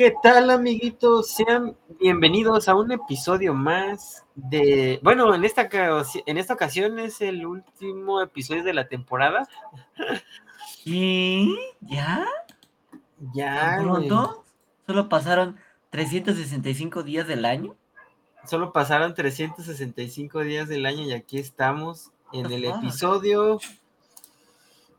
[0.00, 1.30] ¿Qué tal, amiguitos?
[1.30, 4.98] Sean bienvenidos a un episodio más de.
[5.02, 9.46] Bueno, en esta, en esta ocasión es el último episodio de la temporada.
[10.86, 12.26] ¿Y ya?
[13.34, 13.54] Ya.
[13.76, 14.44] ¿Tan pronto?
[14.86, 15.58] ¿Solo pasaron
[15.90, 17.76] 365 días del año?
[18.46, 23.60] Solo pasaron 365 días del año y aquí estamos en el episodio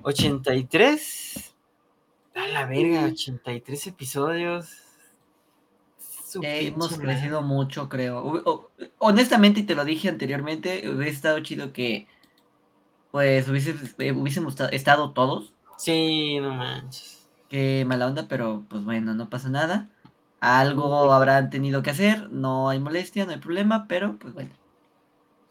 [0.03, 1.55] 83.
[2.35, 4.80] A la verga, 83 episodios.
[6.41, 8.69] Eh, hemos crecido mucho, creo.
[8.97, 12.07] Honestamente, y te lo dije anteriormente, hubiese estado chido que
[13.11, 13.47] pues
[13.97, 15.53] eh, hubiésemos estado todos.
[15.77, 17.27] Sí, no manches.
[17.49, 19.89] Qué mala onda, pero pues bueno, no pasa nada.
[20.39, 24.51] Algo habrán tenido que hacer, no hay molestia, no hay problema, pero pues bueno.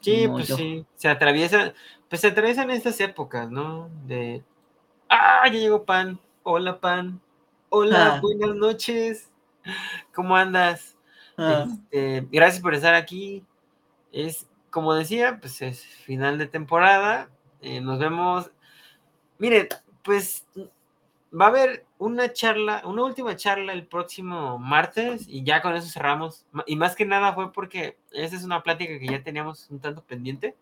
[0.01, 1.75] Sí, pues sí, se atraviesa,
[2.09, 3.91] pues se atraviesan estas épocas, ¿no?
[4.07, 4.43] De,
[5.11, 7.21] ah, ya llegó Pan, hola Pan,
[7.69, 8.21] hola, ah.
[8.21, 9.30] buenas noches,
[10.15, 10.97] ¿cómo andas?
[11.37, 11.67] Ah.
[11.69, 13.45] Este, gracias por estar aquí.
[14.13, 17.31] Es, como decía, pues es final de temporada,
[17.61, 18.51] eh, nos vemos.
[19.39, 19.69] Miren,
[20.03, 20.47] pues
[21.39, 25.89] va a haber una charla, una última charla el próximo martes y ya con eso
[25.89, 26.47] cerramos.
[26.67, 30.03] Y más que nada fue porque esa es una plática que ya teníamos un tanto
[30.03, 30.57] pendiente.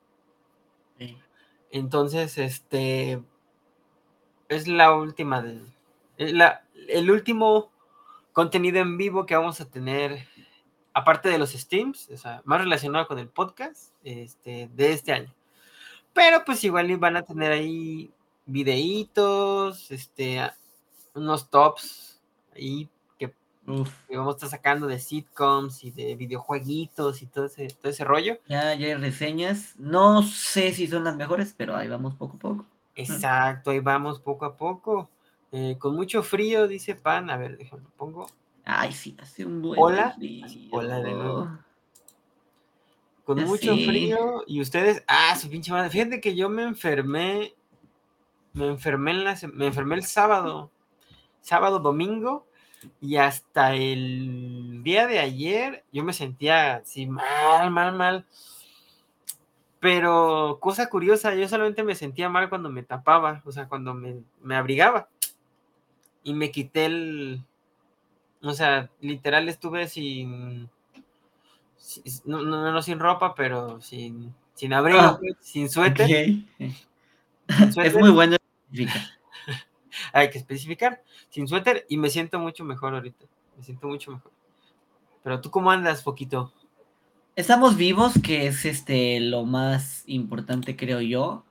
[1.71, 3.23] Entonces, este
[4.49, 5.61] es la última de
[6.19, 7.71] la, el último
[8.39, 10.25] contenido en vivo que vamos a tener
[10.95, 15.35] aparte de los Steams, o sea, más relacionado con el podcast este, de este año.
[16.13, 18.13] Pero pues igual van a tener ahí
[18.47, 20.41] videitos, este,
[21.15, 22.21] unos tops
[22.55, 22.89] ahí
[23.19, 23.35] que,
[23.67, 28.39] vamos a estar sacando de sitcoms y de videojueguitos y todo ese, todo ese rollo.
[28.47, 29.75] Ya, ya hay reseñas.
[29.79, 32.67] No sé si son las mejores, pero ahí vamos poco a poco.
[32.95, 35.11] Exacto, ahí vamos poco a poco.
[35.53, 37.31] Eh, con mucho frío, dice Pan.
[37.31, 38.27] A ver, déjame, pongo.
[38.65, 40.15] Ay, sí, hace un buen Hola.
[40.71, 41.59] Hola de nuevo.
[43.25, 44.45] Con mucho frío.
[44.47, 45.91] Y ustedes, ah, su pinche madre.
[45.91, 47.55] Fíjate que yo me enfermé.
[48.53, 50.71] Me enfermé, en la, me enfermé el sábado.
[51.41, 52.47] Sábado, domingo.
[53.01, 58.27] Y hasta el día de ayer yo me sentía así mal, mal, mal.
[59.81, 64.23] Pero cosa curiosa, yo solamente me sentía mal cuando me tapaba, o sea, cuando me,
[64.43, 65.09] me abrigaba.
[66.23, 67.45] Y me quité el,
[68.43, 70.69] o sea, literal estuve sin,
[72.25, 76.37] no, no, no, sin ropa, pero sin, sin abrigo, ah, sin suéter.
[77.49, 78.37] Es muy bueno.
[80.13, 81.03] Hay que especificar.
[81.31, 83.27] Sin suéter y me siento mucho mejor ahorita.
[83.57, 84.33] Me siento mucho mejor.
[85.23, 86.53] Pero tú cómo andas, poquito.
[87.37, 91.45] Estamos vivos, que es este lo más importante, creo yo.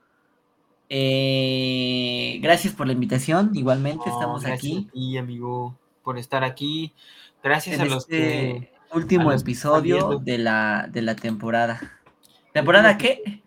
[0.88, 3.50] Eh, gracias por la invitación.
[3.54, 4.88] Igualmente, estamos aquí.
[4.92, 6.94] Y amigo por estar aquí.
[7.42, 8.72] Gracias a los este que.
[8.92, 12.00] Último episodio de la, de la temporada.
[12.54, 13.42] ¿Temporada qué?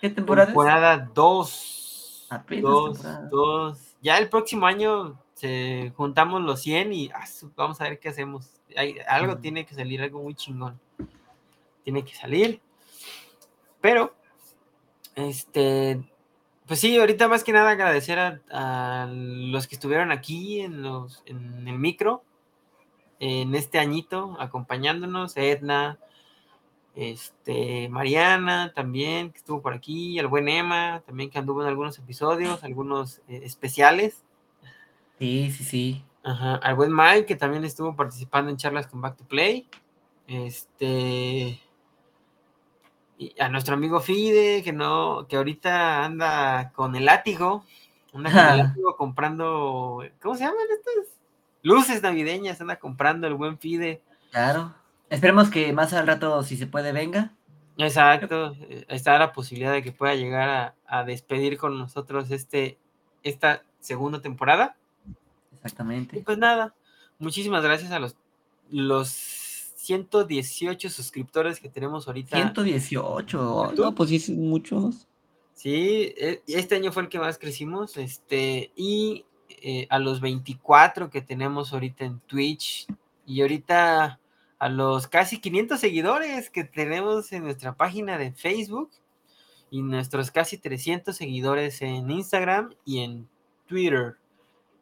[0.00, 0.48] ¿Qué temporada?
[0.48, 2.28] Temporada 2.
[2.60, 3.96] Dos, dos.
[4.02, 7.24] Ya el próximo año se juntamos los 100 y ah,
[7.56, 8.60] vamos a ver qué hacemos.
[8.76, 10.78] Hay, algo tiene que salir, algo muy chingón.
[11.82, 12.60] Tiene que salir.
[13.80, 14.14] Pero,
[15.14, 16.02] este,
[16.66, 21.68] pues sí, ahorita más que nada agradecer a, los que estuvieron aquí en, los, en
[21.68, 22.22] el micro,
[23.20, 25.98] en este añito, acompañándonos, Edna,
[26.94, 31.98] este, Mariana también, que estuvo por aquí, el buen Emma, también que anduvo en algunos
[31.98, 34.22] episodios, algunos eh, especiales.
[35.18, 36.04] Sí, sí, sí.
[36.22, 39.68] Ajá, al buen Mike, que también estuvo participando en charlas con Back to Play.
[40.26, 41.60] Este,
[43.18, 47.64] y a nuestro amigo Fide, que no, que ahorita anda con el látigo,
[48.12, 51.16] anda con el látigo comprando, ¿cómo se llaman estas?
[51.62, 54.02] Luces navideñas, anda comprando el buen Fide.
[54.30, 54.74] Claro.
[55.08, 57.32] Esperemos que más al rato, si se puede, venga.
[57.78, 58.56] Exacto.
[58.88, 62.78] Está la posibilidad de que pueda llegar a, despedir con nosotros este,
[63.22, 64.76] esta segunda temporada.
[65.54, 66.18] Exactamente.
[66.18, 66.74] Y pues nada,
[67.18, 68.16] muchísimas gracias a los,
[68.70, 69.43] los
[69.84, 72.36] 118 suscriptores que tenemos ahorita.
[72.36, 75.06] 118, no, pues sí, muchos.
[75.52, 81.10] Sí, e, este año fue el que más crecimos, este, y eh, a los 24
[81.10, 82.86] que tenemos ahorita en Twitch,
[83.26, 84.20] y ahorita
[84.58, 88.90] a los casi 500 seguidores que tenemos en nuestra página de Facebook,
[89.70, 93.28] y nuestros casi 300 seguidores en Instagram y en
[93.66, 94.16] Twitter.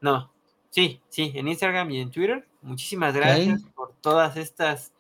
[0.01, 0.31] No,
[0.71, 2.47] sí, sí, en Instagram y en Twitter.
[2.63, 4.93] Muchísimas gracias por todas estas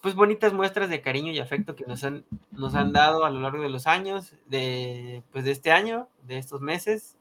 [0.00, 3.40] pues bonitas muestras de cariño y afecto que nos han, nos han dado a lo
[3.40, 7.16] largo de los años, de, pues de este año, de estos meses.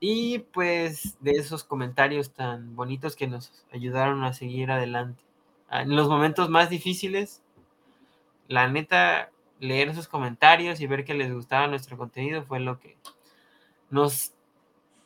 [0.00, 5.24] Y pues de esos comentarios tan bonitos que nos ayudaron a seguir adelante.
[5.68, 7.42] Ah, en los momentos más difíciles,
[8.46, 12.96] la neta, leer esos comentarios y ver que les gustaba nuestro contenido fue lo que
[13.90, 14.32] nos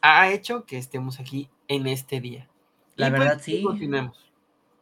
[0.02, 2.48] ha hecho que estemos aquí en este día.
[3.02, 3.62] La pues, verdad, sí.
[3.62, 4.32] Continuemos.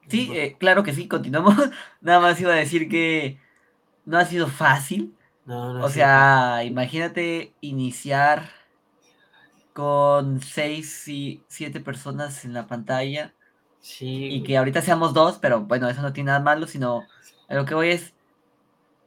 [0.08, 1.54] Sí, eh, claro que sí, continuamos.
[2.00, 3.38] Nada más iba a decir que
[4.04, 5.14] no ha sido fácil.
[5.46, 8.50] No, no o sea, imagínate iniciar
[9.72, 13.34] con seis y siete personas en la pantalla.
[13.80, 14.26] Sí.
[14.26, 17.04] Y que ahorita seamos dos, pero bueno, eso no tiene nada malo, sino
[17.48, 18.14] a lo que voy es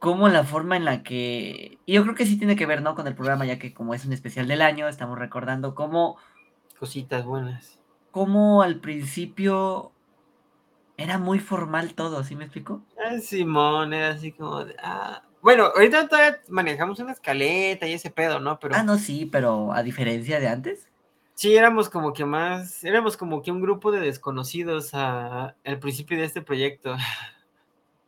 [0.04, 1.78] como la forma en la que...
[1.86, 2.94] Y yo creo que sí tiene que ver, ¿no?
[2.94, 6.18] Con el programa, ya que como es un especial del año, estamos recordando cómo...
[6.78, 7.78] Cositas buenas.
[8.14, 9.90] Cómo al principio
[10.96, 12.80] era muy formal todo, ¿sí me explico?
[12.96, 14.76] Ah, Simón, era así como de...
[14.80, 15.24] Ah.
[15.42, 18.60] Bueno, ahorita todavía manejamos una escaleta y ese pedo, ¿no?
[18.60, 18.76] Pero...
[18.76, 20.86] Ah, no, sí, pero a diferencia de antes.
[21.34, 26.24] Sí, éramos como que más, éramos como que un grupo de desconocidos al principio de
[26.24, 26.96] este proyecto.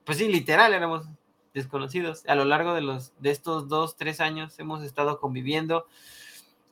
[0.05, 1.09] Pues sí, literal, éramos
[1.53, 2.23] desconocidos.
[2.29, 5.89] A lo largo de, los, de estos dos, tres años hemos estado conviviendo,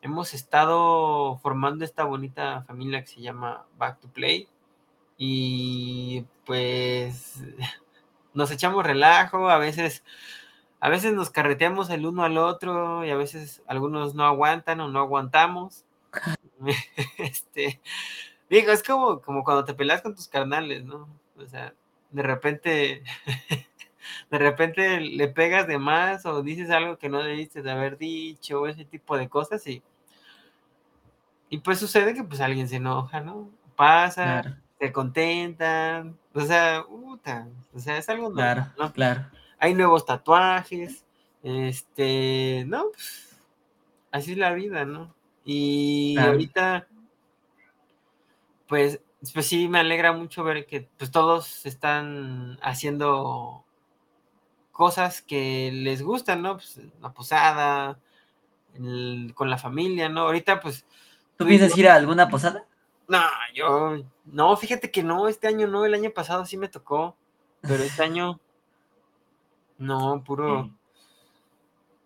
[0.04, 4.48] hemos estado formando esta bonita familia que se llama Back to Play.
[5.16, 7.42] Y pues
[8.34, 10.04] nos echamos relajo, a veces,
[10.80, 14.88] a veces nos carreteamos el uno al otro y a veces algunos no aguantan o
[14.88, 15.84] no aguantamos.
[17.18, 17.80] este,
[18.50, 21.08] digo, es como, como cuando te peleas con tus carnales, ¿no?
[21.38, 21.72] O sea,
[22.10, 23.02] de repente
[24.30, 28.66] de repente le pegas de más o dices algo que no debiste de haber dicho
[28.66, 29.82] ese tipo de cosas y,
[31.54, 33.48] y pues sucede que pues alguien se enoja, ¿no?
[33.76, 38.92] Pasa, se contentan, o sea, puta, o sea, es algo claro, ¿no?
[38.92, 39.26] Claro.
[39.60, 41.04] Hay nuevos tatuajes,
[41.44, 43.40] este, no, pues,
[44.10, 45.14] así es la vida, ¿no?
[45.44, 46.88] Y ahorita,
[48.66, 49.00] pues,
[49.32, 53.64] pues sí, me alegra mucho ver que pues todos están haciendo
[54.72, 56.56] cosas que les gustan, ¿no?
[56.56, 58.00] Pues la posada,
[59.34, 60.22] con la familia, ¿no?
[60.22, 60.84] Ahorita, pues.
[61.36, 62.64] ¿Tú piensas ir a alguna posada?
[63.08, 63.20] No,
[63.54, 63.98] yo.
[64.24, 67.16] No, fíjate que no, este año no, el año pasado sí me tocó,
[67.60, 68.40] pero este año.
[69.78, 70.70] No, puro.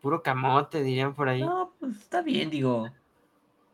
[0.01, 1.43] Puro camote, dirían por ahí.
[1.43, 2.89] No, pues está bien, digo.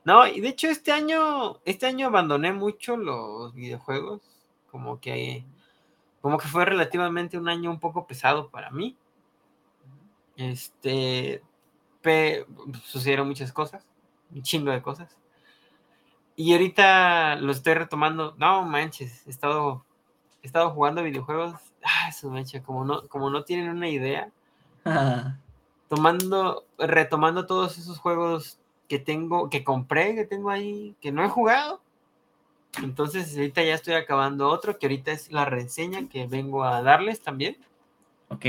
[0.05, 4.21] No, y de hecho este año, este año abandoné mucho los videojuegos,
[4.71, 5.45] como que
[6.25, 8.97] como que fue relativamente un año un poco pesado para mí.
[10.37, 11.43] Este,
[12.83, 13.87] sucedieron muchas cosas,
[14.35, 15.19] un chingo de cosas.
[16.37, 18.35] Y ahorita lo estoy retomando.
[18.39, 19.85] No manches, he estado,
[20.43, 21.55] he estado jugando videojuegos.
[21.83, 24.31] Ah, su mancha, como no, como no tienen una idea.
[25.89, 28.59] Tomando, retomando todos esos juegos
[28.89, 31.81] que tengo, que compré, que tengo ahí, que no he jugado.
[32.83, 37.21] Entonces, ahorita ya estoy acabando otro, que ahorita es la reseña que vengo a darles
[37.21, 37.57] también.
[38.29, 38.47] Ok,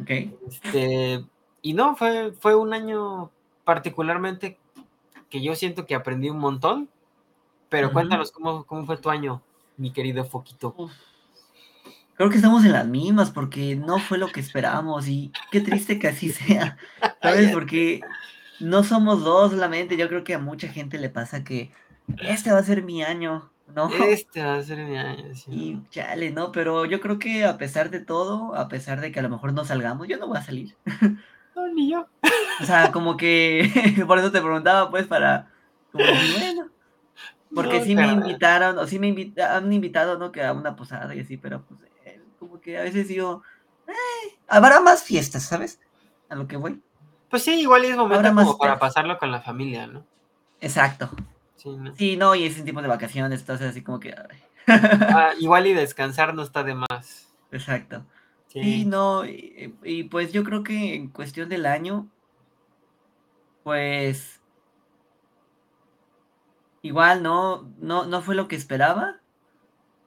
[0.00, 0.10] ok.
[0.48, 1.24] Este,
[1.60, 3.30] y no, fue, fue un año
[3.64, 4.58] particularmente
[5.28, 6.88] que yo siento que aprendí un montón.
[7.72, 9.42] Pero cuéntanos cómo, cómo fue tu año,
[9.78, 10.76] mi querido Foquito.
[12.14, 15.98] Creo que estamos en las mismas porque no fue lo que esperábamos y qué triste
[15.98, 16.76] que así sea.
[17.22, 17.50] ¿Sabes?
[17.50, 18.02] Porque
[18.60, 19.96] no somos dos solamente.
[19.96, 21.72] Yo creo que a mucha gente le pasa que
[22.18, 23.88] este va a ser mi año, ¿no?
[24.04, 25.50] Este va a ser mi año, sí.
[25.50, 26.52] Y chale, ¿no?
[26.52, 29.54] Pero yo creo que a pesar de todo, a pesar de que a lo mejor
[29.54, 30.76] no salgamos, yo no voy a salir.
[31.54, 32.08] No, ni yo.
[32.62, 33.70] O sea, como que,
[34.06, 35.50] por eso te preguntaba, pues, para,
[35.92, 36.71] como, bueno.
[37.54, 40.32] Porque sí me invitaron, o sí me han invitado, ¿no?
[40.32, 43.42] Que a una posada y así, pero pues, eh, como que a veces digo,
[43.86, 45.80] eh, habrá más fiestas, ¿sabes?
[46.28, 46.82] A lo que voy.
[47.28, 50.04] Pues sí, igual es momento como para pasarlo con la familia, ¿no?
[50.60, 51.10] Exacto.
[51.96, 52.34] Sí, ¿no?
[52.34, 54.14] y ese tipo de vacaciones, entonces así como que...
[54.66, 57.32] Ah, igual y descansar no está de más.
[57.50, 58.04] Exacto.
[58.48, 62.06] Sí, no, y, pues yo creo que en cuestión del año,
[63.62, 64.41] pues
[66.82, 69.20] igual no, no, no fue lo que esperaba,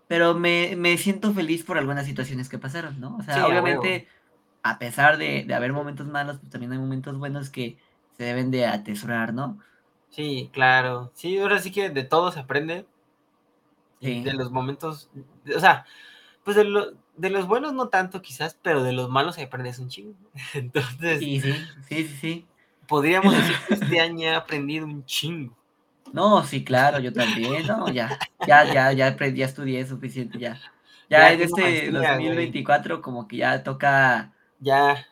[0.07, 3.17] pero me, siento feliz por algunas situaciones que pasaron, ¿no?
[3.17, 4.07] O sea, obviamente,
[4.61, 7.77] a pesar de, de, haber momentos malos, pues también hay momentos buenos que
[8.17, 9.59] se deben de atesorar, ¿no?
[10.09, 11.11] Sí, claro.
[11.13, 12.85] Sí, ahora sí que de todo se aprende.
[13.99, 15.09] De los momentos,
[15.55, 15.85] o sea,
[16.43, 19.89] pues de, de los buenos no tanto quizás, pero de los malos se aprendes un
[19.89, 20.13] chingo.
[20.53, 21.53] Entonces, sí, sí,
[21.87, 22.47] sí, sí,
[22.87, 25.57] Podríamos decir que este año he aprendido un chingo.
[26.13, 30.59] No, sí, claro, yo también, no, ya, ya, ya, ya, ya estudié suficiente, ya.
[31.09, 34.33] Ya, en este 2024 como que ya toca...
[34.59, 35.05] Ya.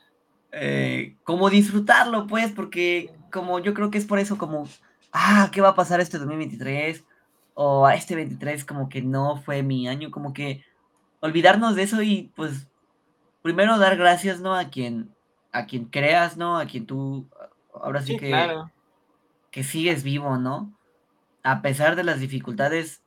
[0.52, 4.68] Eh, como disfrutarlo, pues, porque como yo creo que es por eso como
[5.14, 7.06] ah, ¿qué va a pasar este 2023?
[7.54, 10.66] O a este 23 como que no fue mi año, como que
[11.22, 12.68] olvidarnos de eso y pues
[13.42, 14.56] primero dar gracias, ¿no?
[14.56, 15.14] A quien,
[15.52, 16.58] a quien creas, ¿no?
[16.58, 17.30] A quien tú,
[17.74, 18.34] ahora sí, que,
[19.52, 20.74] que sigues vivo, ¿no?
[21.44, 23.04] A pesar de las dificultades,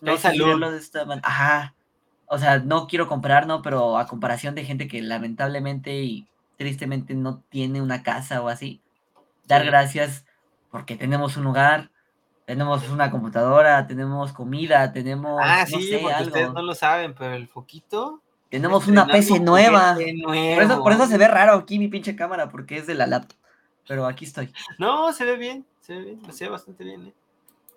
[0.00, 1.06] no sé de esta.
[1.22, 1.74] Ajá.
[2.26, 3.60] O sea, no quiero comparar, ¿no?
[3.62, 8.82] Pero a comparación de gente que lamentablemente y tristemente no tiene una casa o así,
[9.46, 10.26] dar gracias
[10.70, 11.90] porque tenemos un hogar,
[12.44, 15.40] tenemos una computadora, tenemos comida, tenemos.
[15.42, 18.22] Ah, sí, porque ustedes no lo saben, pero el foquito.
[18.50, 19.96] Tenemos una PC nueva.
[20.24, 23.06] Por eso, por eso se ve raro aquí mi pinche cámara, porque es de la
[23.06, 23.38] laptop.
[23.86, 24.52] Pero aquí estoy.
[24.78, 27.14] No, se ve bien, se ve bien, se ve bastante bien, ¿eh?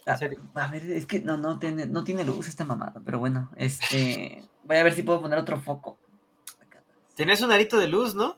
[0.06, 3.50] A, a, ver, es que no, no tiene, no tiene luz esta mamada, pero bueno,
[3.56, 4.44] este.
[4.64, 5.98] Voy a ver si puedo poner otro foco.
[7.16, 8.38] Tienes un arito de luz, ¿no?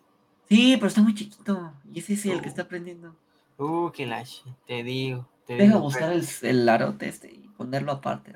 [0.49, 1.73] Sí, pero está muy chiquito.
[1.91, 3.15] Y ese es el que está prendiendo.
[3.57, 5.27] Uh, qué lache, te digo.
[5.47, 8.33] Deja buscar el, el arote este y ponerlo aparte.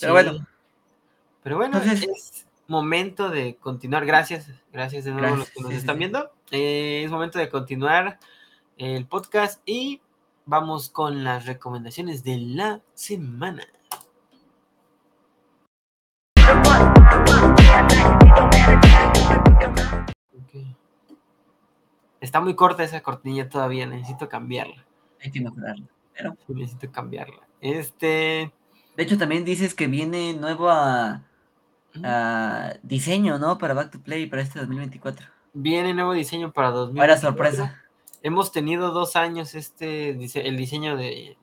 [0.00, 0.46] Pero bueno.
[1.42, 4.04] Pero bueno, es momento de continuar.
[4.04, 6.30] Gracias, gracias de nuevo a los que nos están viendo.
[6.50, 8.18] Eh, es momento de continuar
[8.76, 10.00] el podcast y
[10.48, 13.62] vamos con las recomendaciones de la semana.
[22.20, 24.84] Está muy corta esa cortinilla todavía, necesito cambiarla.
[25.22, 25.86] Hay que mejorarla,
[26.16, 26.34] pero...
[26.48, 27.46] Necesito cambiarla.
[27.60, 28.50] Este...
[28.96, 31.22] De hecho, también dices que viene nuevo a,
[32.82, 33.58] diseño, ¿no?
[33.58, 35.26] Para Back to Play para este 2024.
[35.52, 36.96] Viene nuevo diseño para 2024.
[36.96, 37.87] Para sorpresa.
[38.22, 41.36] Hemos tenido dos años este el diseño de,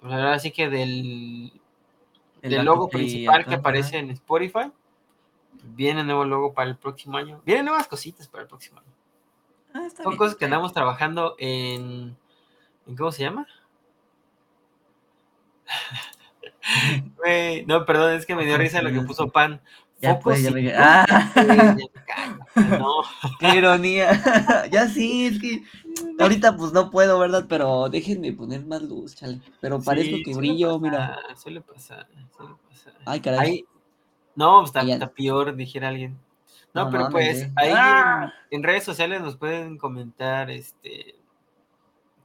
[0.00, 1.52] pues ahora sí que del,
[2.42, 4.70] del logo principal que aparece en Spotify.
[5.64, 7.40] Viene nuevo logo para el próximo año.
[7.44, 8.92] Vienen nuevas cositas para el próximo año.
[9.74, 12.16] Ah, Son cosas que andamos trabajando en,
[12.86, 13.46] en ¿cómo se llama?
[17.66, 19.60] no, perdón, es que me dio risa lo que puso Pan.
[20.00, 20.72] Ya pues, ya me...
[20.74, 21.32] Ah.
[22.54, 22.96] no.
[23.40, 24.66] Qué ironía.
[24.70, 25.62] ya sí, es que
[26.18, 27.46] ahorita pues no puedo, ¿verdad?
[27.48, 29.40] Pero déjenme poner más luz, chale.
[29.60, 31.18] Pero parezco que brillo, mira.
[31.36, 32.92] Suele pasar, suele pasar.
[33.06, 33.64] Ay, caray.
[34.34, 36.18] No, pues, está, está, peor, dijera alguien.
[36.74, 38.34] No, pero pues ahí ¡Ah!
[38.50, 41.14] en, redes sociales nos pueden comentar este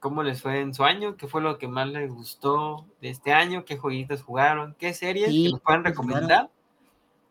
[0.02, 3.32] cómo les fue en su año, qué fue lo que más les gustó de este
[3.32, 6.50] año, qué jueguitos jugaron, qué series que nos puedan recomendar.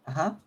[0.05, 0.39] Ajá.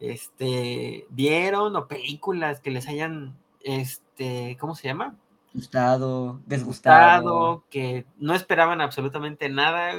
[0.00, 5.16] Este, vieron o películas que les hayan este, ¿cómo se llama?
[5.52, 9.92] Gustado, desgustado, que no esperaban absolutamente nada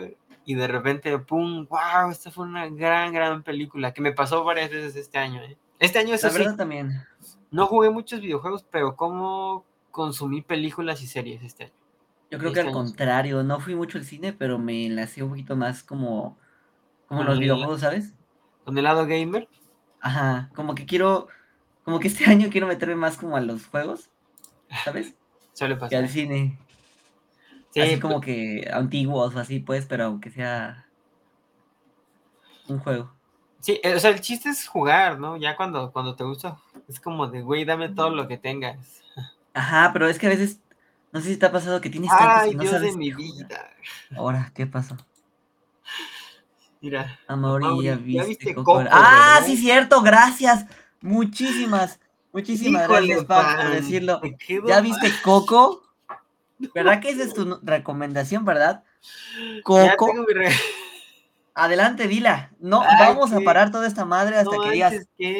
[0.46, 4.72] y de repente, pum, wow, esta fue una gran, gran película que me pasó varias
[4.72, 5.42] veces este año.
[5.44, 5.58] ¿eh?
[5.80, 7.04] Este año, es La verdad también.
[7.52, 11.74] No jugué muchos videojuegos, pero ¿cómo consumí películas y series este año?
[12.32, 15.30] Yo creo que este al contrario, no fui mucho al cine, pero me enlacé un
[15.30, 16.38] poquito más como,
[17.08, 18.14] como los videojuegos, ¿sabes?
[18.64, 19.48] Con el lado gamer.
[20.02, 21.28] Ajá, como que quiero,
[21.84, 24.10] como que este año quiero meterme más como a los juegos,
[24.84, 25.14] ¿sabes?
[25.54, 25.90] Suele pasar.
[25.90, 26.58] Que al cine.
[27.72, 30.88] Sí, así como que antiguos o así, pues, pero aunque sea
[32.68, 33.14] un juego.
[33.60, 35.38] Sí, eh, o sea, el chiste es jugar, ¿no?
[35.38, 39.04] Ya cuando, cuando te gusta, es como de, güey, dame todo lo que tengas.
[39.54, 40.62] Ajá, pero es que a veces,
[41.12, 43.70] no sé si te ha pasado que tienes tantos Ay, no Dios de mi vida.
[44.16, 44.96] Ahora, ¿qué pasó?
[46.82, 47.20] Mira.
[47.28, 48.84] Amor, ya viste, Coco.
[48.90, 50.66] ah, sí, cierto, gracias.
[51.02, 52.00] Muchísimas,
[52.32, 54.22] muchísimas gracias, por decirlo.
[54.66, 55.84] ¿Ya viste Coco?
[56.74, 58.84] ¿Verdad que esa es tu recomendación, verdad?
[59.64, 60.14] Coco.
[61.54, 62.52] Adelante, dila.
[62.60, 64.96] No, vamos a parar toda esta madre hasta que digas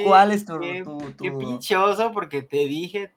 [0.06, 0.84] cuál es tu, qué,
[1.18, 3.14] Qué pinchoso, porque te dije,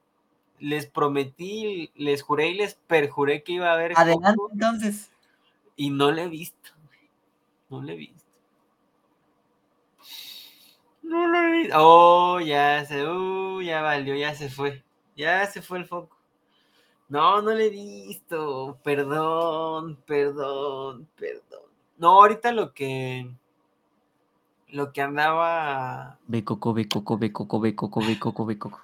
[0.59, 3.93] les prometí, les juré y les perjuré que iba a haber.
[3.95, 5.11] Adelante, entonces.
[5.75, 6.72] Y no le he visto.
[7.73, 8.23] No le he visto.
[11.01, 11.75] No le he visto.
[11.79, 14.83] Oh, ya se, uh, ya valió, ya se fue.
[15.15, 16.15] Ya se fue el foco.
[17.09, 18.77] No, no le he visto.
[18.83, 21.71] Perdón, perdón, perdón.
[21.97, 23.27] No, ahorita lo que.
[24.67, 26.19] Lo que andaba.
[26.27, 28.81] Ve coco, ve coco, ve coco, ve coco, ve coco, ve coco.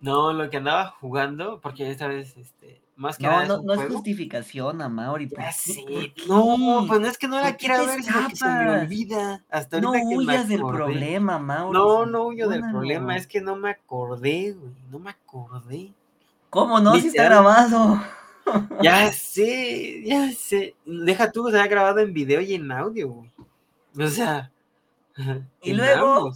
[0.00, 3.46] No, lo que andaba jugando, porque esta vez, este, más que no, nada.
[3.46, 5.30] No, es no es justificación, Amauri.
[5.30, 5.84] Ya sé.
[6.28, 9.42] No, pues no es que no la quiera ver, sino que se me olvida.
[9.50, 11.72] Hasta no huyas del problema, Mauri.
[11.72, 14.74] No, no huyo del problema, es que no me acordé, güey.
[14.90, 15.94] No me acordé.
[16.50, 16.94] ¿Cómo no?
[16.96, 18.02] Si está grabado.
[18.82, 20.74] Ya sé, ya sé.
[20.84, 23.30] Deja tú, se ha grabado en video y en audio, güey.
[23.98, 24.52] O sea.
[25.62, 26.34] Y luego.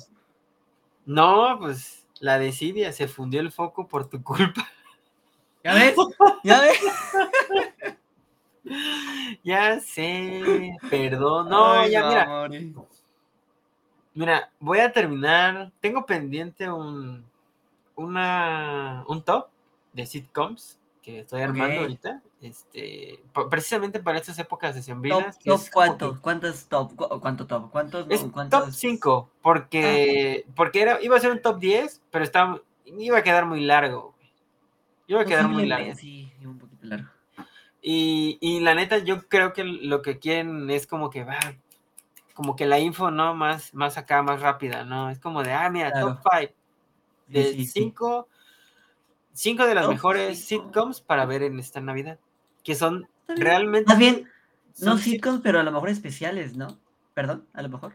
[1.05, 4.67] No, pues la desidia, se fundió el foco por tu culpa.
[5.65, 5.97] ¿Ya ves?
[6.45, 6.81] ¿Ya ves?
[9.45, 11.49] ya sé, perdón.
[11.49, 12.79] No, ya, mira.
[14.13, 15.73] Mira, voy a terminar.
[15.81, 17.25] Tengo pendiente un,
[17.97, 19.49] una, un top
[19.95, 22.21] de sitcoms que estoy armando ahorita.
[22.43, 25.39] Este, precisamente para estas épocas de sembrinas.
[25.39, 26.19] ¿Top, cuánto?
[26.21, 26.93] ¿Cuántos top?
[27.21, 27.71] ¿Cuánto top?
[27.71, 28.07] ¿Cuántos?
[28.51, 30.53] Top 5, porque, ah.
[30.55, 34.14] porque era, iba a ser un top 10, pero estaba, iba a quedar muy largo.
[35.07, 35.95] Iba a quedar muy largo.
[35.95, 37.09] Sí, un poquito largo.
[37.83, 41.39] Y, y, la neta, yo creo que lo que quieren es como que va,
[42.33, 43.35] como que la info, ¿no?
[43.35, 45.11] Más, más acá, más rápida, ¿no?
[45.11, 46.55] Es como de, ah, mira, top 5
[47.29, 48.29] de 5
[49.35, 52.19] cinco de las mejores sitcoms para ver en esta Navidad,
[52.63, 53.89] que son realmente...
[53.89, 54.29] Más bien,
[54.81, 56.79] no sitcoms, pero a lo mejor especiales, ¿no?
[57.13, 57.95] Perdón, a lo mejor.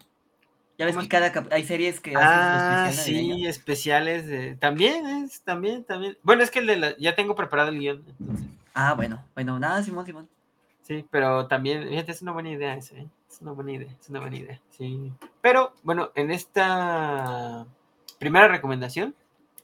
[0.80, 4.56] Ya ves que cada hay series que ah, sí, especiales de...
[4.56, 6.18] también es, también, también.
[6.24, 6.98] Bueno, es que el de la...
[6.98, 8.06] ya tengo preparado el guion.
[8.74, 10.30] Ah, bueno, bueno, nada, Simón, Simón.
[10.84, 13.08] Sí, pero también, fíjate, es una buena idea eso, ¿eh?
[13.30, 15.12] Es una buena idea, es una buena idea, sí.
[15.42, 17.68] Pero, bueno, en esta
[18.18, 19.14] primera recomendación,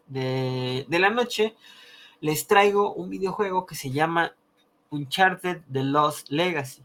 [0.08, 1.56] de, la noche,
[2.20, 4.34] les traigo un videojuego que se llama
[4.90, 6.84] Uncharted The Lost Legacy.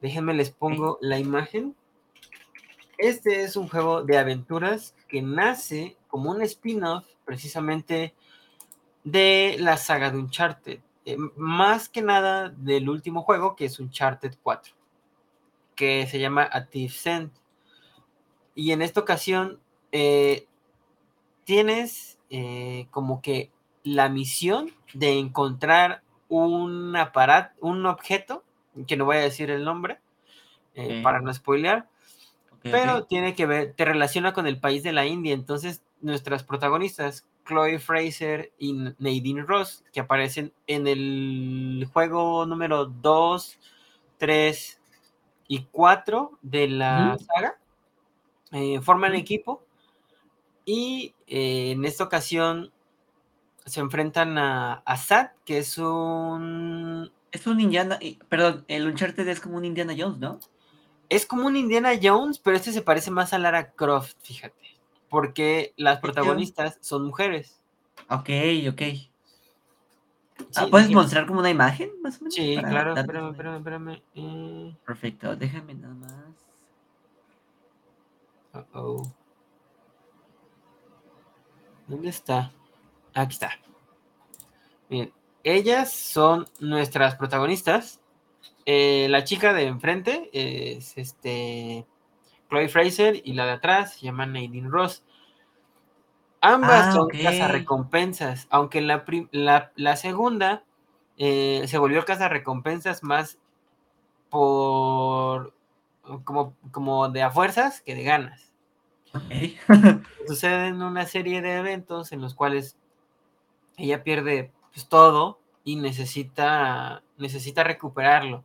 [0.00, 1.74] Déjenme les pongo la imagen.
[2.98, 8.14] Este es un juego de aventuras que nace como un spin-off precisamente
[9.04, 10.80] de la saga de Uncharted.
[11.04, 14.74] Eh, más que nada del último juego que es Uncharted 4,
[15.74, 17.04] que se llama A Thief's
[18.54, 19.60] Y en esta ocasión
[19.92, 20.46] eh,
[21.44, 23.50] tienes eh, como que
[23.84, 28.42] la misión de encontrar un aparato, un objeto,
[28.86, 30.00] que no voy a decir el nombre,
[31.02, 31.88] para no spoilear,
[32.70, 37.26] pero tiene que ver, te relaciona con el país de la India, entonces nuestras protagonistas,
[37.46, 43.58] Chloe Fraser y Nadine Ross, que aparecen en el juego número 2,
[44.18, 44.80] 3
[45.48, 47.58] y 4 de la saga,
[48.52, 49.62] eh, forman equipo
[50.64, 52.72] y eh, en esta ocasión
[53.64, 57.10] se enfrentan a, a Sad, que es un...
[57.32, 57.98] Es un Indiana,
[58.28, 60.38] perdón, el Uncharted es como un Indiana Jones, ¿no?
[61.08, 64.76] Es como un Indiana Jones, pero este se parece más a Lara Croft, fíjate.
[65.08, 67.60] Porque las protagonistas son mujeres.
[68.08, 68.30] Ok,
[68.70, 68.82] ok.
[70.54, 72.34] Ah, ¿Puedes mostrar como una imagen, más o menos?
[72.34, 74.02] Sí, claro, espérame, espérame, espérame.
[74.14, 74.76] Eh.
[74.84, 76.12] Perfecto, déjame nada más.
[78.52, 79.12] Uh -oh.
[81.86, 82.52] ¿Dónde está?
[83.14, 83.50] Aquí está.
[84.90, 85.12] Bien,
[85.44, 88.00] ellas son nuestras protagonistas.
[88.66, 91.86] Eh, la chica de enfrente es este
[92.50, 95.04] Chloe Fraser y la de atrás se llama Nadine Ross.
[96.40, 99.04] Ambas ah, son casa recompensas, aunque la,
[99.74, 100.64] la, segunda
[101.16, 103.38] eh, se volvió casa recompensas más
[104.28, 105.54] por
[106.24, 108.52] como, como de a fuerzas que de ganas.
[110.26, 112.76] Suceden una serie de eventos en los cuales
[113.76, 118.44] ella pierde pues, todo y necesita, necesita recuperarlo,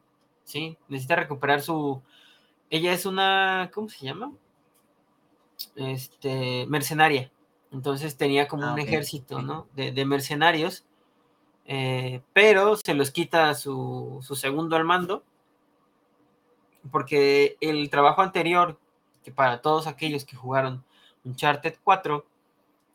[0.51, 0.77] ¿sí?
[0.87, 2.01] Necesita recuperar su...
[2.69, 4.31] Ella es una, ¿cómo se llama?
[5.75, 7.31] Este, mercenaria.
[7.71, 9.67] Entonces tenía como ah, un ejército, ¿no?
[9.73, 10.85] De, mercenarios,
[11.65, 15.23] eh, pero se los quita su, su segundo al mando,
[16.91, 18.77] porque el trabajo anterior
[19.23, 20.83] que para todos aquellos que jugaron
[21.23, 22.25] Uncharted 4,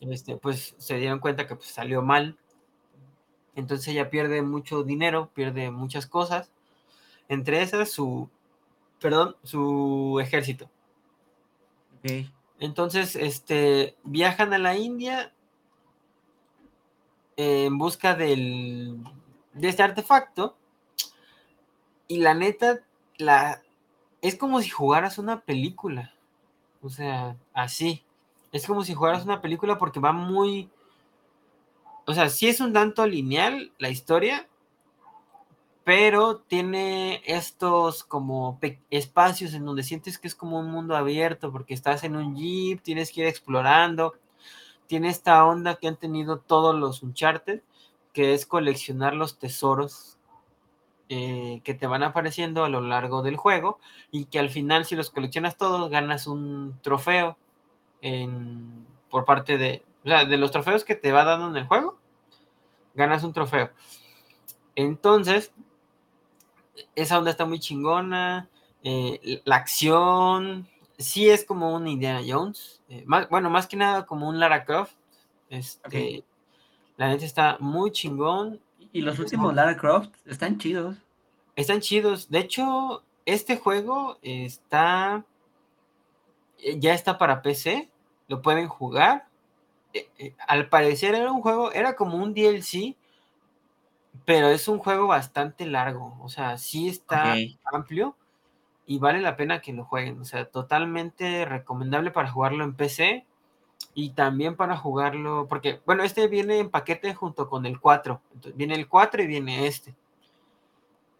[0.00, 2.36] este, pues se dieron cuenta que pues, salió mal.
[3.54, 6.50] Entonces ella pierde mucho dinero, pierde muchas cosas.
[7.28, 8.28] Entre esas su,
[9.00, 10.70] perdón, su ejército.
[12.58, 15.32] Entonces, este, viajan a la India
[17.36, 18.98] en busca del,
[19.52, 20.56] de este artefacto.
[22.08, 22.80] Y la neta,
[23.18, 23.62] la,
[24.22, 26.14] es como si jugaras una película.
[26.82, 28.04] O sea, así.
[28.52, 30.70] Es como si jugaras una película porque va muy...
[32.06, 34.48] O sea, sí es un tanto lineal la historia,
[35.86, 38.58] pero tiene estos como
[38.90, 42.82] espacios en donde sientes que es como un mundo abierto porque estás en un jeep,
[42.82, 44.14] tienes que ir explorando,
[44.88, 47.60] tiene esta onda que han tenido todos los Uncharted,
[48.12, 50.18] que es coleccionar los tesoros
[51.08, 53.78] eh, que te van apareciendo a lo largo del juego
[54.10, 57.38] y que al final si los coleccionas todos ganas un trofeo
[59.08, 61.96] por parte de, o sea, de los trofeos que te va dando en el juego,
[62.96, 63.70] ganas un trofeo.
[64.74, 65.52] Entonces,
[66.94, 68.48] esa onda está muy chingona,
[68.82, 74.28] eh, la acción, sí es como un Indiana Jones, eh, bueno, más que nada como
[74.28, 74.94] un Lara Croft,
[75.48, 76.24] este,
[76.96, 78.60] la neta está muy chingón,
[78.96, 80.96] y los últimos Lara Croft están chidos.
[81.54, 82.30] Están chidos.
[82.30, 85.22] De hecho, este juego está.
[86.58, 87.90] Eh, ya está para PC.
[88.28, 89.26] Lo pueden jugar.
[89.92, 91.72] Eh, al parecer era un juego.
[91.72, 92.96] Era como un DLC.
[94.24, 96.16] Pero es un juego bastante largo.
[96.22, 98.16] O sea, sí está amplio.
[98.86, 100.20] Y vale la pena que lo jueguen.
[100.20, 103.26] O sea, totalmente recomendable para jugarlo en PC.
[103.94, 105.46] Y también para jugarlo.
[105.48, 108.20] Porque, bueno, este viene en paquete junto con el 4.
[108.34, 109.94] Entonces, viene el 4 y viene este.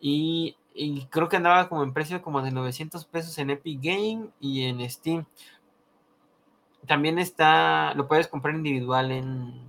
[0.00, 0.56] Y,
[1.10, 4.88] creo que andaba como en precio como de 900 pesos en Epic Game y en
[4.88, 5.24] Steam.
[6.86, 9.65] También está, lo puedes comprar individual en,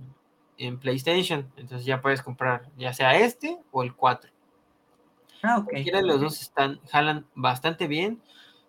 [0.80, 1.50] PlayStation.
[1.56, 4.30] Entonces ya puedes comprar ya sea este o el 4.
[5.42, 5.72] Ah, ok.
[6.02, 8.20] los dos están, jalan bastante bien.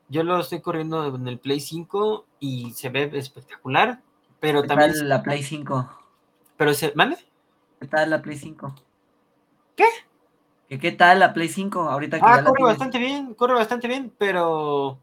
[0.07, 4.01] Yo lo estoy corriendo en el Play 5 y se ve espectacular.
[4.39, 4.93] Pero ¿Qué también.
[4.93, 5.89] Tal la Play 5?
[6.57, 6.93] Pero se.
[6.95, 7.17] ¿Mande?
[7.79, 8.75] ¿Qué tal la Play 5?
[9.75, 9.85] ¿Qué?
[10.77, 14.99] ¿Qué, tal la Play 5 ahorita que Ah, corre bastante bien, corre bastante bien, pero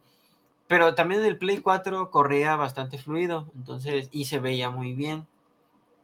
[0.68, 5.26] pero también el Play 4 corría bastante fluido, entonces y se veía muy bien.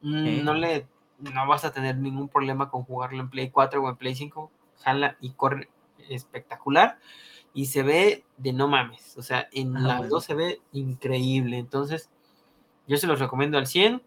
[0.03, 0.87] No le
[1.31, 4.51] no vas a tener ningún problema con jugarlo en Play 4 o en Play 5,
[4.83, 5.69] jala y corre
[6.09, 6.99] espectacular.
[7.55, 11.59] Y se ve de no mames, o sea, en ah, las dos se ve increíble,
[11.59, 12.11] entonces
[12.89, 14.03] yo se los recomiendo al 100.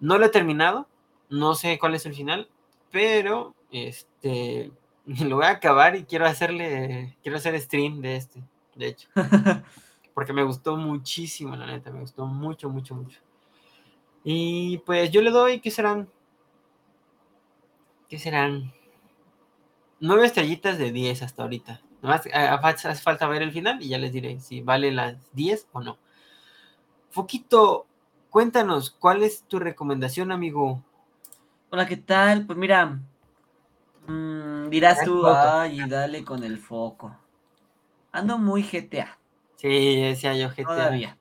[0.00, 0.88] No lo he terminado,
[1.28, 2.48] no sé cuál es el final,
[2.90, 4.70] pero este,
[5.06, 8.42] lo voy a acabar y quiero hacerle, quiero hacer stream de este,
[8.76, 9.08] de hecho.
[10.14, 13.18] Porque me gustó muchísimo, la neta, me gustó mucho, mucho, mucho.
[14.24, 16.08] Y pues yo le doy, ¿qué serán?
[18.08, 18.72] ¿Qué serán?
[20.00, 21.80] Nueve estrellitas de 10 hasta ahorita.
[22.02, 25.80] Nomás hace falta ver el final y ya les diré si vale las 10 o
[25.80, 25.98] no.
[27.10, 27.86] Foquito,
[28.30, 30.82] cuéntanos, ¿cuál es tu recomendación, amigo?
[31.70, 32.46] Hola, ¿qué tal?
[32.46, 33.00] Pues mira,
[34.06, 37.16] Mm, dirás tú, ay, dale con el foco.
[38.12, 39.18] Ando muy GTA.
[39.56, 40.64] Sí, decía yo GTA.
[40.66, 41.18] Todavía.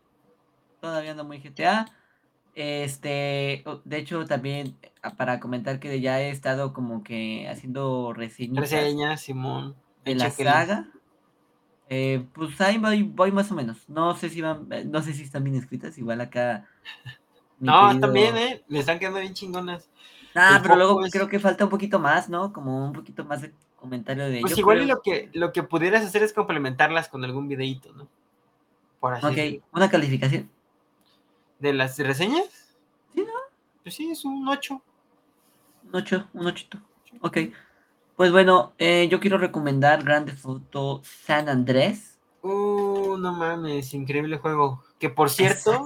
[0.82, 1.86] Todavía ando muy GTA.
[2.54, 8.70] Este, de hecho, también ah, para comentar que ya he estado como que haciendo reseñas.
[8.70, 9.76] Reseñas, Simón.
[10.04, 10.90] De la saga.
[11.90, 13.88] Eh, pues ahí voy, más o menos.
[13.90, 16.68] No sé si van, eh, no sé si están bien escritas, igual acá.
[17.60, 18.64] No, también, eh.
[18.70, 19.88] Me están quedando bien chingonas.
[20.34, 22.52] Ah, pero luego creo que falta un poquito más, ¿no?
[22.52, 26.24] Como un poquito más de comentario de Pues igual lo que lo que pudieras hacer
[26.24, 28.08] es complementarlas con algún videito, ¿no?
[29.00, 30.50] Por así Ok, ¿una calificación?
[31.62, 32.46] ¿De las reseñas?
[33.14, 33.34] Sí, ¿no?
[33.84, 34.82] Pues sí, es un 8.
[35.84, 36.68] Un 8, un 8.
[37.22, 37.38] Ok.
[38.16, 42.18] Pues bueno, eh, yo quiero recomendar Grande Foto San Andrés.
[42.42, 44.84] Uh, no mames, increíble juego.
[44.98, 45.86] Que por cierto,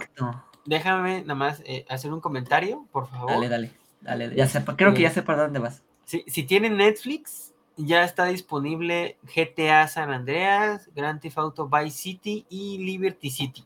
[0.64, 3.32] déjame nada más eh, hacer un comentario, por favor.
[3.32, 3.72] Dale, dale.
[4.00, 5.84] Dale, ya sé, creo que ya sé para dónde vas.
[6.06, 12.46] Si, si tienen Netflix, ya está disponible GTA San Andreas, Grand Theft Auto Vice City
[12.50, 13.66] y Liberty City.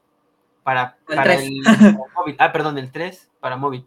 [0.75, 0.97] Para,
[1.35, 1.61] el,
[2.15, 2.35] móvil.
[2.37, 3.85] Ah, perdón, el 3 para móvil.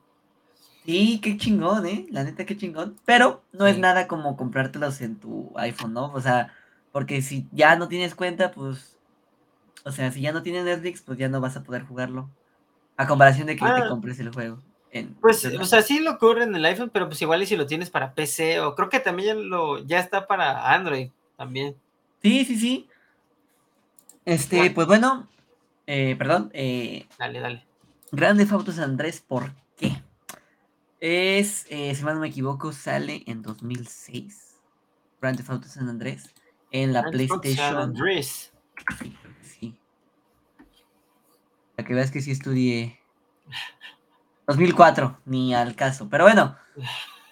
[0.84, 2.06] Sí, qué chingón, ¿eh?
[2.10, 2.96] La neta, qué chingón.
[3.04, 6.12] Pero no es nada como comprártelos en tu iPhone, ¿no?
[6.12, 6.52] O sea,
[6.90, 8.98] porque si ya no tienes cuenta, pues.
[9.84, 12.28] O sea, si ya no tienes Netflix, pues ya no vas a poder jugarlo.
[12.96, 13.88] A comparación de que te ah.
[13.88, 14.58] compres el juego
[15.20, 17.66] pues, o sea, sí lo ocurre en el iPhone, pero pues igual y si lo
[17.66, 21.74] tienes para PC, o creo que también ya, lo, ya está para Android también.
[22.22, 22.88] Sí, sí, sí.
[24.24, 25.26] Este, pues bueno,
[25.94, 26.50] eh, perdón.
[26.54, 27.66] Eh, dale, dale.
[28.10, 30.02] Grande Autos Andrés, ¿por qué?
[31.00, 34.60] Es, eh, si mal no me equivoco, sale en 2006.
[35.20, 36.32] Grande Auto San Andrés
[36.70, 37.56] en la PlayStation.
[37.56, 38.52] San Andrés.
[38.98, 39.78] Sí, sí.
[41.76, 42.98] Para que veas que sí estudié
[44.46, 46.08] 2004, ni al caso.
[46.08, 46.56] Pero bueno,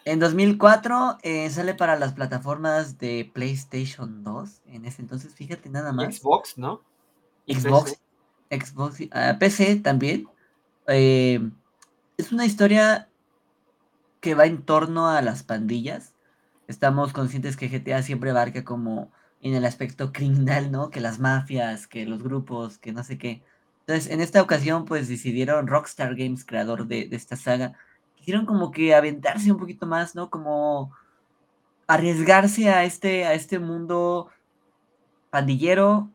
[0.05, 4.62] en 2004 eh, sale para las plataformas de PlayStation 2.
[4.66, 6.16] En ese entonces, fíjate nada más.
[6.16, 6.83] Xbox, ¿no?
[7.46, 7.99] Xbox,
[8.51, 8.99] Xbox,
[9.39, 10.27] PC ah, también.
[10.89, 11.41] Eh,
[12.17, 13.09] es una historia
[14.21, 16.15] que va en torno a las pandillas.
[16.69, 19.11] Estamos conscientes que GTA siempre abarca como
[19.41, 20.91] en el aspecto criminal, ¿no?
[20.91, 23.43] Que las mafias, que los grupos, que no sé qué.
[23.81, 27.73] Entonces, en esta ocasión, pues decidieron Rockstar Games, creador de, esta saga,
[28.15, 30.31] quisieron como que aventarse un poquito más, ¿no?
[30.31, 30.93] Como
[31.87, 34.29] arriesgarse a este, a este mundo
[35.31, 36.11] pandillero,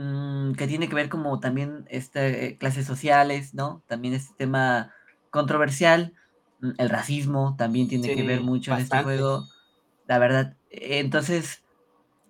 [0.00, 3.82] mm, que tiene que ver como también este, clases sociales, ¿no?
[3.86, 4.94] También este tema
[5.30, 6.14] controversial,
[6.60, 9.44] mm, el racismo también tiene que ver mucho en este juego,
[10.06, 10.56] la verdad.
[10.70, 11.62] Entonces,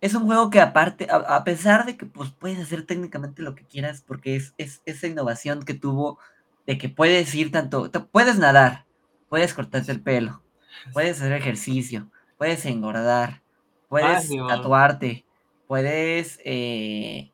[0.01, 3.65] es un juego que aparte, a, pesar de que pues puedes hacer técnicamente lo que
[3.65, 6.19] quieras, porque es, esa innovación que tuvo
[6.67, 8.87] de que puedes ir tanto, puedes nadar,
[9.29, 10.43] puedes cortarte el pelo,
[10.93, 13.43] puedes hacer ejercicio, puedes engordar,
[13.89, 15.25] puedes ah, tatuarte,
[15.67, 17.30] puedes eh,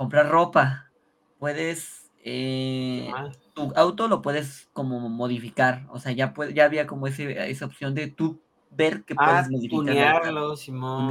[0.00, 0.90] comprar ropa,
[1.38, 3.12] puedes eh,
[3.52, 7.66] tu auto lo puedes como modificar, o sea, ya puede, ya había como ese, esa
[7.66, 11.06] opción de tú ver que puedes ah, modificarlo, Simón.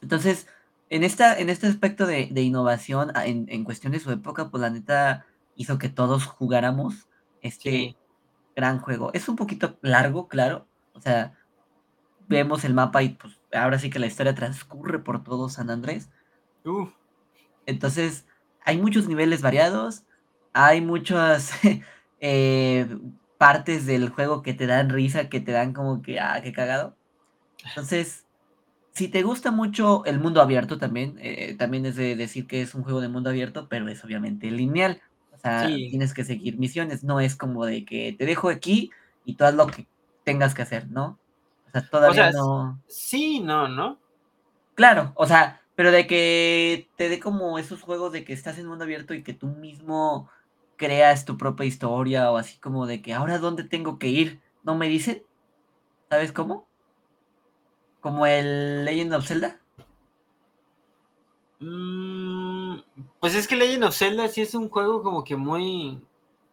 [0.00, 0.48] Entonces,
[0.88, 4.70] en, esta, en este aspecto de, innovación, en, en, cuestión de su época, pues la
[4.70, 7.10] neta hizo que todos jugáramos
[7.42, 7.94] este
[8.56, 9.10] gran juego.
[9.12, 11.34] Es un poquito largo, claro, o sea,
[12.26, 16.08] vemos el mapa y pues ahora sí que la historia transcurre por todo San Andrés.
[17.68, 18.24] Entonces,
[18.64, 20.04] hay muchos niveles variados,
[20.54, 21.52] hay muchas
[22.20, 22.88] eh,
[23.36, 26.96] partes del juego que te dan risa, que te dan como que, ah, qué cagado.
[27.62, 28.24] Entonces,
[28.92, 32.74] si te gusta mucho el mundo abierto también, eh, también es de decir que es
[32.74, 35.02] un juego de mundo abierto, pero es obviamente lineal.
[35.34, 38.90] O sea, tienes que seguir misiones, no es como de que te dejo aquí
[39.26, 39.86] y tú haz lo que
[40.24, 41.18] tengas que hacer, ¿no?
[41.68, 42.82] O sea, todavía no.
[42.88, 43.98] Sí, no, ¿no?
[44.74, 48.66] Claro, o sea, pero de que te dé como esos juegos de que estás en
[48.66, 50.28] mundo abierto y que tú mismo
[50.74, 54.74] creas tu propia historia o así como de que ahora dónde tengo que ir, ¿no
[54.74, 55.22] me dicen?
[56.10, 56.66] ¿Sabes cómo?
[58.00, 59.60] Como el Legend of Zelda.
[61.60, 62.78] Mm,
[63.20, 66.02] pues es que Legend of Zelda sí es un juego como que muy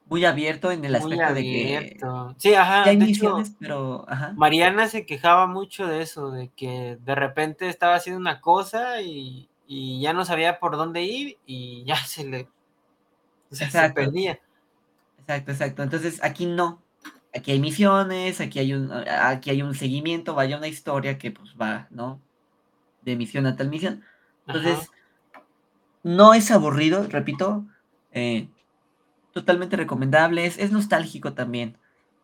[0.08, 2.00] muy abierto en el aspecto de que
[2.38, 4.34] sí, ajá, hay misiones, pero ajá.
[4.36, 9.50] Mariana se quejaba mucho de eso, de que de repente estaba haciendo una cosa y,
[9.68, 12.48] y ya no sabía por dónde ir y ya se le
[13.52, 14.40] se perdía.
[15.20, 15.84] Exacto, exacto.
[15.84, 16.82] Entonces aquí no.
[17.36, 21.56] Aquí hay misiones, aquí hay un aquí hay un seguimiento, vaya una historia que pues
[21.60, 22.22] va, ¿no?
[23.02, 24.04] De misión a tal misión.
[24.48, 24.90] Entonces,
[26.04, 27.66] no es aburrido, repito,
[28.12, 28.48] eh,
[29.36, 31.78] totalmente recomendable, es, nostálgico también,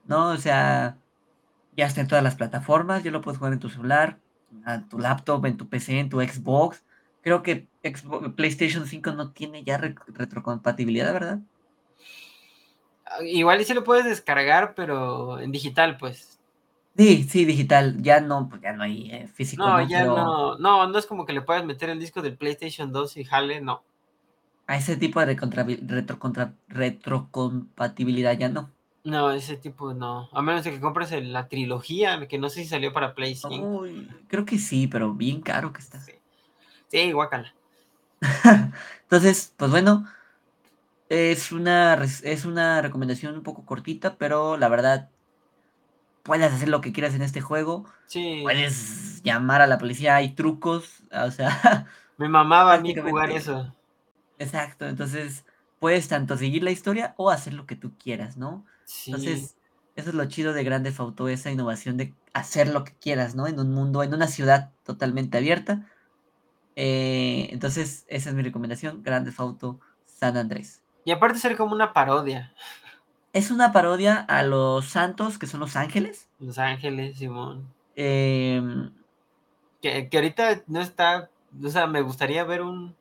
[0.06, 0.30] ¿no?
[0.30, 0.98] O sea,
[1.76, 4.18] ya está en todas las plataformas, ya lo puedes jugar en tu celular,
[4.66, 6.86] en tu laptop, en tu PC, en tu Xbox.
[7.22, 7.68] Creo que
[8.38, 11.40] PlayStation 5 no tiene ya retrocompatibilidad, ¿verdad?
[13.06, 16.40] Ah, igual y si lo puedes descargar, pero en digital, pues.
[16.96, 18.02] Sí, sí, digital.
[18.02, 19.68] Ya no, pues ya no hay eh, físico.
[19.68, 20.58] No, ya no.
[20.58, 23.60] No, no es como que le puedas meter el disco del PlayStation 2 y jale,
[23.60, 23.84] no
[24.72, 25.38] a ese tipo de
[26.70, 28.72] retrocompatibilidad ya no.
[29.04, 30.30] No, ese tipo no.
[30.32, 33.38] A menos de que compres la trilogía, que no sé si salió para Play
[34.30, 36.00] creo que sí, pero bien caro que está.
[36.00, 36.14] Sí,
[36.88, 37.54] sí guácala.
[39.02, 40.08] Entonces, pues bueno,
[41.10, 45.10] es una, es una recomendación un poco cortita, pero la verdad,
[46.24, 47.84] puedes hacer lo que quieras en este juego.
[48.08, 48.40] Sí.
[48.44, 51.88] Puedes llamar a la policía, hay trucos, o sea...
[52.18, 53.74] Me mamaba a mí jugar eso.
[54.42, 55.46] Exacto, entonces
[55.80, 58.66] puedes tanto seguir la historia o hacer lo que tú quieras, ¿no?
[59.06, 59.56] Entonces,
[59.96, 63.46] eso es lo chido de Grande Auto, esa innovación de hacer lo que quieras, ¿no?
[63.46, 65.88] En un mundo, en una ciudad totalmente abierta.
[66.76, 70.82] Eh, entonces, esa es mi recomendación, Grande Auto San Andrés.
[71.06, 72.52] Y aparte ser como una parodia.
[73.34, 76.30] Es una parodia a los santos, que son los ángeles.
[76.40, 77.72] Los ángeles, Simón.
[77.96, 78.92] Em,
[79.82, 81.30] que, que ahorita no está,
[81.64, 82.96] o sea, me gustaría ver un,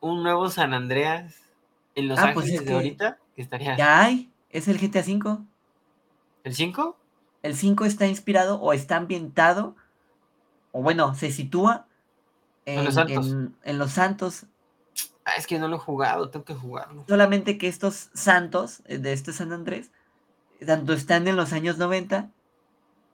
[0.00, 1.36] un nuevo San Andreas
[1.94, 3.76] en Los ah, pues Ángeles de ahorita, que estaría.
[3.76, 5.38] Ya hay, es el GTA V.
[6.44, 6.96] ¿El 5?
[7.42, 9.76] El 5 está inspirado o está ambientado,
[10.72, 11.86] o bueno, se sitúa
[12.64, 13.36] en, Los Santos.
[13.62, 14.46] En, los Santos.
[15.24, 17.04] Ah, es que no lo he jugado, tengo que jugarlo.
[17.08, 19.90] Solamente que estos santos eh, de este San Andrés,
[20.64, 22.30] tanto están en los años 90,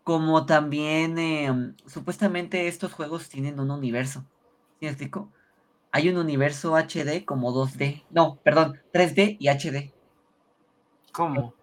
[0.04, 4.24] como también em, supuestamente estos juegos tienen un universo.
[4.78, 5.32] ¿Sí me explico?
[5.92, 8.04] Hay un universo HD como 2D.
[8.10, 9.92] No, perdón, 3D y HD.
[11.12, 11.54] ¿Cómo?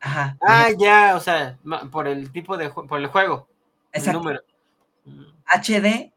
[0.00, 0.36] Ajá.
[0.40, 1.58] Ah, ya, o sea,
[1.90, 3.48] por el tipo de por el juego.
[3.92, 4.18] Exacto.
[4.18, 4.40] El número.
[5.46, 6.12] HD.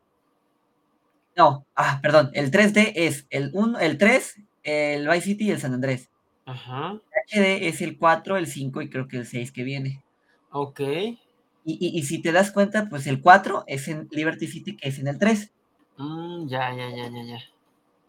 [1.37, 5.59] No, ah, perdón, el 3D es el 1, el 3, el Vice City y el
[5.59, 6.09] San Andrés.
[6.45, 6.99] Ajá.
[7.27, 10.03] HD es el 4, el 5 y creo que el 6 que viene.
[10.51, 10.79] Ok.
[10.81, 11.17] Y,
[11.65, 15.07] y, si te das cuenta, pues el 4 es en Liberty City, que es en
[15.07, 15.51] el 3.
[15.99, 17.39] Mm, ya, ya, ya, ya, ya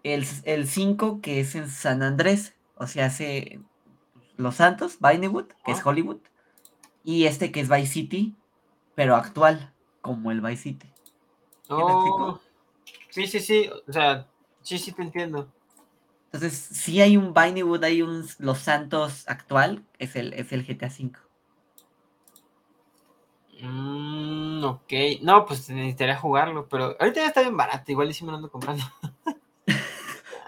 [0.03, 3.61] el 5 que es en San Andrés, o sea, hace
[4.37, 6.21] Los Santos, Vinewood, que es Hollywood,
[7.05, 8.35] y este que es Vice City,
[8.95, 10.93] pero actual, como el Vice City.
[11.69, 12.41] Oh,
[13.11, 14.27] sí, sí, sí, o sea,
[14.63, 15.53] sí, sí te entiendo.
[16.33, 20.87] Entonces, si hay un Vinewood, hay un Los Santos actual, es el, es el GTA
[20.87, 21.13] V.
[23.63, 24.93] Mm, ok,
[25.23, 28.37] no, pues necesitaría jugarlo, pero ahorita ya está bien barato, igual y si me lo
[28.37, 28.85] ando comprando.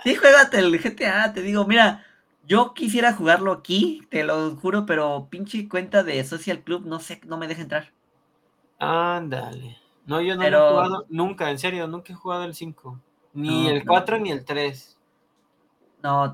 [0.05, 2.05] Sí, juégate el GTA, te digo, mira,
[2.45, 7.21] yo quisiera jugarlo aquí, te lo juro, pero pinche cuenta de Social Club no sé,
[7.25, 7.93] no me deja entrar.
[8.81, 9.79] Ándale.
[10.07, 12.99] No, yo no lo he jugado nunca, en serio, nunca he jugado el 5.
[13.35, 14.99] Ni el 4 ni el 3.
[16.03, 16.33] No,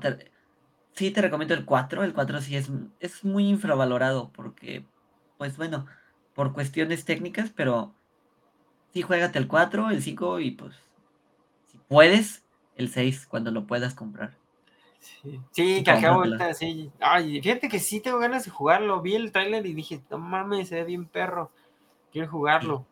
[0.93, 2.03] sí te recomiendo el 4.
[2.03, 4.83] El 4 sí es, es muy infravalorado porque,
[5.37, 5.85] pues bueno,
[6.39, 7.93] por cuestiones técnicas, pero
[8.93, 10.73] sí juégate el 4, el 5 y pues,
[11.69, 12.45] si puedes,
[12.77, 14.37] el 6 cuando lo puedas comprar.
[15.01, 16.93] Sí, sí que acabo ahorita, sí.
[17.01, 19.01] Ay, fíjate que sí tengo ganas de jugarlo.
[19.01, 21.51] Vi el trailer y dije, no mames, se ve bien perro.
[22.09, 22.85] Quiero jugarlo.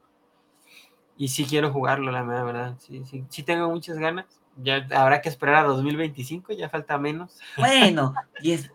[1.15, 2.75] Y sí quiero jugarlo, la verdad.
[2.79, 4.25] Sí, sí, sí tengo muchas ganas.
[4.57, 7.39] Ya habrá que esperar a 2025, ya falta menos.
[7.55, 8.69] Bueno, 10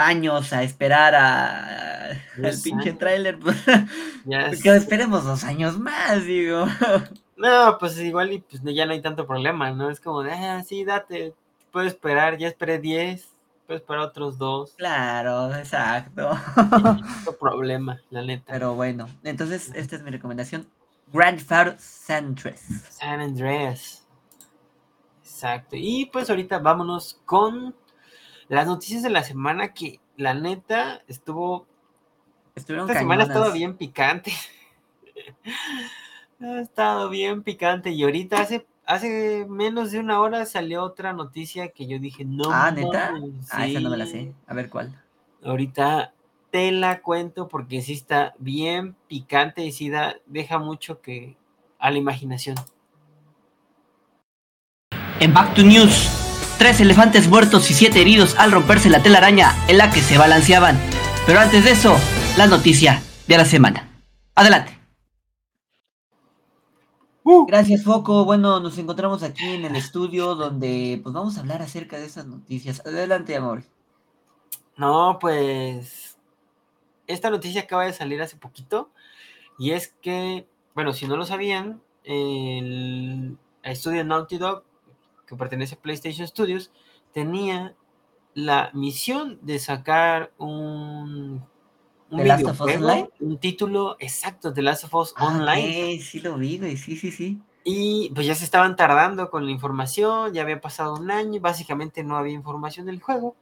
[0.00, 3.38] años a esperar a, al pinche trailer.
[3.38, 3.62] Pues,
[4.62, 6.66] que esperemos dos años más, digo.
[7.36, 9.90] No, pues igual y pues ya no hay tanto problema, ¿no?
[9.90, 11.34] Es como de, ah, sí, date,
[11.72, 13.28] puedo esperar, ya esperé 10,
[13.66, 14.74] puedo esperar otros dos.
[14.76, 16.30] Claro, exacto.
[17.24, 18.52] No problema, la neta.
[18.52, 20.68] Pero bueno, entonces esta es mi recomendación.
[21.12, 22.60] Grand Theft San Andreas.
[22.90, 24.06] San Andreas.
[25.22, 25.76] Exacto.
[25.76, 27.74] Y pues ahorita vámonos con
[28.56, 31.66] las noticias de la semana que la neta estuvo...
[32.54, 34.32] Estuvieron Esta semana ha estado bien picante.
[36.40, 41.68] ha estado bien picante y ahorita hace hace menos de una hora salió otra noticia
[41.68, 42.50] que yo dije, no.
[42.50, 43.14] Ah, neta.
[43.52, 44.34] Ah, esa no me la sé.
[44.48, 45.00] A ver cuál.
[45.44, 46.12] Ahorita
[46.50, 49.92] te la cuento porque sí está bien picante y sí
[50.26, 51.36] deja mucho que
[51.78, 52.56] a la imaginación.
[55.20, 56.29] En Back to News,
[56.60, 60.78] tres elefantes muertos y siete heridos al romperse la telaraña en la que se balanceaban.
[61.26, 61.96] Pero antes de eso,
[62.36, 63.88] la noticia de la semana.
[64.34, 64.78] Adelante.
[67.24, 67.46] Uh.
[67.46, 68.26] Gracias, Foco.
[68.26, 72.26] Bueno, nos encontramos aquí en el estudio donde pues vamos a hablar acerca de esas
[72.26, 72.82] noticias.
[72.84, 73.64] Adelante, amor.
[74.76, 76.18] No, pues
[77.06, 78.90] esta noticia acaba de salir hace poquito
[79.58, 84.64] y es que, bueno, si no lo sabían, el estudio Naughty Dog,
[85.30, 86.70] que pertenece a PlayStation Studios,
[87.12, 87.74] tenía
[88.34, 91.42] la misión de sacar un
[92.10, 93.08] un Last of Us Online?
[93.20, 96.00] Un título exacto de Last of Us ah, Online.
[96.00, 97.40] Sí, lo vi, sí, sí, sí.
[97.62, 102.02] Y pues ya se estaban tardando con la información, ya había pasado un año, básicamente
[102.02, 103.36] no había información del juego.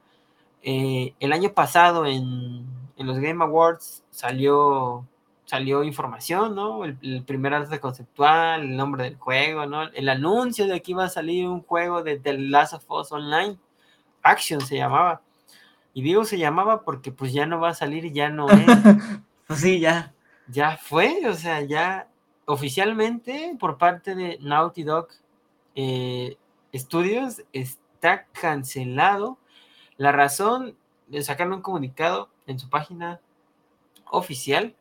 [0.61, 5.05] Eh, el año pasado en, los Game Awards salió,
[5.49, 6.85] salió información, ¿no?
[6.85, 9.81] El, primer arte conceptual, el nombre del juego, ¿no?
[9.81, 13.57] El anuncio de que iba a salir un juego de The Last of Us Online.
[14.21, 15.23] Action se llamaba.
[15.95, 18.59] Y digo se llamaba porque pues ya no va a salir, ya no es.
[19.47, 20.13] pues sí, ya.
[20.45, 22.07] Ya fue, o sea, ya
[22.45, 25.07] oficialmente por parte de Naughty Dog
[25.73, 26.37] eh,
[26.75, 29.39] Studios está cancelado.
[29.97, 33.19] La razón de sacar un comunicado en su página
[34.11, 34.75] oficial.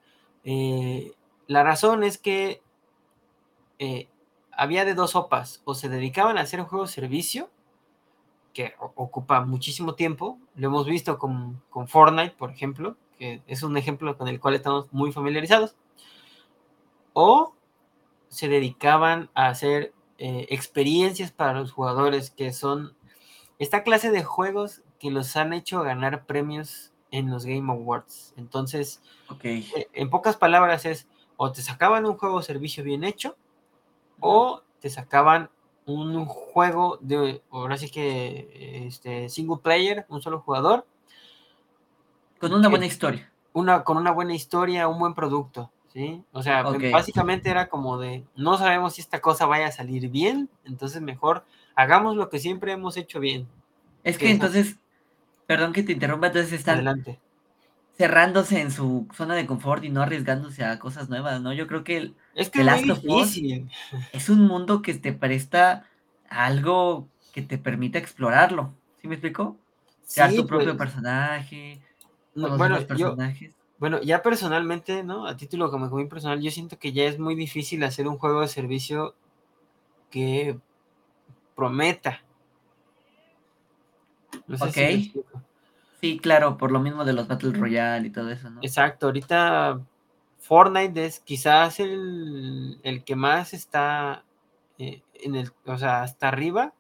[0.45, 1.13] Eh,
[1.47, 2.63] la razón es que
[3.79, 4.09] eh,
[4.53, 7.51] había de dos sopas, o se dedicaban a hacer un juego servicio
[8.53, 10.39] que ocupa muchísimo tiempo.
[10.57, 14.55] Lo hemos visto con, con, Fortnite, por ejemplo, que es un ejemplo con el cual
[14.55, 15.77] estamos muy familiarizados.
[17.13, 17.55] O
[18.29, 22.97] se dedicaban a hacer eh, experiencias para los jugadores, que son
[23.59, 28.35] esta clase de juegos que los han hecho ganar premios en los Game Awards.
[28.37, 29.69] Entonces, okay.
[29.77, 33.37] Eh, en pocas palabras es, o te sacaban un juego servicio bien hecho,
[34.21, 35.51] o te sacaban
[35.87, 40.87] un juego de, ahora sí que, este, single player, un solo jugador.
[42.39, 43.33] Con una buena historia.
[43.53, 46.23] Una, con una buena historia, un buen producto, ¿sí?
[46.33, 50.51] O sea, básicamente era como de, no sabemos si esta cosa vaya a salir bien,
[50.65, 51.45] entonces mejor
[51.75, 53.49] hagamos lo que siempre hemos hecho bien.
[54.05, 54.79] Es que, entonces,
[55.49, 57.19] perdón que te interrumpa, entonces están Adelante.
[57.97, 61.55] cerrándose en su zona de confort y no arriesgándose a cosas nuevas, ¿no?
[61.55, 63.41] Yo creo que el, es que es
[64.13, 65.87] Es un mundo que te presta
[66.29, 68.75] algo que te permite explorarlo.
[69.01, 69.57] ¿Sí me explico?
[70.03, 70.91] Sea tu propio pues.
[70.91, 71.81] personaje.
[72.35, 73.55] bueno, personajes.
[73.79, 75.27] bueno, ya personalmente, ¿no?
[75.27, 78.43] A título como muy personal, yo siento que ya es muy difícil hacer un juego
[78.43, 79.15] de servicio
[80.11, 80.59] que
[81.57, 82.21] prometa.
[84.49, 85.13] No sé
[86.01, 88.61] sí, claro, por lo mismo de los Battle Royale y todo eso, ¿no?
[88.63, 89.81] Exacto, ahorita
[90.39, 94.25] Fortnite es quizás el, que más está
[94.79, 96.73] eh, en el, o sea, hasta arriba.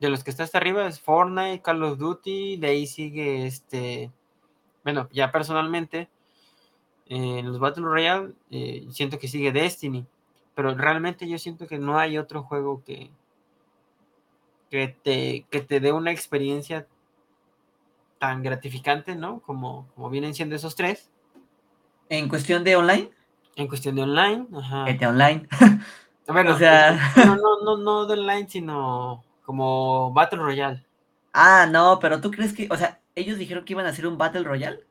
[0.00, 4.10] De los que está hasta arriba es Fortnite, Call of Duty, de ahí sigue este,
[4.84, 6.08] bueno, ya personalmente,
[7.06, 10.06] en los Battle Royale, eh, siento que sigue Destiny,
[10.54, 13.10] pero realmente yo siento que no hay otro juego que,
[14.70, 16.86] que te, que te dé una experiencia
[18.18, 19.40] tan gratificante, ¿no?
[19.40, 21.10] Como, como vienen siendo esos tres.
[22.08, 23.10] ¿En cuestión de online?
[23.56, 24.84] En cuestión de online, ajá.
[25.08, 25.48] Online.
[26.28, 27.12] bueno, o sea...
[27.16, 30.84] no, no, no, no de online, sino como Battle Royale.
[31.32, 34.18] Ah, no, pero tú crees que, o sea, ellos dijeron que iban a hacer un
[34.18, 34.84] Battle Royale.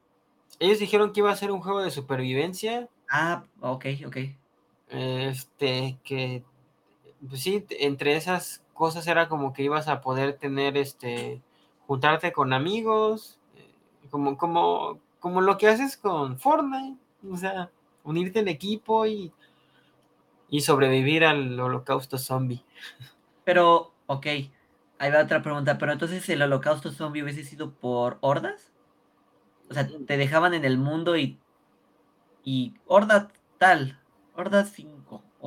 [0.59, 2.87] Ellos dijeron que iba a ser un juego de supervivencia.
[3.09, 4.17] Ah, ok, ok.
[4.89, 6.43] Este, que,
[7.27, 11.41] pues sí, entre esas cosas era como que ibas a poder tener, este,
[11.87, 13.73] juntarte con amigos, eh,
[14.09, 16.97] como, como, como lo que haces con Fortnite,
[17.29, 17.69] o sea,
[18.03, 19.31] unirte en equipo y,
[20.49, 22.63] y sobrevivir al holocausto zombie.
[23.43, 24.25] Pero, ok,
[24.99, 28.71] ahí va otra pregunta, pero entonces el holocausto zombie hubiese sido por hordas?
[29.69, 31.39] O sea, te dejaban en el mundo y.
[32.43, 32.75] Y.
[32.85, 33.99] Horda tal.
[34.35, 34.94] Horda 5.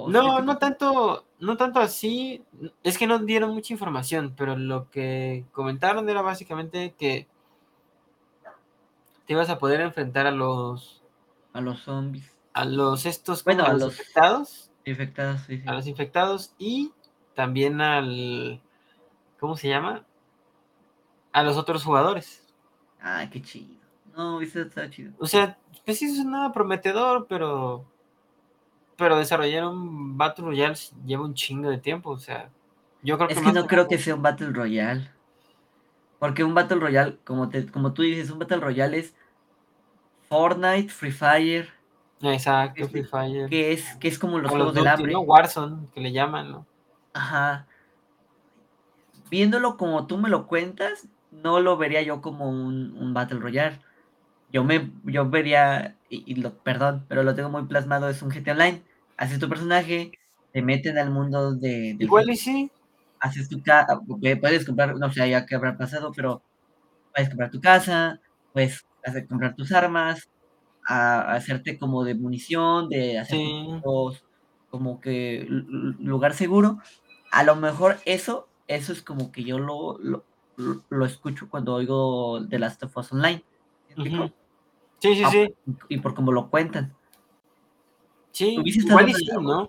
[0.06, 1.26] No, no tanto.
[1.40, 2.44] No tanto así.
[2.82, 4.34] Es que no dieron mucha información.
[4.36, 7.26] Pero lo que comentaron era básicamente que.
[9.26, 11.02] Te ibas a poder enfrentar a los.
[11.52, 12.32] A los zombies.
[12.52, 13.42] A los estos.
[13.44, 14.70] Bueno, a, los, infectados.
[14.84, 16.54] Infectados, sí, A los infectados.
[16.58, 16.92] Y
[17.34, 18.60] también al.
[19.40, 20.04] ¿Cómo se llama?
[21.32, 22.46] A los otros jugadores.
[23.00, 23.78] Ah, qué chido.
[24.16, 25.12] No, eso está chido.
[25.18, 27.86] O sea, pues sí es nada prometedor, pero.
[28.98, 30.74] Pero desarrollar un Battle Royale
[31.06, 32.50] lleva un chingo de tiempo, o sea.
[33.02, 35.10] Yo creo es que, no creo que sea un Battle Royale.
[36.18, 39.14] Porque un Battle Royale, como, te, como tú dices, un Battle Royale es
[40.28, 41.72] Fortnite, Free Fire.
[42.20, 43.48] Exacto, Free Fire.
[43.48, 45.14] Que es, que es como los juegos del hambre.
[45.14, 46.66] Warzone, que le llaman, ¿no?
[47.12, 47.66] Ajá.
[49.30, 53.78] Viéndolo como tú me lo cuentas, no lo vería yo como un, un Battle Royale
[54.52, 58.52] yo me yo vería, y, lo, perdón, pero lo tengo muy plasmado, es un GTA
[58.52, 58.82] Online.
[59.18, 60.12] Haces tu personaje,
[60.52, 61.96] te meten al mundo de...
[61.98, 62.70] Igual y sí.
[63.20, 64.00] Haces tu casa,
[64.40, 66.40] puedes comprar, no sé ya qué habrá pasado, pero
[67.12, 68.20] puedes comprar tu casa,
[68.52, 70.30] puedes hacer, comprar tus armas,
[70.86, 73.40] a, hacerte como de munición, de hacer
[74.70, 76.78] como que lugar seguro.
[77.32, 80.24] A lo mejor eso, eso es como que yo lo, lo,
[80.88, 83.42] lo escucho cuando oigo de Last of Us Online.
[85.00, 85.54] Sí, sí, ah, sí.
[85.88, 86.94] Y por cómo lo cuentan.
[88.38, 89.68] Sí, igual y sí, ¿no?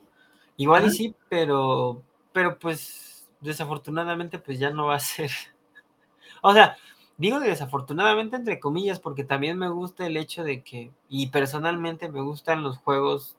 [0.55, 5.31] Igual y sí, pero, pero pues desafortunadamente pues ya no va a ser.
[6.43, 6.77] o sea,
[7.17, 12.21] digo desafortunadamente entre comillas porque también me gusta el hecho de que, y personalmente me
[12.21, 13.37] gustan los juegos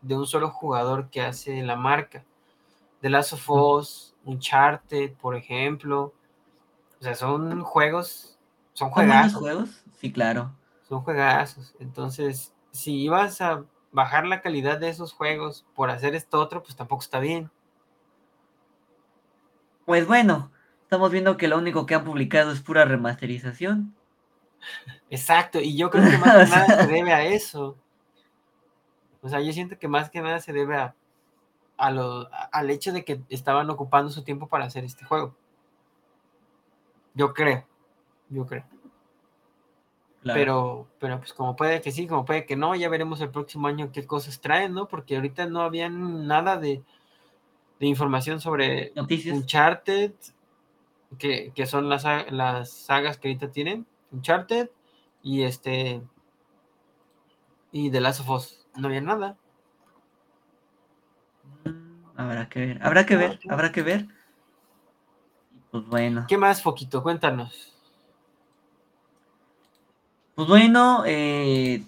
[0.00, 2.24] de un solo jugador que hace la marca.
[3.00, 6.12] The Last of Us, Uncharted, por ejemplo.
[7.00, 8.38] O sea, son juegos,
[8.74, 9.34] son juegos.
[9.34, 9.84] juegos?
[9.98, 10.52] Sí, claro.
[10.88, 11.74] Son juegazos.
[11.80, 16.76] Entonces, si ibas a bajar la calidad de esos juegos por hacer esto otro, pues
[16.76, 17.50] tampoco está bien.
[19.84, 23.94] Pues bueno, estamos viendo que lo único que han publicado es pura remasterización.
[25.10, 27.76] Exacto, y yo creo que más que nada se debe a eso.
[29.20, 30.94] O sea, yo siento que más que nada se debe a,
[31.76, 35.34] a lo, al hecho de que estaban ocupando su tiempo para hacer este juego.
[37.14, 37.66] Yo creo,
[38.28, 38.64] yo creo.
[40.24, 43.68] Pero, pero pues como puede que sí, como puede que no, ya veremos el próximo
[43.68, 44.88] año qué cosas traen, ¿no?
[44.88, 46.82] Porque ahorita no había nada de,
[47.80, 49.36] información sobre Noticias.
[49.36, 50.12] Uncharted,
[51.18, 54.70] que, que son las, las sagas que ahorita tienen, Uncharted
[55.22, 56.02] y este
[57.72, 58.66] y The Last of Us.
[58.76, 59.36] No había nada.
[62.16, 64.08] Habrá que ver, habrá que ver, habrá que ver.
[65.70, 66.24] Pues bueno.
[66.28, 67.02] ¿Qué más, Foquito?
[67.02, 67.77] Cuéntanos.
[70.38, 71.82] Pues bueno, eh,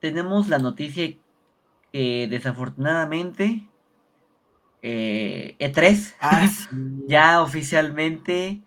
[0.00, 1.14] tenemos la noticia
[1.92, 3.68] que desafortunadamente
[4.82, 6.50] E3 eh, e ah,
[7.06, 8.60] ya oficialmente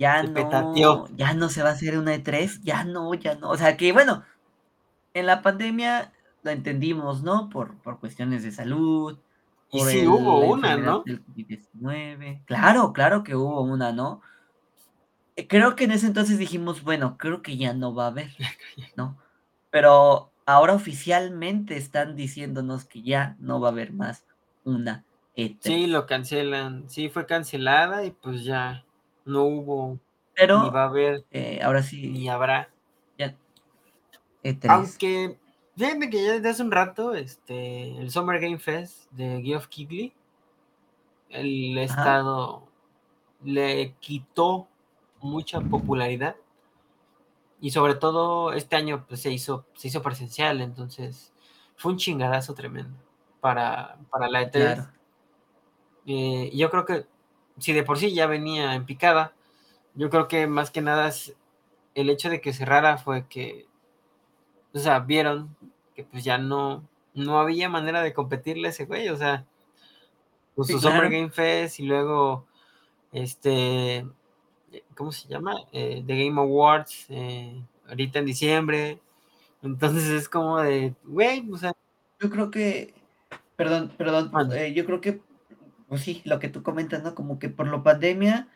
[0.00, 3.50] ya no, ya no se va a hacer una E3, ya no, ya no.
[3.50, 4.24] O sea que bueno,
[5.14, 6.12] en la pandemia
[6.42, 7.48] lo entendimos, ¿no?
[7.50, 9.16] Por, por cuestiones de salud.
[9.70, 11.04] Y sí hubo una, ¿no?
[12.46, 14.22] Claro, claro que hubo una, ¿no?
[15.36, 18.30] Eh, creo que en ese entonces dijimos, bueno, creo que ya no va a haber,
[18.96, 19.18] ¿no?
[19.70, 24.26] Pero ahora oficialmente están diciéndonos que ya no va a haber más
[24.64, 25.04] una
[25.36, 25.58] E3.
[25.60, 26.88] Sí, lo cancelan.
[26.88, 28.84] Sí, fue cancelada y pues ya
[29.26, 30.00] no hubo.
[30.34, 31.24] Pero ni va a haber.
[31.30, 32.08] Eh, ahora sí.
[32.08, 32.70] Ni habrá.
[33.18, 33.36] Ya.
[34.42, 34.68] E3.
[34.68, 35.38] Aunque,
[35.76, 40.14] fíjate que ya desde hace un rato, este, el Summer Game Fest de Geoff Keighley,
[41.28, 42.66] el estado
[43.44, 44.68] le quitó
[45.26, 46.36] mucha popularidad.
[47.60, 51.32] Y sobre todo este año pues, se, hizo, se hizo presencial, entonces
[51.76, 52.98] fue un chingadazo tremendo
[53.40, 54.90] para, para la E3.
[56.06, 57.06] Eh, yo creo que
[57.58, 59.32] si de por sí ya venía en picada,
[59.94, 61.10] yo creo que más que nada
[61.94, 63.66] el hecho de que cerrara fue que,
[64.74, 65.56] o sea, vieron
[65.94, 69.46] que pues ya no, no había manera de competirle a ese güey, o sea,
[70.54, 72.46] con su Summer Game Fest y luego,
[73.12, 74.06] este,
[74.94, 75.54] ¿cómo se llama?
[75.72, 79.00] Eh, The Game Awards, eh, ahorita en diciembre.
[79.62, 81.72] Entonces es como de, güey, o sea.
[82.20, 82.94] Yo creo que,
[83.56, 85.20] perdón, perdón, eh, yo creo que,
[85.88, 87.14] pues sí, lo que tú comentas, ¿no?
[87.14, 88.48] Como que por la pandemia,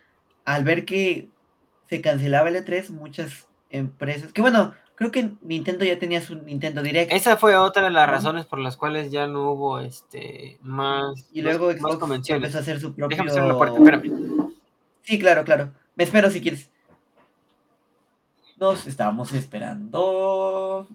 [0.45, 1.29] al ver que
[1.89, 6.83] se cancelaba el E3, muchas empresas, que bueno, creo que Nintendo ya tenía su Nintendo
[6.83, 7.11] Direct.
[7.11, 11.27] Esa fue otra de las razones por las cuales ya no hubo este más.
[11.33, 13.17] Y luego Xbox empezó a hacer su propio.
[13.25, 14.53] Déjame puerta, espérame.
[15.03, 15.73] Sí, claro, claro.
[16.01, 16.71] Me espero si quieres.
[18.57, 20.89] Nos estamos esperando.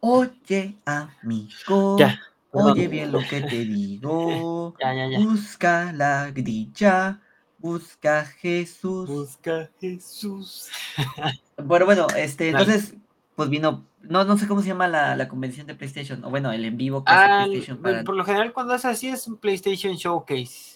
[0.00, 1.98] Oye, amigo.
[1.98, 2.18] Ya.
[2.50, 4.74] Oye bien lo que te digo.
[4.80, 5.18] ya, ya, ya.
[5.18, 7.20] Busca la grilla.
[7.58, 9.06] Busca Jesús.
[9.06, 10.70] Busca Jesús.
[11.62, 12.94] bueno, bueno, este, entonces,
[13.36, 16.64] pues vino, no, no sé cómo se llama la, convención de PlayStation, o bueno, el
[16.64, 20.71] en vivo que ah, PlayStation Por lo general cuando es así es un PlayStation Showcase.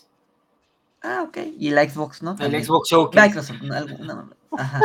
[1.02, 1.38] Ah, ok.
[1.58, 2.36] Y la Xbox, ¿no?
[2.38, 3.28] El Xbox Showcase.
[3.28, 4.80] Microsoft, no, ajá.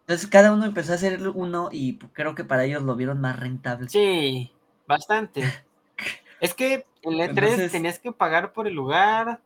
[0.00, 3.38] Entonces cada uno empezó a hacer uno y creo que para ellos lo vieron más
[3.38, 3.90] rentable.
[3.90, 4.50] Sí,
[4.86, 5.42] bastante.
[6.40, 9.40] es que en el E3 tenías que pagar por el lugar.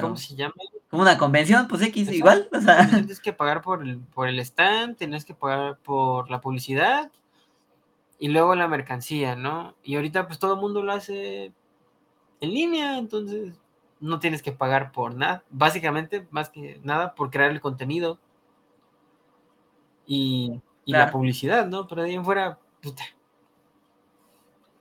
[0.00, 0.54] ¿Cómo se llama?
[0.88, 2.48] Como una convención, pues X, igual.
[2.52, 2.88] O sea.
[2.88, 7.10] Tienes que pagar por el, por el stand, tienes que pagar por la publicidad
[8.20, 9.74] y luego la mercancía, ¿no?
[9.82, 11.52] Y ahorita pues todo el mundo lo hace
[12.40, 13.54] en línea, entonces
[14.04, 15.44] no tienes que pagar por nada.
[15.50, 18.18] Básicamente, más que nada, por crear el contenido
[20.06, 21.88] y, la publicidad, ¿no?
[21.88, 23.02] Pero de ahí en fuera, puta.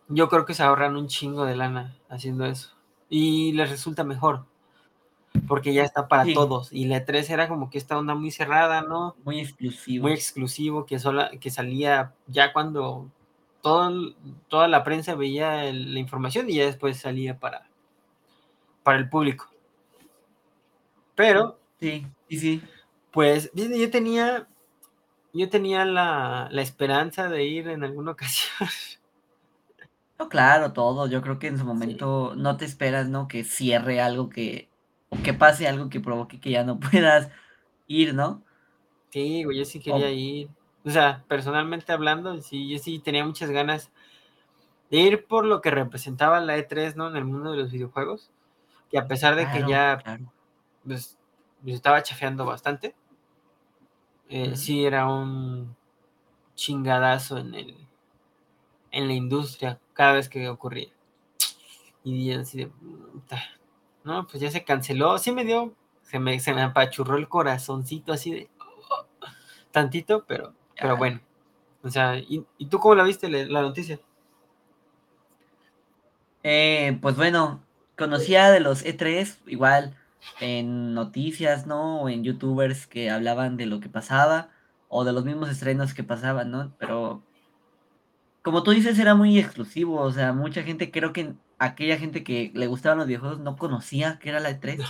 [0.09, 2.76] Yo creo que se ahorran un chingo de lana haciendo eso.
[3.09, 4.45] Y les resulta mejor
[5.47, 6.71] porque ya está para todos.
[6.74, 9.15] Y la 3 era como que esta onda muy cerrada, ¿no?
[9.24, 10.03] Muy exclusivo.
[10.03, 13.09] Muy exclusivo, que, sola, que salía ya cuando
[13.61, 14.13] todo,
[14.49, 17.69] toda la prensa veía la información y ya después salía para,
[18.84, 19.47] para el público.
[21.15, 21.59] Pero.
[21.79, 22.61] Sí, sí, sí.
[23.11, 24.47] Pues yo tenía.
[25.34, 28.69] Yo tenía la, esperanza de ir en alguna ocasión.
[30.19, 31.07] No, claro, todo.
[31.07, 33.27] Yo creo que en su momento no te esperas, ¿no?
[33.27, 34.69] Que cierre algo que
[35.21, 37.29] que pase algo que provoque que ya no puedas
[37.88, 38.43] ir, ¿no?
[39.09, 40.49] Sí, güey, yo sí quería ir.
[40.86, 43.91] O sea, personalmente hablando, sí, yo sí tenía muchas ganas
[44.89, 47.09] de ir por lo que representaba la E3, ¿no?
[47.09, 48.31] En el mundo de los videojuegos.
[48.93, 49.97] Que a pesar de que ya
[50.85, 51.17] pues,
[51.65, 52.93] estaba chafeando bastante,
[54.29, 55.75] eh, sí era un
[56.53, 57.87] chingadazo en el
[58.91, 60.89] en la industria cada vez que ocurría.
[62.03, 62.71] Y así de
[64.03, 65.17] no, pues ya se canceló.
[65.17, 65.73] Sí me dio,
[66.03, 68.49] se me, se me apachurró el corazoncito así de
[69.71, 71.19] tantito, pero, pero bueno.
[71.81, 73.99] O sea, ¿y, tú cómo la viste la, noticia?
[76.43, 77.63] Eh, pues bueno,
[77.97, 79.95] conocía de los E3, igual
[80.39, 82.01] en noticias, ¿no?
[82.01, 84.49] O en youtubers que hablaban de lo que pasaba,
[84.89, 86.73] o de los mismos estrenos que pasaban, ¿no?
[86.77, 87.23] Pero,
[88.41, 92.51] como tú dices, era muy exclusivo, o sea, mucha gente creo que aquella gente que
[92.53, 94.83] le gustaban los videojuegos no conocía que era la E3.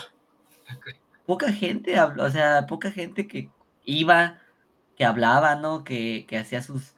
[1.25, 3.49] Poca gente habló, o sea, poca gente que
[3.85, 4.39] iba,
[4.97, 5.83] que hablaba, ¿no?
[5.83, 6.95] Que, hacía sus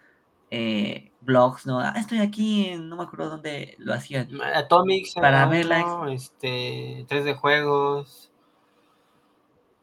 [0.52, 1.80] eh, blogs, ¿no?
[1.80, 4.30] Ah, estoy aquí, no me acuerdo dónde lo hacían.
[4.42, 5.68] Atomics, para ver
[6.10, 8.32] este, 3 de juegos.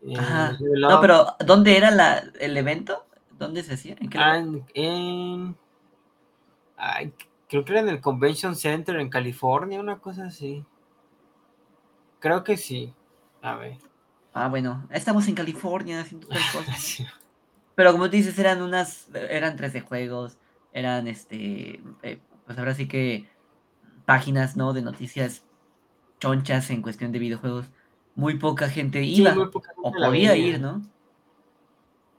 [0.03, 0.17] Eh,
[0.79, 3.07] no, pero ¿dónde era la, el evento?
[3.31, 3.97] ¿Dónde se hacía?
[4.01, 5.57] ¿En qué ah, en,
[6.77, 7.13] Ay,
[7.53, 10.65] Creo que era en el Convention Center en California, una cosa así.
[12.19, 12.95] Creo que sí.
[13.43, 13.77] A ver.
[14.33, 17.03] Ah, bueno, estamos en California haciendo tal cosas.
[17.75, 20.39] Pero como dices, eran unas, eran tres de juegos,
[20.73, 23.29] eran este, eh, pues ahora sí que
[24.05, 24.73] páginas, ¿no?
[24.73, 25.45] De noticias
[26.21, 27.67] chonchas en cuestión de videojuegos.
[28.15, 29.35] Muy poca gente iba
[29.83, 30.83] o podía ir, ¿no?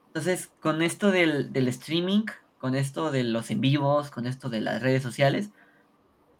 [0.08, 2.24] Entonces, con esto del, del streaming,
[2.58, 5.50] con esto de los en vivos, con esto de las redes sociales,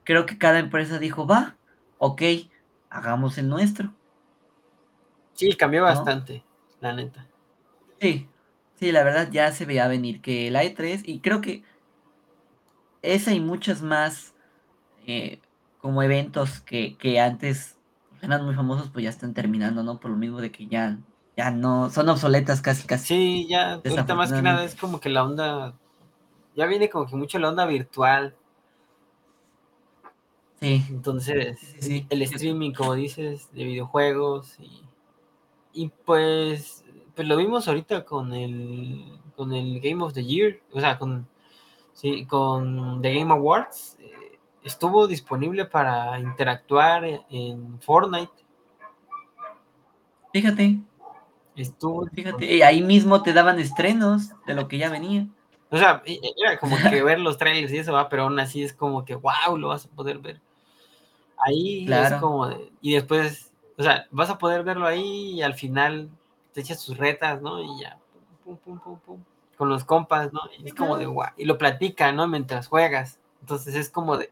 [0.04, 1.56] creo que cada empresa dijo, va,
[1.98, 2.22] ok,
[2.90, 3.92] hagamos el nuestro.
[5.32, 6.44] Sí, cambió bastante,
[6.80, 7.26] la neta.
[8.00, 8.28] Sí,
[8.76, 11.64] sí, la verdad ya se veía venir que el i3, y creo que
[13.04, 14.34] esa y muchas más
[15.06, 15.40] eh,
[15.78, 17.76] como eventos que, que antes
[18.22, 20.00] eran muy famosos, pues ya están terminando, ¿no?
[20.00, 20.98] Por lo mismo de que ya,
[21.36, 23.06] ya no, son obsoletas casi, casi.
[23.06, 25.74] Sí, ya, ahorita más que nada es como que la onda
[26.56, 28.34] ya viene como que mucho la onda virtual.
[30.60, 30.82] Sí.
[30.88, 31.58] Entonces,
[32.08, 34.56] el streaming, como dices, de videojuegos
[35.72, 36.84] y, pues,
[37.14, 41.26] pues lo vimos ahorita con el con el Game of the Year, o sea, con
[41.94, 48.32] Sí, con The Game Awards eh, estuvo disponible para interactuar en Fortnite.
[50.32, 50.80] Fíjate.
[51.56, 52.06] Estuvo.
[52.06, 55.28] Fíjate, y ahí mismo te daban estrenos de lo que ya venía.
[55.70, 58.72] O sea, era como que ver los trailers y eso va, pero aún así es
[58.72, 60.40] como que wow, lo vas a poder ver.
[61.38, 62.48] Ahí es como,
[62.80, 66.08] y después, o sea, vas a poder verlo ahí y al final
[66.52, 67.62] te echas sus retas, ¿no?
[67.62, 67.98] Y ya,
[68.44, 69.20] pum, pum, pum, pum,
[69.64, 70.42] con los compas, ¿no?
[70.58, 72.28] Y es como de wow, y lo platica, ¿no?
[72.28, 73.18] Mientras juegas.
[73.40, 74.30] Entonces es como de,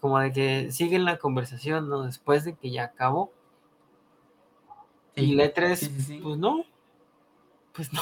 [0.00, 2.02] como de que siguen la conversación, ¿no?
[2.02, 3.32] Después de que ya acabó.
[5.14, 5.88] Y letras,
[6.20, 6.64] pues no,
[7.72, 8.00] pues no.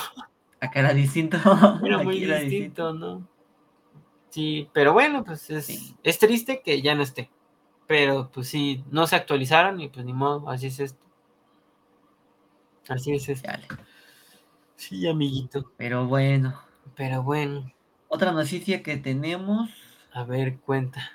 [0.59, 1.37] Acá era distinto.
[1.85, 3.29] Era muy distinto, ¿no?
[4.31, 7.31] Sí, pero bueno, pues es, es triste que ya no esté.
[7.87, 11.05] Pero pues sí, no se actualizaron y pues ni modo, así es esto.
[12.89, 13.51] Así es esto.
[14.83, 15.71] Sí, amiguito.
[15.77, 16.61] Pero bueno.
[16.97, 17.73] Pero bueno.
[18.09, 19.71] Otra noticia que tenemos.
[20.13, 21.13] A ver, cuenta.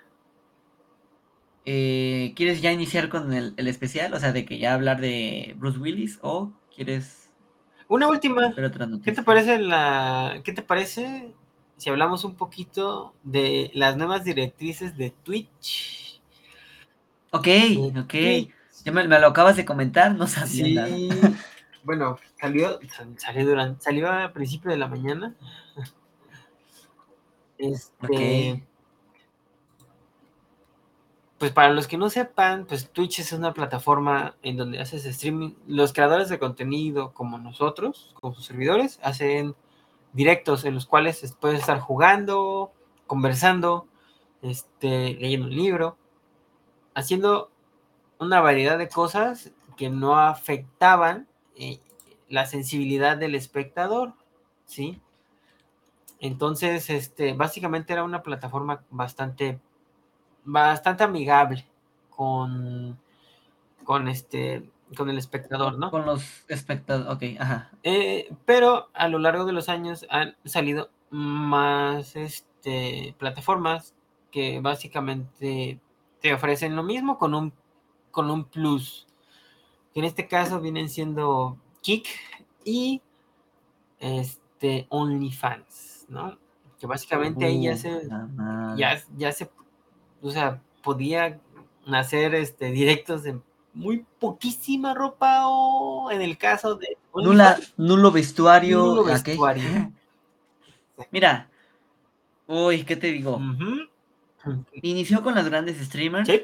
[1.65, 4.13] Eh, ¿Quieres ya iniciar con el, el, especial?
[4.13, 7.30] O sea, de que ya hablar de Bruce Willis o quieres
[7.89, 8.55] una última.
[9.03, 11.34] ¿Qué te parece la qué te parece
[11.76, 16.22] si hablamos un poquito de las nuevas directrices de Twitch?
[17.32, 17.47] Ok,
[17.99, 18.13] ok.
[18.86, 21.20] Ya me, lo acabas de comentar, no sabía sí.
[21.88, 22.82] Bueno, salió,
[23.16, 25.36] salió durante, salió a principio de la mañana.
[27.60, 28.64] Este,
[31.40, 35.56] pues para los que no sepan, pues Twitch es una plataforma en donde haces streaming.
[35.66, 39.56] Los creadores de contenido, como nosotros, como sus servidores, hacen
[40.14, 42.74] directos en los cuales puedes estar jugando,
[43.08, 43.88] conversando,
[44.44, 45.98] este, leyendo un libro,
[46.94, 47.50] haciendo
[48.20, 51.28] una variedad de cosas que no afectaban
[51.58, 51.80] eh,
[52.30, 54.14] la sensibilidad del espectador,
[54.66, 55.01] ¿sí?
[56.20, 59.60] Entonces, este, básicamente era una plataforma bastante
[60.47, 61.68] bastante amigable
[62.10, 62.97] con,
[63.84, 64.64] con este
[64.95, 65.91] con el espectador, ¿no?
[65.91, 67.72] Con los espectadores, ok, ajá.
[67.84, 73.93] Eh, pero a lo largo de los años han salido más este, plataformas
[74.32, 75.80] que básicamente
[76.22, 77.53] te ofrecen lo mismo con un,
[78.12, 79.07] con un plus.
[79.98, 82.08] Que en este caso vienen siendo Kik
[82.64, 83.02] y
[83.98, 86.38] este OnlyFans, ¿no?
[86.80, 88.08] Que básicamente ahí ya uh, se,
[88.78, 89.50] ya, ya se
[90.22, 91.39] o sea, podía
[91.91, 93.39] hacer este, directos de
[93.74, 96.95] muy poquísima ropa o en el caso de...
[97.16, 98.86] Nula, nulo vestuario.
[98.86, 99.91] Nulo vestuario.
[101.12, 101.50] Mira,
[102.45, 103.41] uy, ¿qué te digo?
[104.74, 106.28] Inició con las grandes streamers.
[106.28, 106.43] Sí.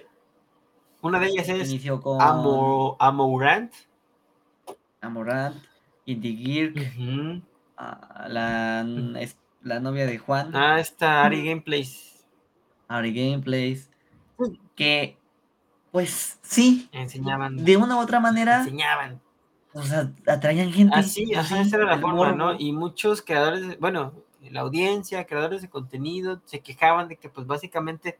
[1.04, 2.18] Una de ellas es Inició con...
[2.20, 3.74] Amorant.
[5.01, 5.58] Amorant,
[6.06, 7.41] Indie Gear,
[7.78, 8.86] ah, la,
[9.62, 10.56] la novia de Juan.
[10.56, 12.26] Ah, está Ari Gameplays.
[12.88, 13.89] Ari Gameplays,
[14.76, 15.18] que
[15.91, 17.58] pues sí, enseñaban.
[17.58, 18.62] De una u otra manera.
[18.62, 19.22] Enseñaban.
[19.74, 20.97] O sea, atraían gente.
[20.97, 22.58] Así, así esa era la forma, ¿no?
[22.58, 24.14] Y muchos creadores, bueno,
[24.49, 28.20] la audiencia, creadores de contenido, se quejaban de que pues básicamente,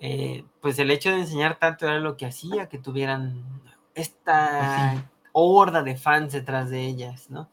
[0.00, 3.44] eh, pues el hecho de enseñar tanto era lo que hacía que tuvieran
[3.94, 7.48] esta pues horda de fans detrás de ellas, ¿no?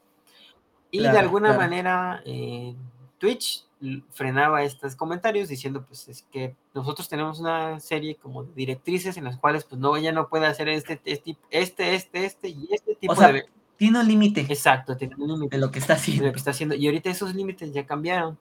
[0.89, 2.73] Y de alguna manera, eh,
[3.17, 3.65] Twitch
[4.11, 9.25] frenaba estos comentarios diciendo pues es que nosotros tenemos una serie como de directrices en
[9.25, 12.95] las cuales pues no ella no puede hacer este este este este, este y este
[12.95, 13.45] tipo de
[13.75, 14.41] tiene un límite.
[14.41, 16.73] Exacto tiene un límite de lo que está haciendo lo que está haciendo.
[16.73, 18.37] Y ahorita esos límites ya cambiaron.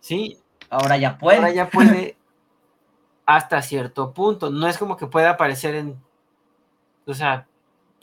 [0.00, 0.38] Sí.
[0.68, 1.38] Ahora ya puede.
[1.38, 2.16] Ahora ya puede
[3.26, 6.00] hasta cierto punto no es como que pueda aparecer en
[7.06, 7.46] o sea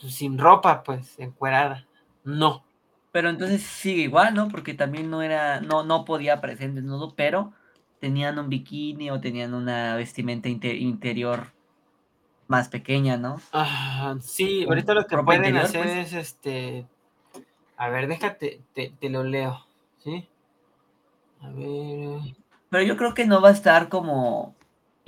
[0.00, 1.86] pues, sin ropa pues encuerada
[2.24, 2.64] no
[3.12, 4.48] pero entonces sigue igual, ¿no?
[4.48, 7.52] Porque también no era, no, no podía aparecer desnudo, pero
[8.00, 11.52] tenían un bikini o tenían una vestimenta interior
[12.46, 13.40] más pequeña, ¿no?
[13.52, 16.12] Ah, sí, ahorita lo que pueden hacer pues.
[16.12, 16.86] es este.
[17.76, 19.66] A ver, déjate, te, te, lo leo,
[19.98, 20.28] ¿sí?
[21.40, 22.36] A ver.
[22.70, 24.54] Pero yo creo que no va a estar como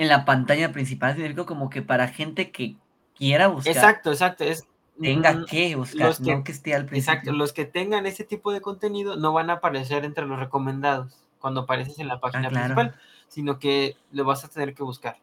[0.00, 2.76] en la pantalla principal, sino como que para gente que
[3.14, 3.74] quiera buscar.
[3.74, 4.44] Exacto, exacto.
[4.44, 4.66] Es,
[4.98, 7.12] tenga que buscar, los que, no que esté al principio.
[7.12, 11.12] Exacto, los que tengan ese tipo de contenido no van a aparecer entre los recomendados
[11.38, 12.94] cuando apareces en la página ah, principal,
[13.28, 15.18] sino que lo vas a tener que buscar.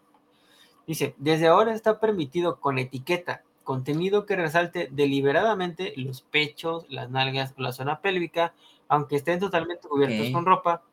[0.85, 7.55] Dice, desde ahora está permitido con etiqueta contenido que resalte deliberadamente los pechos, las nalgas
[7.57, 8.53] o la zona pélvica,
[8.89, 10.83] aunque estén totalmente cubiertos con ropa,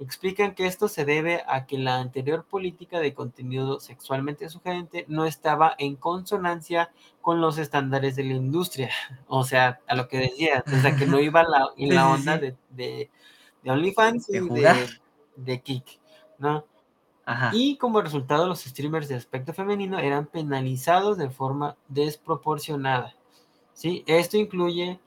[0.00, 5.24] explican que esto se debe a que la anterior política de contenido sexualmente sugerente no
[5.24, 6.90] estaba en consonancia
[7.20, 8.90] con los estándares de la industria.
[9.26, 12.38] O sea, a lo que decía, o sea, que no iba la, en la onda
[12.38, 13.10] De, de
[13.70, 14.88] OnlyFans y de,
[15.36, 16.00] de Kik,
[16.38, 16.64] ¿no?
[17.52, 23.14] Y como resultado, los streamers de aspecto femenino eran penalizados de forma desproporcionada.
[23.74, 24.02] ¿sí?
[24.06, 24.98] Esto incluye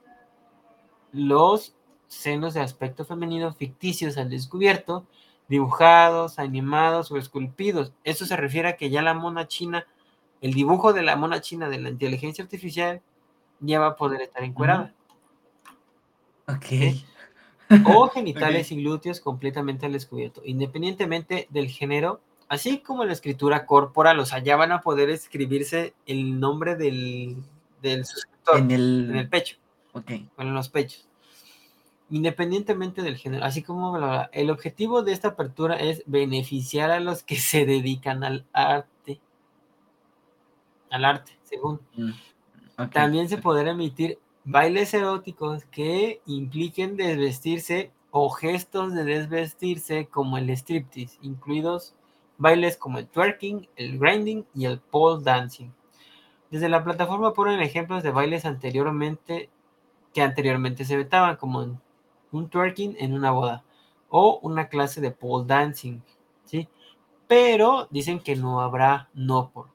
[1.12, 1.76] los
[2.12, 5.08] senos de aspecto femenino ficticios al descubierto,
[5.48, 7.94] dibujados, animados o esculpidos.
[8.04, 9.88] Eso se refiere a que ya la mona china,
[10.42, 13.02] el dibujo de la mona china de la inteligencia artificial
[13.62, 14.94] ya va a poder estar encuerada.
[16.48, 17.00] Ok.
[17.86, 24.20] O genitales y glúteos completamente al descubierto, independientemente del género, así como la escritura corporal,
[24.20, 27.38] o sea, ya van a poder escribirse el nombre del,
[27.82, 29.56] del suscriptor en el, pecho.
[29.94, 30.12] Ok.
[30.12, 31.08] en los pechos
[32.12, 33.98] independientemente del género, así como
[34.34, 39.22] el objetivo de esta apertura es beneficiar a los que se dedican al arte,
[40.92, 41.80] al arte, según.
[41.96, 50.38] Mm, También se podrá emitir bailes eróticos que impliquen desvestirse o gestos de desvestirse como
[50.38, 51.96] el striptease, incluidos
[52.38, 55.70] bailes como el twerking, el grinding y el pole dancing.
[56.50, 59.50] Desde la plataforma ponen ejemplos de bailes anteriormente
[60.14, 61.80] que anteriormente se vetaban, como
[62.32, 63.64] un twerking en una boda
[64.10, 66.02] o una clase de pole dancing,
[66.46, 66.68] ¿sí?
[67.28, 69.70] Pero dicen que no habrá no por,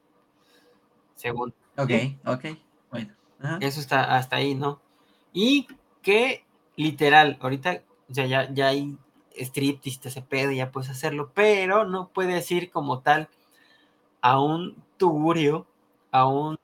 [1.15, 1.55] según.
[1.79, 1.91] Ok,
[2.27, 2.45] ok,
[2.91, 3.15] bueno.
[3.61, 4.81] Eso está hasta ahí, ¿no?
[5.33, 5.67] Y
[6.03, 6.45] que
[6.77, 8.97] literal, ahorita, o sea, ya, ya hay
[9.35, 13.29] striptease, ese pedo, ya puedes hacerlo, pero no puedes ir como tal
[14.21, 15.67] a un tugurio,
[16.11, 16.59] a un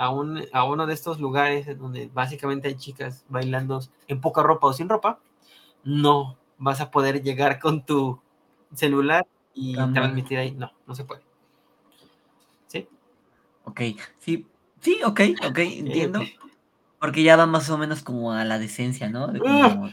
[0.00, 4.68] a, un, a uno de estos lugares donde básicamente hay chicas bailando en poca ropa
[4.68, 5.20] o sin ropa,
[5.84, 8.18] no vas a poder llegar con tu
[8.72, 10.52] celular y transmitir ahí.
[10.52, 11.20] No, no se puede.
[12.66, 12.88] ¿Sí?
[13.64, 13.80] Ok,
[14.18, 14.46] sí,
[14.80, 16.22] sí, ok, ok, entiendo.
[16.98, 19.30] Porque ya va más o menos como a la decencia, ¿no?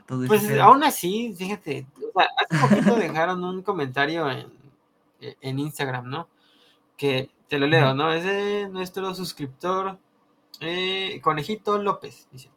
[0.07, 1.85] pues aún así, fíjate,
[2.15, 4.47] hace poquito dejaron un comentario en,
[5.19, 6.29] en Instagram, ¿no?
[6.97, 8.11] Que te lo leo, ¿no?
[8.11, 9.99] Es de nuestro suscriptor
[10.59, 12.27] eh, Conejito López.
[12.31, 12.49] Dice,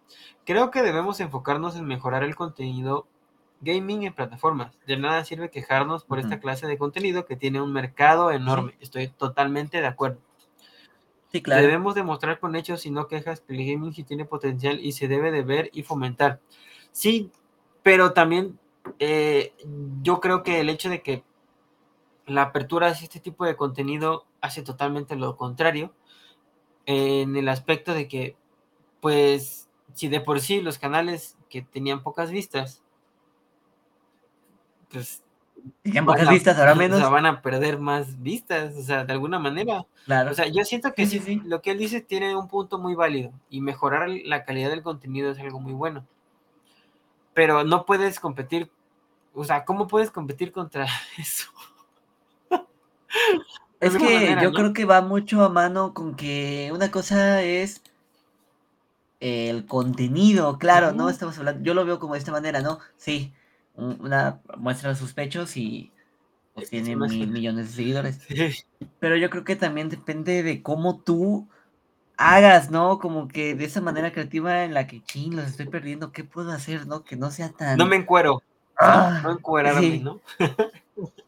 [0.44, 3.06] creo que debemos enfocarnos en mejorar el contenido
[3.60, 4.78] gaming en plataformas.
[4.86, 8.76] De nada sirve quejarnos por esta clase de contenido que tiene un mercado enorme.
[8.80, 10.18] Estoy totalmente de acuerdo.
[11.30, 11.62] Sí, claro.
[11.62, 15.06] Debemos demostrar con hechos y no quejas que el gaming sí tiene potencial y se
[15.06, 16.40] debe de ver y fomentar.
[16.90, 17.30] Sí,
[17.82, 18.58] pero también
[18.98, 19.54] eh,
[20.02, 21.22] yo creo que el hecho de que
[22.30, 25.92] la apertura hacia este tipo de contenido hace totalmente lo contrario,
[26.86, 28.36] en el aspecto de que,
[29.00, 32.82] pues, si de por sí los canales que tenían pocas vistas,
[34.90, 35.22] pues...
[35.82, 37.10] Tenían pocas vistas, ahora menos.
[37.10, 39.84] van a perder más vistas, o sea, de alguna manera.
[40.06, 40.30] Claro.
[40.30, 42.94] O sea, yo siento que sí, sí, lo que él dice tiene un punto muy
[42.94, 46.06] válido y mejorar la calidad del contenido es algo muy bueno.
[47.34, 48.70] Pero no puedes competir,
[49.34, 50.86] o sea, ¿cómo puedes competir contra
[51.18, 51.50] eso?
[53.80, 57.82] Es que yo creo que va mucho a mano con que una cosa es
[59.20, 61.08] el contenido, claro, ¿no?
[61.08, 62.78] Estamos hablando, yo lo veo como de esta manera, ¿no?
[62.96, 63.32] Sí,
[63.74, 65.92] una muestra de sus pechos y
[66.54, 68.20] pues, tiene mil millones de seguidores.
[68.98, 71.48] Pero yo creo que también depende de cómo tú
[72.16, 72.98] hagas, ¿no?
[72.98, 76.52] Como que de esa manera creativa en la que, ching, los estoy perdiendo, ¿qué puedo
[76.52, 77.02] hacer, no?
[77.02, 77.78] Que no sea tan...
[77.78, 78.42] No me encuero.
[78.80, 80.20] Ah, no encuerarme, ¿no?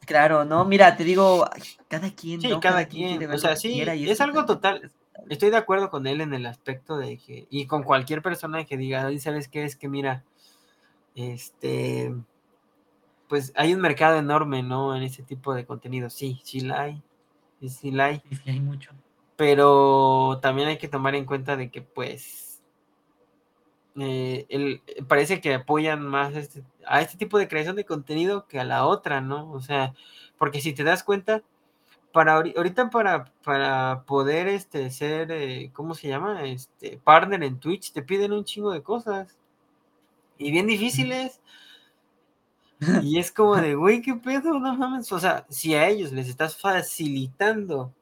[0.05, 1.48] Claro, no, mira, te digo,
[1.88, 2.40] cada quien.
[2.40, 3.30] Sí, cada, quien.
[3.30, 4.90] o sea, sí, es algo total.
[5.30, 8.76] Estoy de acuerdo con él en el aspecto de que, y con cualquier persona que
[8.76, 9.64] diga, ¿sabes qué?
[9.64, 10.24] Es que mira,
[11.14, 12.12] este,
[13.28, 14.94] pues hay un mercado enorme, ¿no?
[14.94, 16.11] En este tipo de contenido.
[16.11, 17.03] Sí, sí la hay.
[17.66, 18.22] Sí, la hay.
[18.28, 18.90] Sí, hay mucho.
[19.36, 22.51] Pero también hay que tomar en cuenta de que, pues,
[23.99, 28.59] eh, el, parece que apoyan más este, a este tipo de creación de contenido que
[28.59, 29.51] a la otra, ¿no?
[29.53, 29.95] O sea,
[30.38, 31.43] porque si te das cuenta,
[32.12, 36.45] para ahorita para, para poder este, ser, eh, ¿cómo se llama?
[36.45, 39.36] Este, partner en Twitch, te piden un chingo de cosas.
[40.38, 41.40] Y bien difíciles.
[43.01, 44.59] Y es como de, güey, ¿qué pedo?
[44.59, 45.12] No mames.
[45.12, 47.95] O sea, si a ellos les estás facilitando.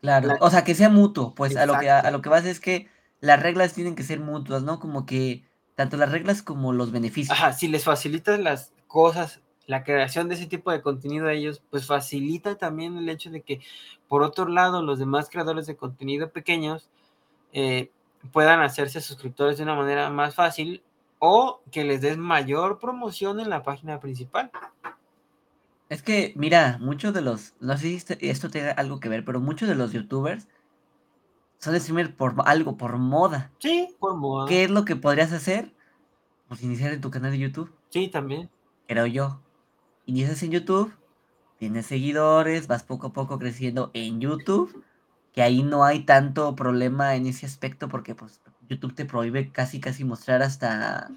[0.00, 2.58] Claro, o sea, que sea mutuo, pues a lo que, a lo que vas es
[2.58, 2.88] que
[3.22, 4.80] las reglas tienen que ser mutuas, ¿no?
[4.80, 5.44] Como que
[5.76, 7.38] tanto las reglas como los beneficios.
[7.38, 11.62] Ajá, si les facilitas las cosas, la creación de ese tipo de contenido a ellos,
[11.70, 13.60] pues facilita también el hecho de que,
[14.08, 16.90] por otro lado, los demás creadores de contenido pequeños
[17.52, 17.90] eh,
[18.32, 20.82] puedan hacerse suscriptores de una manera más fácil
[21.20, 24.50] o que les des mayor promoción en la página principal.
[25.88, 29.38] Es que, mira, muchos de los, no sé si esto tiene algo que ver, pero
[29.38, 30.48] muchos de los youtubers
[31.62, 33.52] son streamers por algo, por moda.
[33.60, 34.48] Sí, por moda.
[34.48, 35.72] ¿Qué es lo que podrías hacer?
[36.48, 37.72] pues iniciar en tu canal de YouTube.
[37.88, 38.50] Sí, también.
[38.86, 39.40] Creo yo.
[40.04, 40.92] Inicias en YouTube,
[41.58, 44.84] tienes seguidores, vas poco a poco creciendo en YouTube,
[45.32, 49.80] que ahí no hay tanto problema en ese aspecto porque pues YouTube te prohíbe casi
[49.80, 51.10] casi mostrar hasta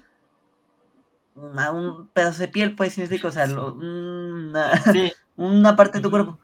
[1.34, 4.70] un pedazo de piel, pues, o sea, una,
[5.36, 6.38] una parte de tu cuerpo.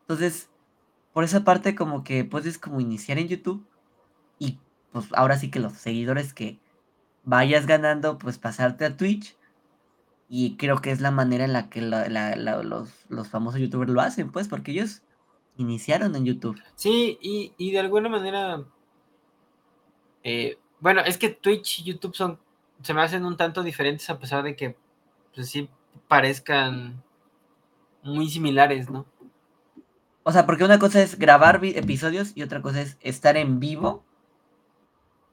[0.00, 0.48] Entonces,
[1.18, 3.66] por esa parte como que puedes como iniciar en YouTube
[4.38, 4.60] y
[4.92, 6.60] pues ahora sí que los seguidores que
[7.24, 9.36] vayas ganando, pues pasarte a Twitch.
[10.28, 14.30] Y creo que es la manera en la que los, los, famosos youtubers lo hacen,
[14.30, 15.02] pues, porque ellos
[15.56, 16.62] iniciaron en YouTube.
[16.76, 18.62] Sí, y, y de alguna manera,
[20.22, 22.38] eh, bueno, es que Twitch y YouTube son,
[22.80, 24.76] se me hacen un tanto diferentes a pesar de que,
[25.34, 25.68] pues sí,
[26.06, 27.02] parezcan
[28.04, 29.04] muy similares, ¿no?
[30.28, 34.04] O sea, porque una cosa es grabar episodios y otra cosa es estar en vivo.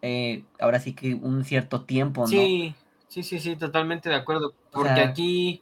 [0.01, 2.27] Eh, ahora sí que un cierto tiempo, ¿no?
[2.27, 2.73] Sí,
[3.09, 4.53] sí, sí, sí, totalmente de acuerdo.
[4.71, 5.61] Porque aquí,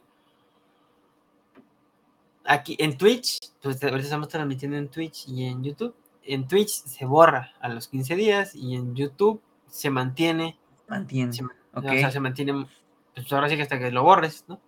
[2.44, 5.96] aquí en Twitch, pues ahorita estamos transmitiendo en Twitch y en YouTube.
[6.22, 10.56] En Twitch se borra a los 15 días y en YouTube se mantiene.
[10.86, 11.36] Mantiene.
[11.72, 12.68] O sea, se mantiene,
[13.16, 14.60] pues ahora sí que hasta que lo borres, ¿no?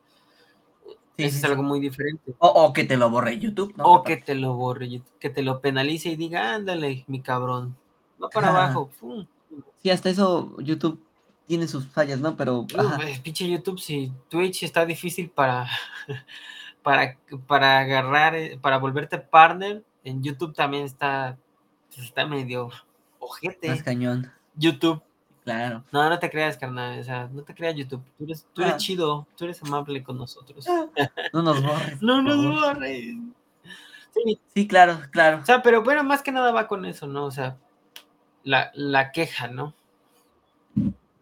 [1.17, 2.35] Eso es algo muy diferente.
[2.39, 3.85] O, que te lo borre YouTube, ¿no?
[3.85, 7.77] O que te lo borre YouTube, que te lo penalice y diga, ándale, mi cabrón,
[8.23, 8.91] va para abajo.
[9.83, 11.01] Sí, hasta eso YouTube
[11.47, 12.37] tiene sus fallas, ¿no?
[12.37, 12.67] Pero.
[13.23, 15.67] pinche YouTube, si Twitch está difícil para,
[16.83, 21.39] para, para agarrar, eh, para volverte partner, en YouTube también está,
[21.97, 22.71] está medio
[23.19, 23.69] ojete.
[23.69, 24.31] Más cañón.
[24.55, 25.03] YouTube.
[25.47, 25.85] Claro.
[25.93, 26.99] No, no te creas, carnal.
[26.99, 28.03] O sea, no te creas YouTube.
[28.19, 28.77] Tú eres, tú eres ah.
[28.79, 29.29] chido.
[29.37, 30.67] Tú eres amable con nosotros.
[31.33, 32.03] No nos borres.
[32.03, 33.15] no nos borres.
[34.11, 34.41] Sí.
[34.53, 35.39] sí, claro, claro.
[35.43, 37.27] O sea, pero bueno, más que nada va con eso, ¿no?
[37.27, 37.57] O sea,
[38.43, 39.73] la, la queja, ¿no?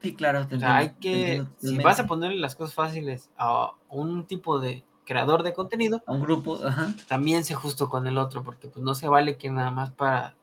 [0.00, 0.46] Sí, claro.
[0.50, 4.84] o sea, hay que, si vas a ponerle las cosas fáciles a un tipo de
[5.04, 6.94] creador de contenido, a un grupo, ajá.
[7.08, 10.34] también sé justo con el otro, porque pues no se vale que nada más para,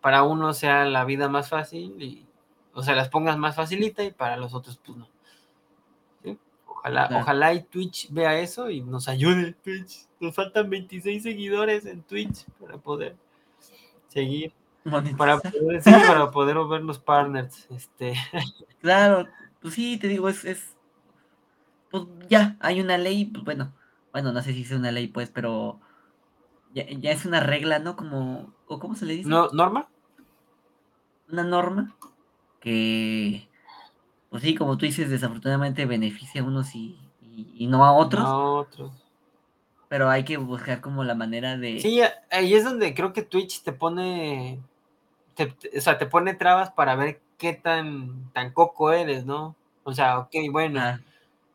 [0.00, 2.29] para uno sea la vida más fácil y
[2.72, 5.08] o sea, las pongas más facilita y para los otros, pues no.
[6.66, 10.06] Ojalá, ojalá y Twitch vea eso y nos ayude Twitch.
[10.18, 13.16] Nos faltan 26 seguidores en Twitch para poder
[14.08, 14.54] seguir.
[14.82, 17.66] Para poder, para poder ver los partners.
[17.70, 18.14] Este.
[18.80, 19.26] Claro,
[19.60, 20.74] pues sí, te digo, es, es
[21.90, 23.74] pues ya, hay una ley, pues bueno,
[24.10, 25.78] bueno, no sé si es una ley, pues, pero
[26.72, 27.94] ya, ya es una regla, ¿no?
[27.94, 29.28] Como, ¿o cómo se le dice?
[29.28, 29.88] ¿No, ¿Norma?
[31.28, 31.94] Una norma
[32.60, 33.48] que,
[34.28, 36.98] pues sí, como tú dices, desafortunadamente beneficia a unos y,
[37.56, 38.24] y, no a otros.
[38.24, 38.92] a otros.
[39.88, 41.80] Pero hay que buscar como la manera de...
[41.80, 42.00] Sí,
[42.30, 44.60] ahí es donde creo que Twitch te pone,
[45.36, 49.56] o sea, te pone trabas para ver qué tan, tan coco eres, ¿no?
[49.82, 50.80] O sea, ok, bueno.
[50.80, 51.00] Ah.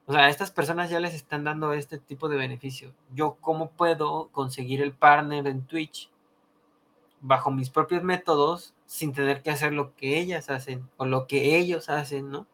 [0.08, 2.94] O sea, a estas personas ya les están dando este tipo de beneficio.
[3.14, 6.12] Yo, ¿cómo puedo conseguir el partner en Twitch
[7.22, 11.58] bajo mis propios métodos sin tener que hacer lo que ellas hacen o lo que
[11.58, 12.48] ellos hacen, ¿no?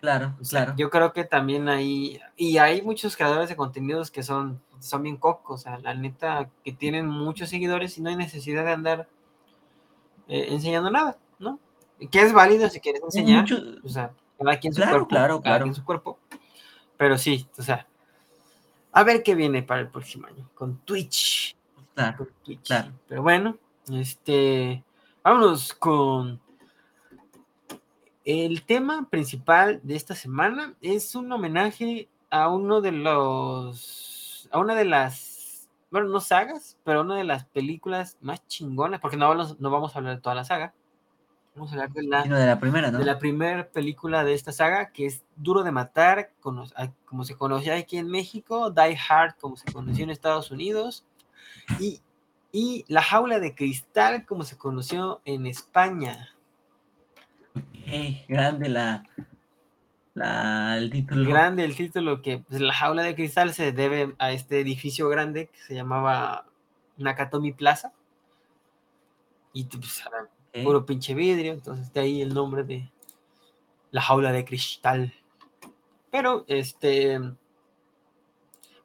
[0.00, 0.74] Claro, claro.
[0.76, 5.18] Yo creo que también hay, y hay muchos creadores de contenidos que son, son bien
[5.18, 9.08] cocos, o sea, la neta, que tienen muchos seguidores y no hay necesidad de andar
[10.26, 11.58] eh, enseñando nada, ¿no?
[12.10, 13.44] Que es válido si quieres enseñar,
[13.84, 16.18] o sea, cada quien su cuerpo, claro, cada quien su cuerpo,
[16.96, 17.86] pero sí, o sea,
[18.92, 21.56] a ver qué viene para el próximo año con Twitch.
[21.94, 22.66] Claro, con Twitch.
[22.66, 22.92] claro.
[23.06, 23.58] Pero bueno,
[23.92, 24.82] este,
[25.22, 26.40] Vámonos con
[28.24, 30.74] el tema principal de esta semana.
[30.80, 37.02] Es un homenaje a uno de los, a una de las, bueno, no sagas, pero
[37.02, 40.36] una de las películas más chingonas, porque no vamos, no vamos a hablar de toda
[40.36, 40.72] la saga.
[41.54, 42.98] Vamos a hablar de la, de la primera, ¿no?
[42.98, 46.64] De la primera película de esta saga, que es Duro de Matar, como,
[47.04, 51.04] como se conocía aquí en México, Die Hard, como se conoció en Estados Unidos,
[51.78, 52.00] y
[52.52, 56.34] y La Jaula de Cristal, como se conoció en España.
[58.28, 59.04] grande la,
[60.14, 61.28] la, el título.
[61.30, 65.46] Grande el título, que pues, La Jaula de Cristal se debe a este edificio grande
[65.48, 66.46] que se llamaba
[66.96, 67.92] Nakatomi Plaza.
[69.52, 70.02] Y pues,
[70.64, 72.90] puro pinche vidrio, entonces de ahí el nombre de
[73.90, 75.14] La Jaula de Cristal.
[76.10, 77.20] Pero, este,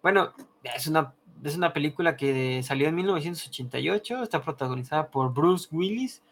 [0.04, 1.14] bueno, es una
[1.50, 6.24] es una película que salió en 1988, está protagonizada por Bruce Willis,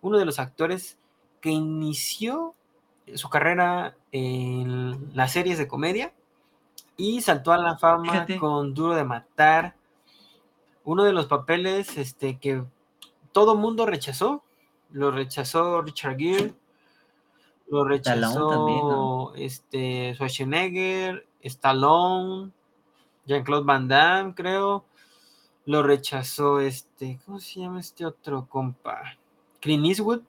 [0.00, 0.98] uno de los actores
[1.40, 2.54] que inició
[3.14, 6.14] su carrera en las series de comedia
[6.96, 9.76] y saltó a la fama con Duro de Matar,
[10.84, 12.64] uno de los papeles este, que
[13.32, 14.44] todo mundo rechazó,
[14.90, 16.54] lo rechazó Richard Gere,
[17.68, 22.52] Lo rechazó este, Schwarzenegger, Stallone,
[23.26, 24.84] Jean-Claude Van Damme, creo.
[25.66, 29.16] Lo rechazó este, ¿cómo se llama este otro compa?
[29.60, 30.20] Clint Eastwood.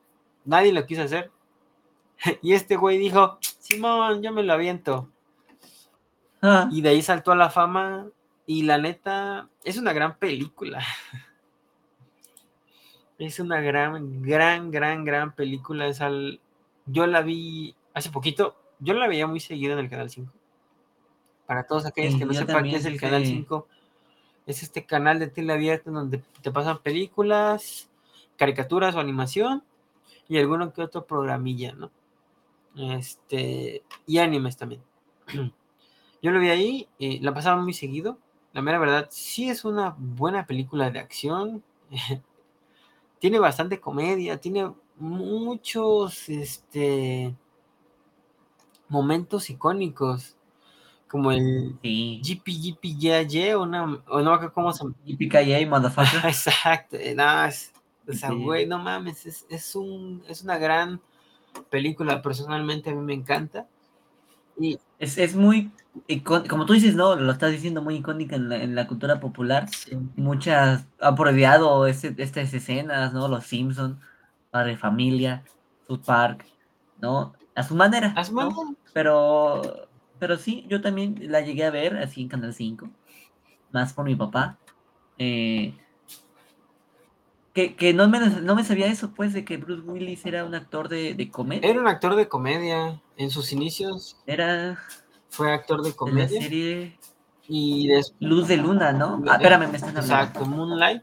[0.46, 1.32] Nadie lo quiso hacer.
[2.41, 5.10] y este güey dijo, Simón, yo me lo aviento.
[6.41, 6.70] Ah.
[6.72, 8.08] Y de ahí saltó a la fama.
[8.46, 10.82] Y la neta, es una gran película.
[13.18, 15.88] es una gran, gran, gran, gran película.
[15.88, 16.39] Es al...
[16.86, 18.56] Yo la vi hace poquito.
[18.80, 20.32] Yo la veía muy seguida en el Canal 5.
[21.46, 23.68] Para todos aquellos que no sepan qué es el Canal 5,
[24.46, 27.89] es este canal de tele abierta donde te pasan películas,
[28.36, 29.64] caricaturas o animación
[30.28, 31.91] y alguno que otro programilla, ¿no?
[32.76, 34.82] Este, y animes también.
[36.22, 38.18] Yo lo vi ahí, y la pasaba muy seguido.
[38.54, 41.64] La mera verdad, sí es una buena película de acción.
[43.20, 47.36] tiene bastante comedia, tiene muchos este,
[48.88, 50.35] momentos icónicos
[51.16, 52.22] como el sí.
[52.22, 54.95] GPGPYY o, no, o no cómo se llama.
[55.05, 56.20] GPKY, motherfucker.
[56.26, 57.72] Exacto, eh, no, es,
[58.05, 60.99] o sea, güey, no mames, es, es, un, es una gran
[61.70, 63.66] película, personalmente a mí me encanta.
[64.59, 65.72] Y es, es muy,
[66.49, 67.16] como tú dices, ¿no?
[67.16, 69.70] Lo estás diciendo muy icónica en la, en la cultura popular.
[70.18, 73.30] Muchas han prohibido este, estas escenas, ¿no?
[73.30, 73.97] Los Simpsons,
[74.51, 75.45] Padre Familia,
[75.88, 76.45] South Park,
[77.01, 77.34] ¿no?
[77.55, 78.13] A su manera.
[78.18, 78.57] A su manera.
[78.91, 79.85] Pero
[80.20, 82.89] pero sí, yo también la llegué a ver así en Canal 5,
[83.72, 84.57] más por mi papá.
[85.18, 85.74] Eh,
[87.55, 90.89] que, no, me, no me sabía eso, pues, de que Bruce Willis era un actor
[90.89, 91.70] de, comedia.
[91.70, 93.01] Era un actor de comedia.
[93.16, 94.18] En sus inicios.
[94.26, 94.78] Era.
[95.30, 96.28] Fue actor de comedia.
[96.28, 96.99] De la serie.
[97.47, 97.89] Y
[98.20, 99.24] Luz de Luna, ¿no?
[99.28, 100.16] Ah, espérame, me están hablando.
[100.16, 101.01] Exacto, Moonlight.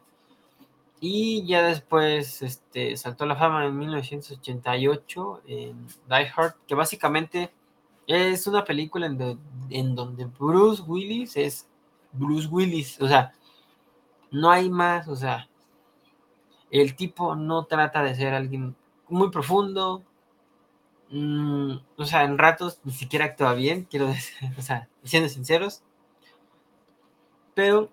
[1.00, 7.50] Y ya después este, saltó la fama en 1988 en Die Hard, que básicamente
[8.06, 9.06] es una película
[9.70, 11.68] en, donde Bruce Willis es
[12.12, 13.32] Bruce Willis, o sea,
[14.30, 15.48] no hay más, o sea,
[16.70, 18.76] el tipo no trata de ser alguien
[19.08, 20.02] muy profundo,
[21.10, 25.82] mm, o sea, en ratos ni siquiera actúa bien, quiero decir, o sea, siendo sinceros,
[27.54, 27.90] pero,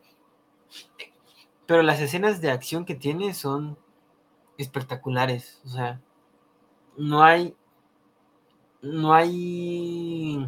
[1.65, 3.77] pero las escenas de acción que tiene son
[4.57, 6.01] espectaculares, o sea,
[6.97, 7.55] no hay
[8.81, 10.47] no hay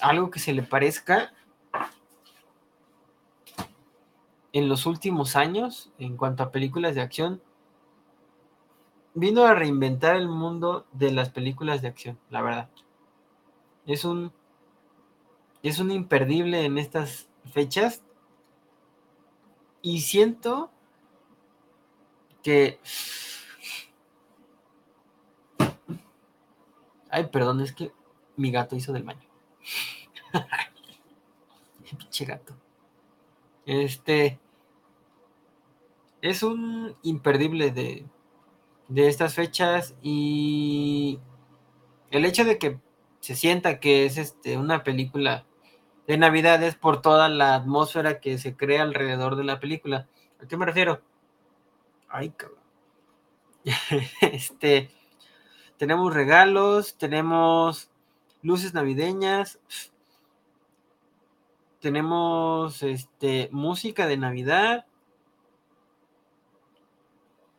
[0.00, 1.32] algo que se le parezca
[4.52, 7.42] en los últimos años en cuanto a películas de acción.
[9.14, 12.70] Vino a reinventar el mundo de las películas de acción, la verdad.
[13.86, 14.32] Es un
[15.62, 18.02] es un imperdible en estas fechas
[19.80, 20.70] y siento
[22.42, 22.78] que
[27.14, 27.92] Ay, perdón, es que
[28.36, 29.28] mi gato hizo del baño.
[31.96, 32.56] Pinche gato.
[33.64, 34.40] Este.
[36.20, 38.04] Es un imperdible de,
[38.88, 41.20] de estas fechas y
[42.10, 42.80] el hecho de que
[43.20, 45.46] se sienta que es este, una película
[46.08, 50.08] de Navidad es por toda la atmósfera que se crea alrededor de la película.
[50.42, 51.00] ¿A qué me refiero?
[52.08, 52.58] Ay, cabrón.
[54.20, 54.90] este
[55.76, 57.90] tenemos regalos, tenemos
[58.42, 59.58] luces navideñas,
[61.80, 64.86] tenemos este, música de Navidad.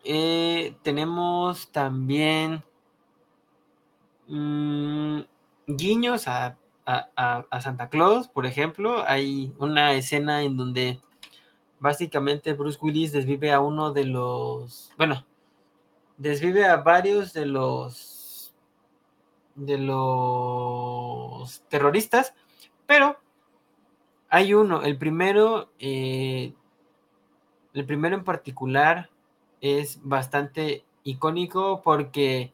[0.04, 2.64] Eh, tenemos también
[4.28, 5.22] mm,
[5.68, 9.04] guiños a, a, Santa Claus, por ejemplo.
[9.08, 11.00] Hay una escena en donde
[11.80, 15.26] básicamente Bruce Willis desvive a uno de los, bueno,
[16.18, 18.16] desvive a varios de los
[19.56, 22.34] de los terroristas,
[22.86, 23.18] pero
[24.30, 26.54] hay uno, el primero, eh,
[27.74, 29.10] el primero en particular
[29.62, 32.54] es bastante icónico porque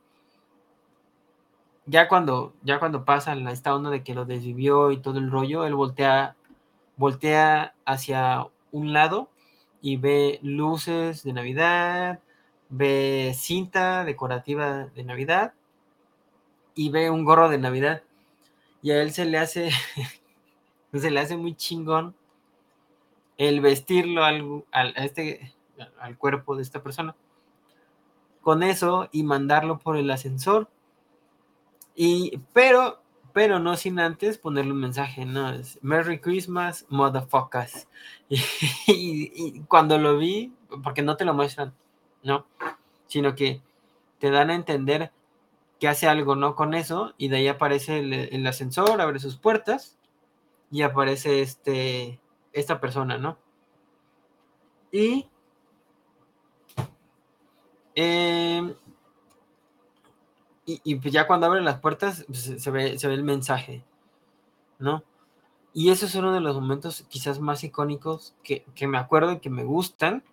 [1.88, 5.66] ya cuando, ya cuando pasa esta onda de que lo desvivió y todo el rollo,
[5.66, 6.36] él voltea,
[6.98, 9.30] voltea hacia un lado
[9.82, 12.20] y ve luces de Navidad,
[12.72, 15.54] ve cinta decorativa de Navidad
[16.74, 18.02] y ve un gorro de Navidad.
[18.82, 19.70] Y a él se le hace,
[20.94, 22.16] se le hace muy chingón
[23.38, 25.54] el vestirlo al, al, este,
[26.00, 27.16] al cuerpo de esta persona.
[28.42, 30.70] Con eso y mandarlo por el ascensor.
[31.94, 33.02] Y, pero,
[33.34, 35.52] pero no sin antes ponerle un mensaje, ¿no?
[35.52, 37.88] Es Merry Christmas, motherfuckers.
[38.88, 40.54] y cuando lo vi,
[40.84, 41.76] porque no te lo muestran,
[42.24, 42.46] ¿no?
[43.08, 43.62] Sino que
[44.20, 45.12] te dan a entender
[45.80, 46.56] que hace algo, ¿no?
[46.56, 49.98] Con eso, y de ahí aparece el, ascensor, abre sus puertas,
[50.70, 52.20] y aparece este,
[52.54, 53.38] esta persona, ¿no?
[54.92, 55.28] Y
[57.96, 58.76] em,
[60.66, 63.84] y, ya cuando abren las puertas pues, se, ve, se ve el mensaje,
[64.80, 65.04] ¿no?
[65.74, 69.40] Y eso es uno de los momentos quizás más icónicos que, que me acuerdo y
[69.40, 70.24] que me gustan.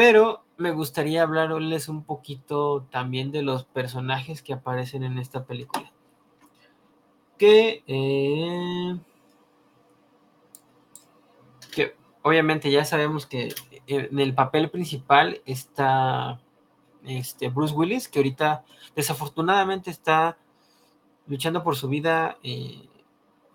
[0.00, 5.92] Pero me gustaría hablarles un poquito también de los personajes que aparecen en esta película.
[7.36, 8.98] Que, eh,
[11.70, 13.54] que obviamente ya sabemos que
[13.86, 16.40] en el papel principal está
[17.04, 18.64] este, Bruce Willis, que ahorita
[18.96, 20.38] desafortunadamente está
[21.26, 22.88] luchando por su vida eh,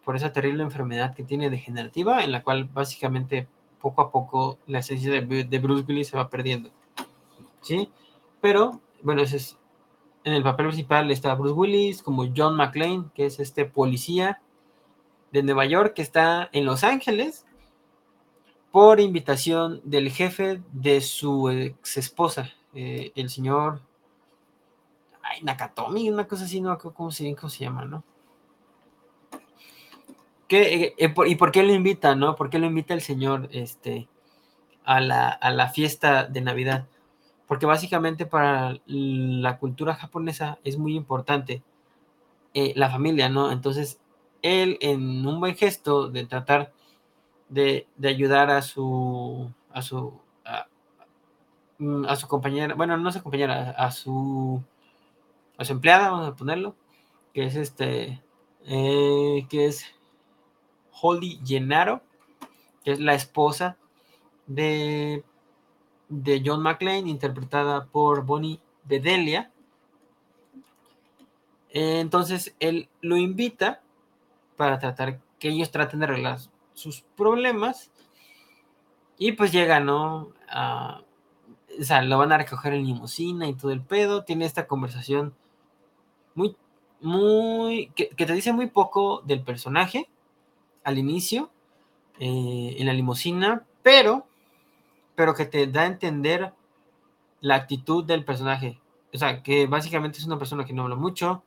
[0.04, 3.48] por esa terrible enfermedad que tiene degenerativa, en la cual básicamente
[3.86, 6.72] poco a poco la esencia de, Bruce Willis se va perdiendo.
[7.62, 7.92] ¿Sí?
[8.42, 9.60] Pero, bueno, ese es,
[10.24, 14.42] en el papel principal está Bruce Willis, como John McClane, que es este policía
[15.32, 17.46] de Nueva York que está en Los Ángeles
[18.72, 23.82] por invitación del jefe de su ex esposa, eh, el señor
[25.22, 28.04] ay, Nakatomi, una cosa así, no cómo se, cómo se llama, ¿no?
[30.48, 32.36] ¿Qué, eh, eh, ¿Y por qué lo invita, no?
[32.36, 34.08] ¿Por qué lo invita el señor este,
[34.84, 36.88] a, la, fiesta de Navidad?
[37.48, 41.64] Porque básicamente para la cultura japonesa es muy importante
[42.54, 43.52] la familia, ¿no?
[43.52, 44.00] Entonces,
[44.42, 46.72] él en un buen gesto de tratar
[47.50, 50.22] de, ayudar a su, a su,
[51.78, 54.64] Mm, a su compañera, bueno, no a su compañera, a su,
[55.58, 56.76] a su empleada, vamos a ponerlo,
[57.34, 58.24] que es este,
[58.66, 59.86] eh, que es
[61.02, 62.02] Holly Gennaro,
[62.84, 63.78] que es la esposa
[64.48, 65.24] de,
[66.10, 69.52] de John McClane, interpretada por Bonnie Bedelia.
[71.70, 73.82] entonces él lo invita
[74.56, 76.40] para tratar que ellos traten de arreglar
[76.74, 77.92] sus problemas.
[79.18, 80.30] Y pues llega, ¿no?
[80.50, 81.02] A,
[81.80, 84.24] o sea, lo van a recoger en limusina y todo el pedo.
[84.24, 85.34] Tiene esta conversación
[86.34, 86.56] muy,
[87.02, 90.10] muy, que, te dice muy poco del personaje
[90.86, 91.50] al inicio,
[92.20, 94.26] eh, en la limusina, pero,
[95.16, 96.54] pero que te da a entender
[97.42, 98.80] la actitud del personaje.
[99.14, 101.44] O sea, que básicamente es una persona que no habla mucho,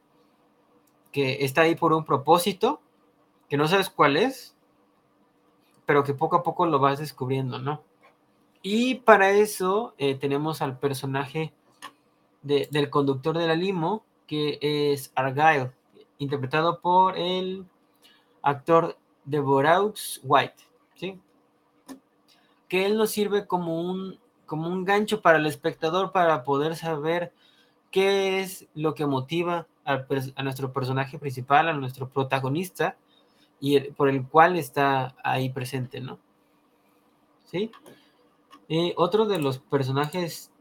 [1.11, 2.83] que está ahí por un propósito,
[3.49, 4.55] que no sabes cuál es,
[5.87, 7.83] pero que poco a poco lo vas descubriendo, ¿no?
[8.63, 11.55] Y para eso eh, tenemos al personaje
[12.43, 15.73] del conductor de la limo, que es Argyle,
[16.19, 17.65] interpretado por el
[18.43, 18.98] actor
[19.29, 20.65] Deboraux White,
[20.95, 21.21] ¿sí?
[22.69, 27.33] Que él nos sirve como un, como un gancho para el espectador para poder saber
[27.91, 30.05] qué es lo que motiva a,
[30.43, 32.97] nuestro personaje principal, a nuestro protagonista,
[33.61, 36.19] y por el cual está ahí presente, ¿no?
[37.45, 37.71] ¿Sí?
[38.97, 40.53] Otro de los personajes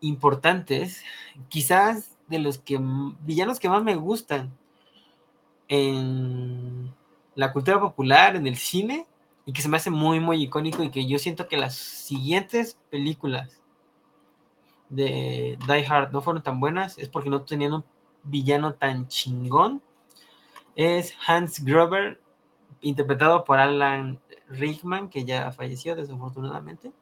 [0.00, 1.02] importantes,
[1.48, 2.78] quizás de los que
[3.20, 4.52] villanos que más me gustan
[5.68, 6.92] en
[7.36, 9.06] la cultura popular, en el cine,
[9.44, 12.76] y que se me hace muy, muy icónico y que yo siento que las siguientes
[12.90, 13.62] películas
[14.88, 17.84] de Die Hard no fueron tan buenas, es porque no tenían un
[18.24, 19.82] villano tan chingón.
[20.74, 22.20] Es Hans Gruber,
[22.80, 24.18] interpretado por Alan
[24.48, 26.92] Rickman, que ya falleció desafortunadamente.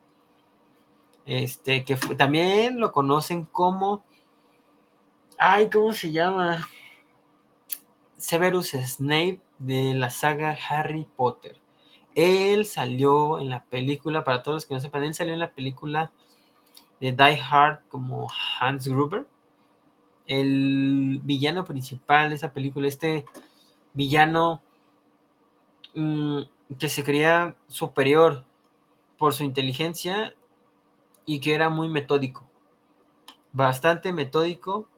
[1.24, 4.04] Este, que también lo conocen como.
[5.38, 6.68] Ay, ¿cómo se llama?
[8.18, 11.56] Severus Snape de la saga Harry Potter.
[12.14, 15.52] Él salió en la película, para todos los que no sepan, él salió en la
[15.52, 16.12] película
[17.00, 18.28] de Die Hard como
[18.60, 19.26] Hans Gruber.
[20.26, 23.26] El villano principal de esa película, este
[23.92, 24.62] villano
[25.94, 26.42] mm,
[26.78, 28.44] que se creía superior
[29.18, 30.34] por su inteligencia
[31.26, 32.48] y que era muy metódico,
[33.52, 34.88] bastante metódico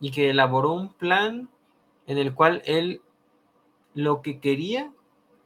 [0.00, 1.48] y que elaboró un plan
[2.06, 3.02] en el cual él
[3.94, 4.92] lo que quería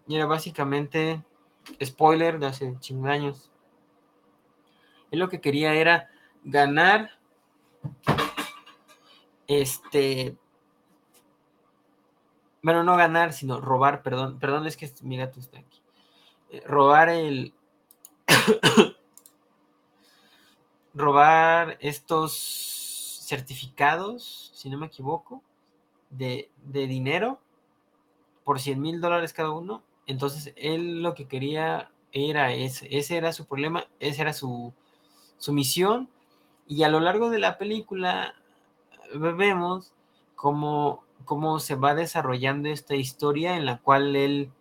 [0.09, 1.23] era básicamente,
[1.85, 3.51] spoiler de hace chingos años,
[5.11, 6.09] él lo que quería era
[6.45, 7.11] ganar
[9.47, 10.37] este
[12.67, 15.81] bueno, no ganar, sino robar, perdón, perdón, es que mi gato está aquí.
[16.51, 17.55] Eh, robar el
[20.95, 25.45] robar estos certificados, si no me equivoco,
[26.11, 27.39] de, dinero
[28.47, 29.83] por 100 mil dólares cada uno.
[30.07, 34.73] Entonces él lo que quería era ese, ese era su problema, esa era su,
[35.37, 36.09] su misión.
[36.69, 38.37] Y a lo largo de la película
[39.17, 39.93] vemos
[40.37, 44.53] cómo, cómo se va desarrollando esta historia en la cual él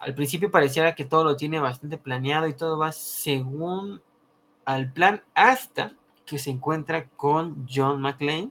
[0.00, 4.02] al principio pareciera que todo lo tiene bastante planeado y todo va según
[4.64, 5.92] al plan hasta
[6.24, 8.50] que se encuentra con John McClane,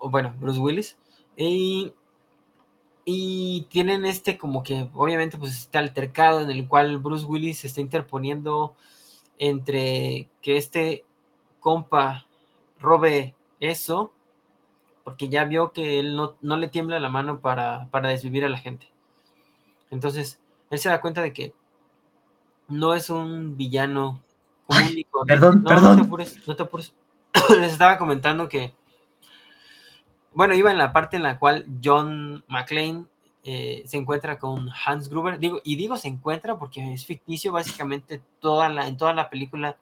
[0.00, 0.96] bueno, Bruce Willis,
[1.36, 1.92] y,
[3.04, 7.66] y tienen este como que obviamente pues este altercado en el cual Bruce Willis se
[7.66, 8.74] está interponiendo
[9.38, 11.04] entre que este
[11.60, 12.26] compa
[12.78, 14.12] robe eso,
[15.02, 18.48] porque ya vio que él no, no le tiembla la mano para, para desvivir a
[18.48, 18.88] la gente.
[19.90, 20.40] Entonces,
[20.70, 21.54] él se da cuenta de que
[22.68, 24.22] no es un villano.
[25.26, 25.96] Perdón, perdón.
[25.96, 26.94] No te apures, no te apures.
[27.58, 28.74] Les estaba comentando que,
[30.34, 33.04] bueno, iba en la parte en la cual John McClane
[33.44, 35.38] eh, se encuentra con Hans Gruber.
[35.38, 39.76] Digo, y digo se encuentra porque es ficticio, básicamente toda la, en toda la película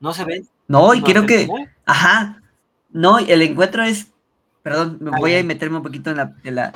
[0.00, 0.44] no se ve.
[0.66, 1.48] No, y creo que,
[1.86, 2.42] ajá,
[2.90, 4.12] no, el encuentro es,
[4.62, 6.72] perdón, me voy a meterme un poquito en la, en la,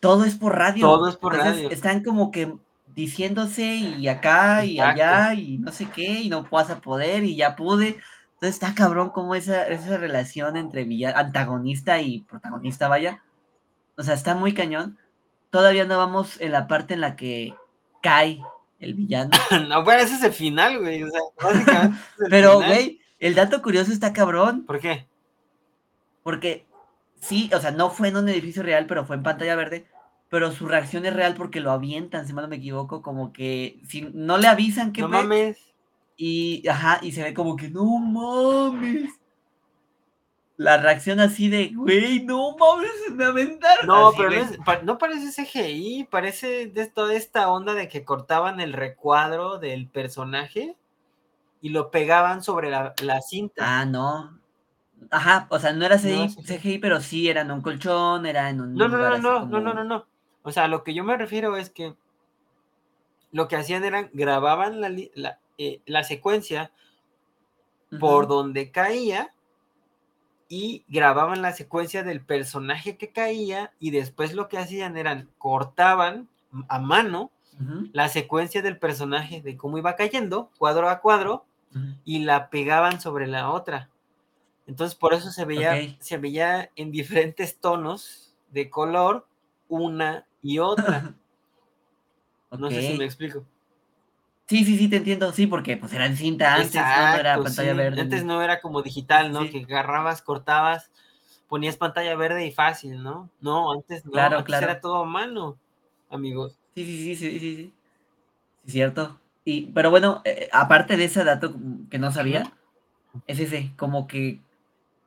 [0.00, 0.86] todo es por radio.
[0.86, 1.70] Todo es por radio.
[1.70, 2.54] Están como que
[2.94, 7.36] diciéndose y acá y allá y no sé qué y no vas a poder y
[7.36, 7.98] ya pude.
[8.34, 13.22] Entonces está cabrón como esa, esa relación entre antagonista y protagonista, vaya.
[13.96, 14.98] O sea, está muy cañón.
[15.50, 17.54] Todavía no vamos en la parte en la que
[18.02, 18.40] cae
[18.80, 19.30] el villano.
[19.68, 21.02] no, bueno, ese es el final, güey.
[21.02, 21.98] O sea, básicamente.
[22.28, 24.64] Pero, güey, el dato curioso está cabrón.
[24.66, 25.06] ¿Por qué?
[26.22, 26.66] Porque
[27.20, 29.86] sí, o sea, no fue en un edificio real, pero fue en pantalla verde
[30.34, 33.78] pero su reacción es real porque lo avientan, si mal no me equivoco, como que
[33.86, 35.02] si no le avisan que...
[35.02, 35.58] No mames.
[36.16, 39.10] Y, ajá, y se ve como que, no mames.
[40.56, 43.86] La reacción así de, güey, no mames, me aventaron.
[43.86, 44.30] No, pero
[44.84, 50.76] no, parece CGI, parece de toda esta onda de que cortaban el recuadro del personaje
[51.60, 52.94] y lo pegaban sobre la,
[53.26, 53.80] cinta.
[53.80, 54.38] Ah, no.
[55.10, 58.74] Ajá, o sea, no era CGI, pero sí era en un colchón, era en un.
[58.74, 60.06] No, no, no, no, no, no, no, no.
[60.42, 61.96] O sea, lo que yo me refiero es que
[63.32, 66.72] lo que hacían era grababan la, eh, secuencia
[68.00, 69.34] por donde caía
[70.48, 76.28] y grababan la secuencia del personaje que caía y después lo que hacían eran cortaban
[76.68, 77.30] a mano
[77.92, 81.44] la secuencia del personaje de cómo iba cayendo cuadro a cuadro
[82.04, 83.90] y la pegaban sobre la otra.
[84.66, 89.26] Entonces por eso se veía, se veía en diferentes tonos de color
[89.68, 91.14] una y otra.
[92.56, 93.44] No sé si me explico.
[94.46, 97.74] Sí, sí, sí, te entiendo, sí, porque pues era en cinta antes, no era pantalla
[97.74, 98.00] verde.
[98.02, 99.40] Antes no era como digital, ¿no?
[99.40, 100.90] Que agarrabas, cortabas,
[101.48, 103.30] ponías pantalla verde y fácil, ¿no?
[103.40, 105.56] No, antes no, claro, antes era todo a mano,
[106.10, 106.58] amigos.
[106.74, 107.72] Sí, sí, sí, sí, sí, sí.
[108.66, 109.18] Sí, cierto.
[109.46, 111.54] Y, pero bueno, eh, aparte de ese dato
[111.90, 112.52] que no sabía,
[113.26, 114.40] es ese, como que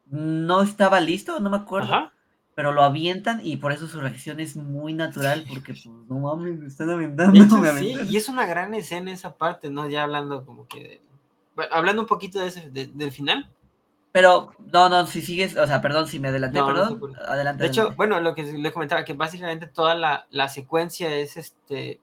[0.08, 1.94] no estaba listo, no me acuerdo.
[1.94, 2.14] Ajá
[2.58, 6.58] pero lo avientan y por eso su reacción es muy natural, porque pues no mames,
[6.58, 7.40] me están aventando.
[7.78, 9.88] sí, y es una gran escena esa parte, ¿no?
[9.88, 11.04] Ya hablando como que
[11.70, 13.48] hablando un poquito de ese, del final.
[14.12, 17.62] Pero, no, no, si sigues, o sea, perdón, si me adelanté, perdón, adelante.
[17.62, 22.02] De hecho, bueno, lo que le comentaba, que básicamente toda la, la secuencia es este,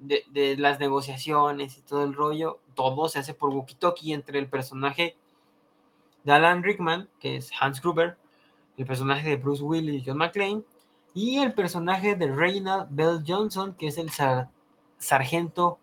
[0.00, 4.50] de, de, las negociaciones y todo el rollo, todo se hace por walkie-talkie entre el
[4.50, 5.16] personaje
[6.24, 8.18] de Alan Rickman, que es Hans Gruber,
[8.76, 10.62] el personaje de Bruce Willis y John McClane,
[11.14, 14.10] y el personaje de Reynald Bell Johnson, que es el
[14.98, 15.78] sargento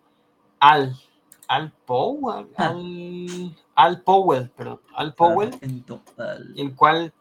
[0.59, 0.95] Al.
[1.47, 2.73] Al Powell, ah.
[3.75, 5.51] al, Powell, perdón, Al Powell,
[6.55, 7.13] el cual,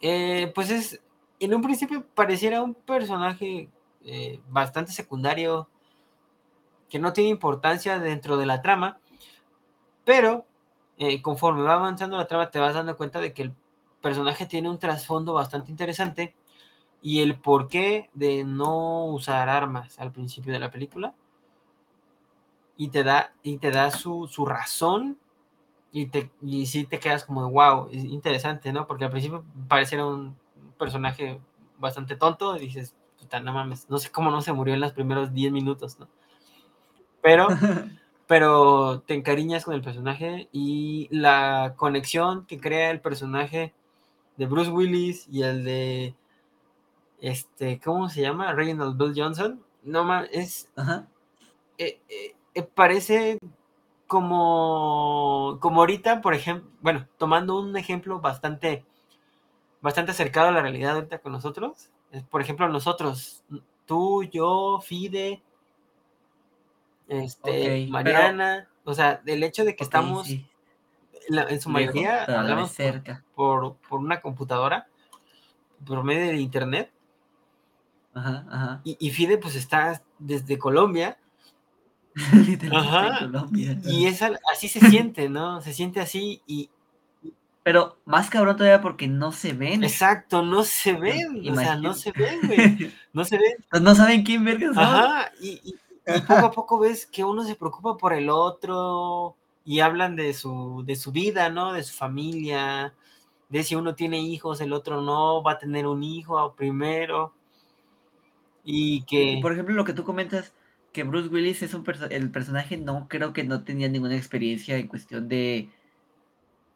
[0.00, 1.00] eh, pues es,
[1.40, 3.70] en un principio pareciera un personaje
[4.04, 5.68] eh, bastante secundario,
[6.88, 8.98] que no tiene importancia dentro de la trama,
[10.04, 10.44] pero
[10.98, 13.54] eh, conforme va avanzando la trama te vas dando cuenta de que el
[14.06, 16.32] personaje tiene un trasfondo bastante interesante
[17.02, 21.12] y el porqué de no usar armas al principio de la película
[22.76, 25.18] y te da y te da su, razón
[25.90, 28.86] y te y sí te quedas como de wow, es interesante, ¿no?
[28.86, 30.36] Porque al principio pareciera un
[30.78, 31.40] personaje
[31.78, 34.92] bastante tonto y dices, puta, no mames, no sé cómo no se murió en los
[34.92, 36.06] primeros 10 minutos, ¿no?
[37.22, 37.48] Pero
[38.28, 43.74] pero te encariñas con el personaje y la conexión que crea el personaje
[44.36, 46.14] de Bruce Willis y el de
[47.20, 48.52] este, ¿cómo se llama?
[48.52, 49.62] Reginald Bill Johnson.
[49.82, 50.68] No más, es.
[51.78, 53.38] Eh, eh, eh, parece
[54.06, 58.84] como, como ahorita, por ejemplo, bueno, tomando un ejemplo bastante,
[59.80, 61.90] bastante acercado a la realidad ahorita con nosotros.
[62.30, 63.44] por ejemplo, nosotros,
[63.84, 65.42] tú, yo, Fide,
[67.08, 70.28] este, Mariana, o sea, del hecho de que estamos
[71.28, 73.24] en su mayoría hablamos cerca.
[73.34, 74.86] Por, por, una computadora,
[75.84, 76.92] por medio de internet.
[78.14, 78.80] Ajá, ajá.
[78.84, 81.18] Y, y Fide pues está desde Colombia.
[82.72, 83.18] Ajá.
[83.20, 83.78] Colombia.
[83.84, 85.60] Y es, así se siente, ¿no?
[85.60, 86.70] Se siente así y,
[87.66, 89.82] pero más cabrón todavía porque no se ven.
[89.82, 91.50] Exacto, no se ven.
[91.50, 92.92] O sea, no se ven, güey.
[93.12, 93.56] No se ven.
[93.68, 94.70] Pues no saben quién verga.
[94.76, 95.74] Ajá, y,
[96.28, 99.36] poco a poco ves que uno se preocupa por el otro
[99.66, 101.74] y hablan de su, de su vida, ¿no?
[101.74, 102.94] De su familia,
[103.50, 107.34] de si uno tiene hijos, el otro no, va a tener un hijo primero.
[108.64, 109.40] Y que...
[109.42, 110.54] Por ejemplo, lo que tú comentas,
[110.92, 114.88] que Bruce Willis es un el personaje, no creo que no tenía ninguna experiencia en
[114.88, 115.68] cuestión de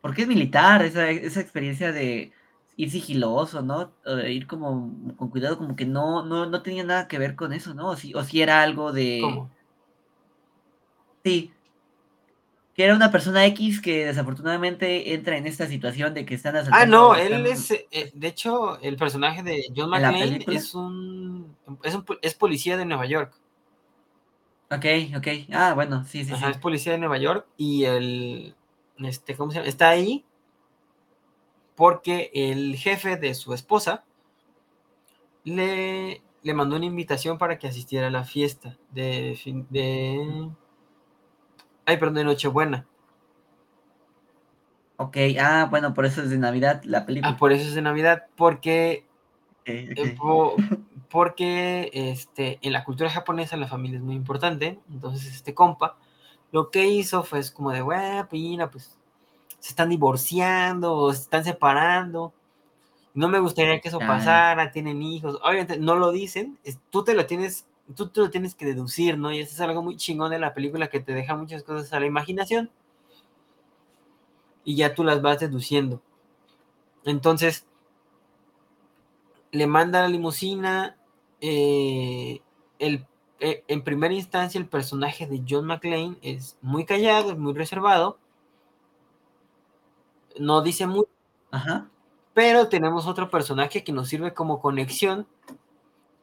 [0.00, 2.32] porque es militar, esa, esa experiencia de
[2.76, 3.92] ir sigiloso, ¿no?
[4.26, 7.74] ir como con cuidado, como que no, no, no tenía nada que ver con eso,
[7.74, 7.90] ¿no?
[7.90, 9.20] O si, o si era algo de...
[9.22, 9.50] ¿Cómo?
[11.22, 11.52] Sí.
[12.74, 17.12] Que era una persona X que desafortunadamente entra en esta situación de que están asaltando...
[17.12, 17.70] Ah, no, él es...
[17.70, 22.04] Eh, de hecho, el personaje de John McClane es un, es un...
[22.22, 23.34] Es policía de Nueva York.
[24.70, 24.86] Ok,
[25.16, 25.26] ok.
[25.52, 26.44] Ah, bueno, sí, sí, sí.
[26.44, 28.54] Es policía de Nueva York y el
[28.98, 29.68] este, ¿cómo se llama?
[29.68, 30.24] Está ahí
[31.74, 34.04] porque el jefe de su esposa
[35.44, 39.38] le, le mandó una invitación para que asistiera a la fiesta de,
[39.70, 40.50] de
[41.90, 42.86] ay, perdón, de Nochebuena.
[44.96, 47.32] Ok, ah, bueno, por eso es de Navidad la película.
[47.32, 49.06] Ah, por eso es de Navidad, porque
[49.64, 50.16] eh,
[51.10, 55.96] porque este, en la cultura japonesa la familia es muy importante, entonces este compa
[56.52, 58.98] lo que hizo fue como de, bueno, pues
[59.58, 62.32] se están divorciando o se están separando.
[63.14, 65.38] No me gustaría que eso pasara, tienen hijos.
[65.42, 66.58] Obviamente no lo dicen,
[66.90, 69.32] tú te lo tienes, tú te lo tienes que deducir, ¿no?
[69.32, 72.00] Y eso es algo muy chingón de la película que te deja muchas cosas a
[72.00, 72.70] la imaginación.
[74.64, 76.02] Y ya tú las vas deduciendo.
[77.04, 77.66] Entonces,
[79.52, 80.96] le manda la limusina.
[81.40, 82.40] Eh,
[82.78, 83.06] el
[83.40, 88.18] eh, en primera instancia el personaje de John McClane es muy callado, es muy reservado,
[90.38, 91.08] no dice mucho,
[92.34, 95.26] pero tenemos otro personaje que nos sirve como conexión,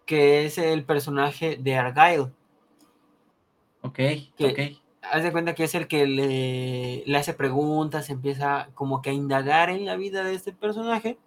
[0.08, 2.32] que es el personaje de Argyle.
[3.82, 4.00] Ok,
[4.40, 4.60] ok.
[5.04, 9.14] Haz de cuenta que es el que le, le hace preguntas, empieza como que a
[9.14, 11.20] indagar en la vida de este personaje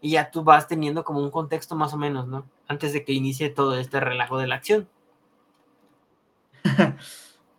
[0.00, 2.46] y ya tú vas teniendo como un contexto más o menos, ¿no?
[2.68, 4.86] Antes de que inicie todo este relajo de la acción.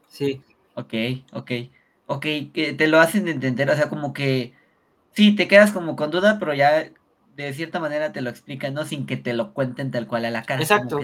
[0.08, 0.44] sí.
[0.76, 0.94] Ok,
[1.34, 1.52] ok.
[2.08, 4.54] Ok, que te lo hacen entender, o sea, como que
[5.14, 6.92] sí, te quedas como con duda, pero ya
[7.36, 8.86] de cierta manera te lo explican, ¿no?
[8.86, 10.62] Sin que te lo cuenten tal cual a la cara.
[10.62, 11.00] Exacto.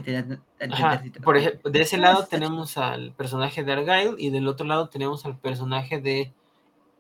[1.23, 5.25] Por ejemplo, de ese lado tenemos al personaje de Argyle y del otro lado tenemos
[5.25, 6.33] al personaje de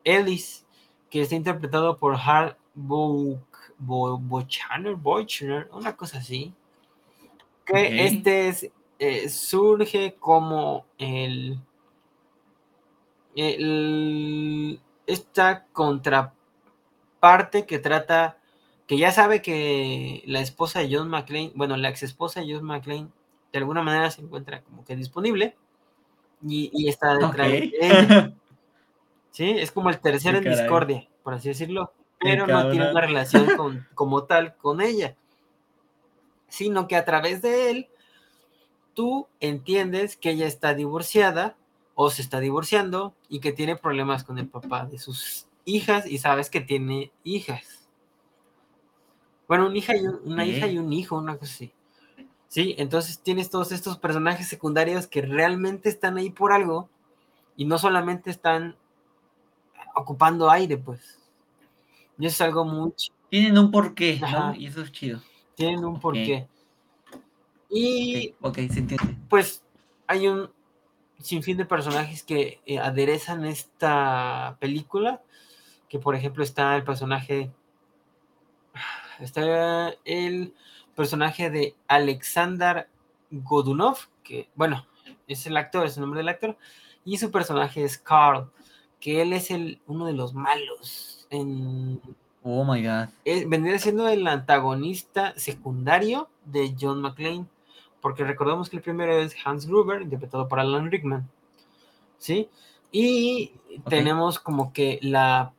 [0.03, 0.65] Ellis,
[1.09, 2.57] que está interpretado por Hart
[3.77, 6.53] Bochaner, Bochaner, una cosa así.
[7.65, 11.59] Que este es eh, surge como el,
[15.07, 18.37] esta contraparte que trata,
[18.91, 22.65] que ya sabe que la esposa de John McClane, bueno, la ex esposa de John
[22.65, 23.07] McClane,
[23.53, 25.55] de alguna manera se encuentra como que disponible
[26.45, 28.33] y, está detrás de ella.
[29.29, 33.55] Sí, es como el tercero en discordia, por así decirlo, pero no tiene una relación
[33.55, 35.15] con, como tal con ella,
[36.49, 37.89] sino que a través de él
[38.93, 41.55] tú entiendes que ella está divorciada
[41.95, 46.17] o se está divorciando y que tiene problemas con el papá de sus hijas y
[46.17, 47.80] sabes que tiene hijas.
[49.51, 51.73] Bueno, una hija y un, una hija y un hijo, una cosa así.
[52.47, 56.87] Sí, entonces tienes todos estos personajes secundarios que realmente están ahí por algo
[57.57, 58.77] y no solamente están
[59.93, 61.19] ocupando aire, pues.
[62.17, 62.93] Y eso es algo muy...
[63.29, 64.55] Tienen un porqué, ¿no?
[64.55, 65.19] Y eso es chido.
[65.55, 66.47] Tienen un porqué.
[67.69, 69.17] Y ok, se entiende.
[69.29, 69.65] Pues
[70.07, 70.49] hay un
[71.19, 75.21] sinfín de personajes que eh, aderezan esta película,
[75.89, 77.51] que por ejemplo está el personaje,
[79.25, 80.53] está el
[80.95, 82.87] personaje de Alexander
[83.29, 84.85] Godunov, que bueno,
[85.27, 86.57] es el actor, es el nombre del actor,
[87.05, 88.51] y su personaje es Carl,
[88.99, 92.01] que él es el, uno de los malos en...
[92.43, 93.09] Oh my god.
[93.47, 97.45] vendría siendo el antagonista secundario de John McClane
[98.01, 101.29] porque recordemos que el primero es Hans Gruber, interpretado por Alan Rickman,
[102.17, 102.49] ¿sí?
[102.91, 103.53] Y
[103.87, 105.53] tenemos como que la,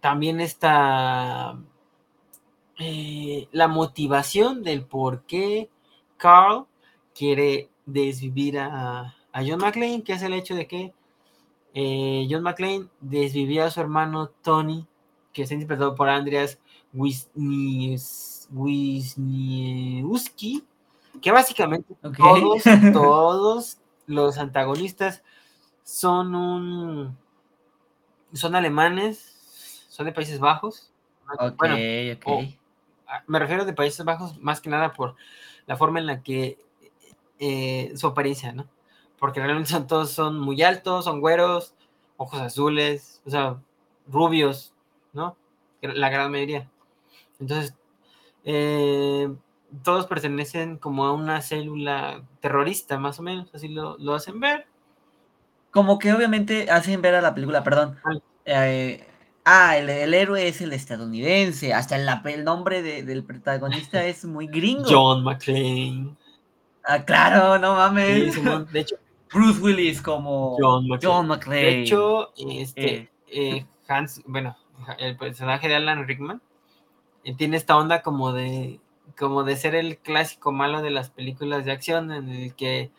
[0.00, 1.58] también está
[2.82, 5.68] eh, la motivación del por qué
[6.16, 6.64] Carl
[7.14, 10.94] quiere desvivir a, John McClane, que es el hecho de que
[11.74, 14.86] eh, John McClane desvivió a su hermano Tony,
[15.34, 16.58] que está interpretado por Andreas
[16.94, 18.00] Wisniewski,
[21.20, 22.62] que básicamente todos,
[22.94, 25.22] todos los antagonistas
[25.84, 27.14] son un
[28.32, 30.90] son alemanes, son de Países Bajos.
[31.58, 31.76] bueno,
[33.26, 35.16] me refiero de Países Bajos más que nada por
[35.66, 36.58] la forma en la que
[37.38, 38.68] eh, su apariencia, ¿no?
[39.18, 41.74] Porque realmente son todos son muy altos, son güeros,
[42.16, 43.56] ojos azules, o sea,
[44.06, 44.74] rubios,
[45.12, 45.36] ¿no?
[45.80, 46.68] La gran mayoría.
[47.38, 47.74] Entonces,
[48.44, 49.32] eh,
[49.82, 54.66] todos pertenecen como a una célula terrorista, más o menos, así lo, hacen ver.
[55.70, 57.98] Como que obviamente hacen ver a la película, perdón.
[58.44, 59.06] Eh,
[59.50, 64.84] ah, el, héroe es el estadounidense, hasta el, el nombre del protagonista es muy gringo.
[64.88, 66.14] John McClane.
[66.84, 68.34] Ah, claro, no mames.
[68.72, 68.96] de hecho,
[69.32, 71.60] Bruce Willis como John McClane.
[71.60, 73.10] De hecho, este, eh.
[73.28, 74.56] Eh, Hans, bueno,
[74.98, 76.40] el personaje de Alan Rickman
[77.36, 78.80] tiene esta onda como de
[79.18, 82.90] como de ser el clásico malo de las películas de acción, en el que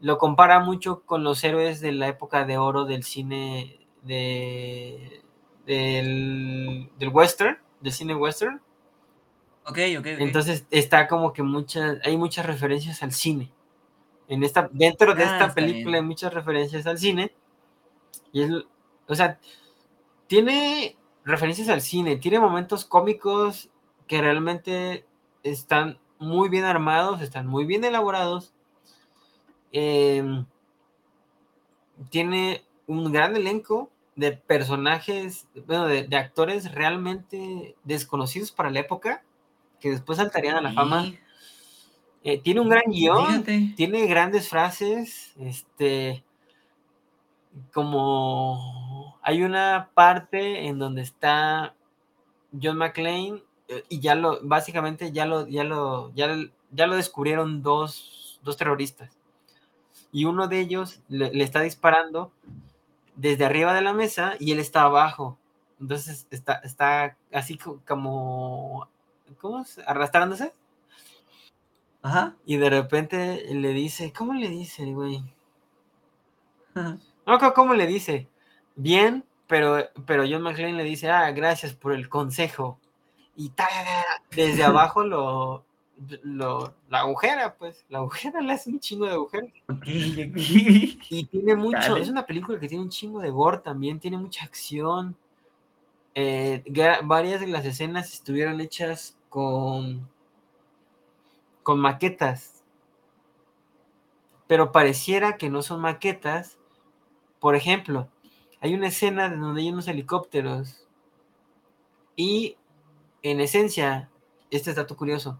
[0.00, 5.22] lo compara mucho con los héroes de la época de oro del cine de,
[5.66, 8.60] del, western, del cine western.
[9.66, 10.06] Ok, ok.
[10.06, 13.52] Entonces está como que muchas, hay muchas referencias al cine.
[14.28, 17.32] En esta, dentro de ah, esta película hay muchas referencias al cine.
[18.32, 18.50] Y es,
[19.08, 19.38] o sea,
[20.26, 23.68] tiene referencias al cine, tiene momentos cómicos
[24.06, 25.04] que realmente
[25.42, 28.52] están muy bien armados, están muy bien elaborados.
[29.72, 30.46] Em,
[32.10, 39.22] tiene un gran elenco de personajes, bueno, de, actores realmente desconocidos para la época,
[39.78, 41.12] que después saltarían a la fama.
[42.24, 43.44] Eh, tiene un gran guion,
[43.76, 46.24] tiene grandes frases, este,
[47.72, 51.74] como hay una parte en donde está
[52.60, 56.36] John McClane eh, y ya lo, básicamente ya lo, ya lo, ya,
[56.70, 59.16] ya lo descubrieron dos, dos terroristas.
[60.12, 62.32] Y uno de ellos le, está disparando
[63.16, 65.38] desde arriba de la mesa y él está abajo.
[65.80, 68.88] Entonces está, está así como,
[69.40, 69.64] ¿cómo?
[69.86, 70.52] Arrastrándose.
[72.02, 72.36] Ajá.
[72.46, 75.24] Y de repente le dice, ¿cómo le dice, güey?
[76.74, 78.28] No, ¿cómo le dice?
[78.76, 82.78] Bien, pero, pero John McClane le dice, ah, gracias por el consejo
[83.36, 83.52] y
[84.30, 85.64] desde abajo lo,
[86.22, 89.50] lo, la agujera, pues, la agujera le hace un chingo de agujeros.
[89.84, 94.44] y tiene mucho, es una película que tiene un chingo de gore también, tiene mucha
[94.44, 95.16] acción.
[96.14, 96.64] Eh,
[97.04, 100.08] varias de las escenas estuvieron hechas con,
[101.62, 102.64] con maquetas,
[104.46, 106.58] pero pareciera que no son maquetas.
[107.38, 108.08] Por ejemplo,
[108.60, 110.86] hay una escena donde hay unos helicópteros
[112.16, 112.56] y
[113.22, 114.08] en esencia,
[114.50, 115.38] este dato curioso,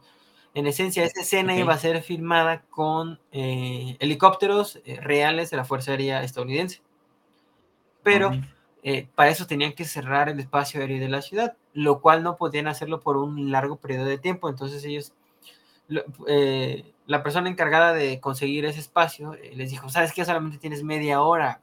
[0.57, 5.66] en esencia, esa escena iba a ser filmada con eh, helicópteros eh, reales de la
[5.66, 6.81] Fuerza Aérea estadounidense.
[8.03, 8.31] Pero
[8.83, 12.39] eh, para eso tenían que cerrar el espacio aéreo de la ciudad, lo cual no
[12.39, 14.49] podían hacerlo por un largo periodo de tiempo.
[14.49, 15.12] Entonces ellos,
[15.89, 20.24] la persona encargada de conseguir ese espacio les dijo, ¿sabes qué?
[20.24, 21.61] Solamente tienes media hora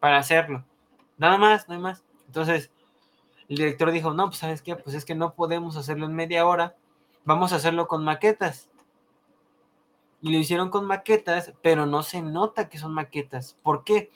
[0.00, 0.64] para hacerlo.
[1.16, 2.02] Nada más, no hay más.
[2.26, 2.72] Entonces,
[3.48, 6.44] el director dijo, no, pues sabes qué, pues es que no podemos hacerlo en media
[6.44, 6.74] hora,
[7.24, 8.70] vamos a hacerlo con maquetas.
[10.20, 13.56] Y lo hicieron con maquetas, pero no se nota que son maquetas.
[13.62, 14.10] ¿Por qué?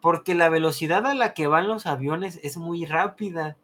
[0.00, 3.56] Porque la velocidad a la que van los aviones es muy rápida,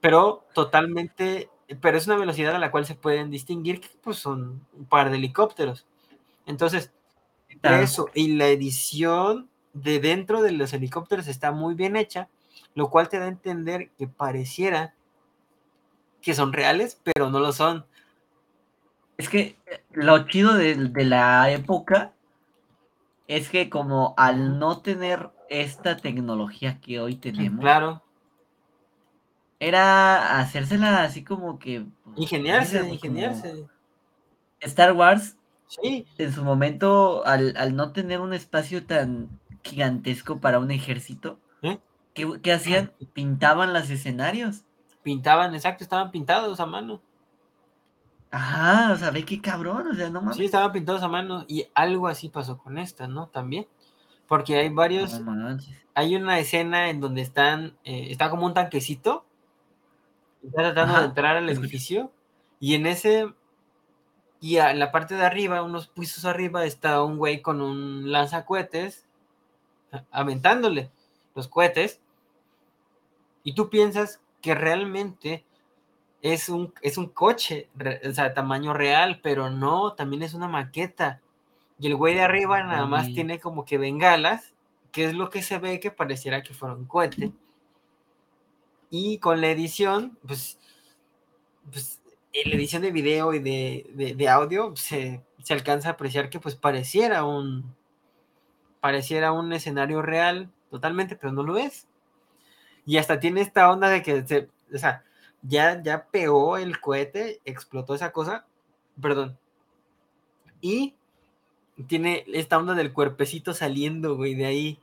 [0.00, 1.50] pero totalmente,
[1.80, 5.10] pero es una velocidad a la cual se pueden distinguir que pues son un par
[5.10, 5.86] de helicópteros.
[6.46, 6.92] Entonces,
[7.62, 12.28] eso y la edición de dentro de los helicópteros está muy bien hecha
[12.76, 14.94] lo cual te da a entender que pareciera
[16.26, 17.86] que son reales, pero no lo son.
[19.16, 20.74] Es que eh, lo chido de,
[21.04, 22.14] la época
[23.28, 28.02] es que como al no tener esta tecnología que hoy tenemos, claro.
[29.60, 31.86] era hacérsela así como que...
[32.02, 33.64] Pues, ingeniarse, ingeniarse.
[34.58, 35.36] Star Wars,
[35.68, 36.08] sí.
[36.18, 39.28] en su momento, al, al no tener un espacio tan
[39.62, 41.38] gigantesco para un ejército,
[42.42, 42.92] ¿Qué, hacían?
[43.12, 44.64] Pintaban los escenarios.
[45.06, 47.00] Pintaban, exacto, estaban pintados a mano.
[48.32, 50.36] Ajá, o sea, ve qué cabrón, o sea, no mames.
[50.36, 53.28] Sí, estaban pintados a mano y algo así pasó con esta, ¿no?
[53.28, 53.68] También.
[54.26, 55.20] Porque hay varios.
[55.94, 57.76] hay una escena en donde están.
[57.84, 59.24] Eh, está como un tanquecito.
[60.42, 62.10] Está tratando de entrar al edificio.
[62.58, 63.32] Y en ese.
[64.40, 69.06] Y en la parte de arriba, unos pisos arriba, está un güey con un lanzacohetes
[70.10, 70.90] aventándole
[71.36, 72.00] los cohetes.
[73.44, 75.44] Y tú piensas que realmente
[76.22, 77.68] es un, es un coche,
[78.08, 81.20] o sea, tamaño real, pero no, también es una maqueta.
[81.80, 84.54] Y el güey de arriba nada más tiene como que bengalas,
[84.92, 87.32] que es lo que se ve que pareciera que fuera un cohete.
[88.88, 90.60] Y con la edición, pues,
[91.72, 92.00] pues
[92.32, 97.24] la edición de video y de, audio se, se, alcanza a apreciar que pues pareciera
[97.24, 97.74] un
[98.80, 101.88] pareciera un escenario real totalmente, pero no lo es.
[102.86, 105.04] Y hasta tiene esta onda de que se, o sea,
[105.42, 108.46] ya, ya pegó el cohete, explotó esa cosa,
[109.00, 109.36] perdón.
[110.60, 110.94] Y
[111.88, 114.78] tiene esta onda del cuerpecito saliendo, güey, de ahí,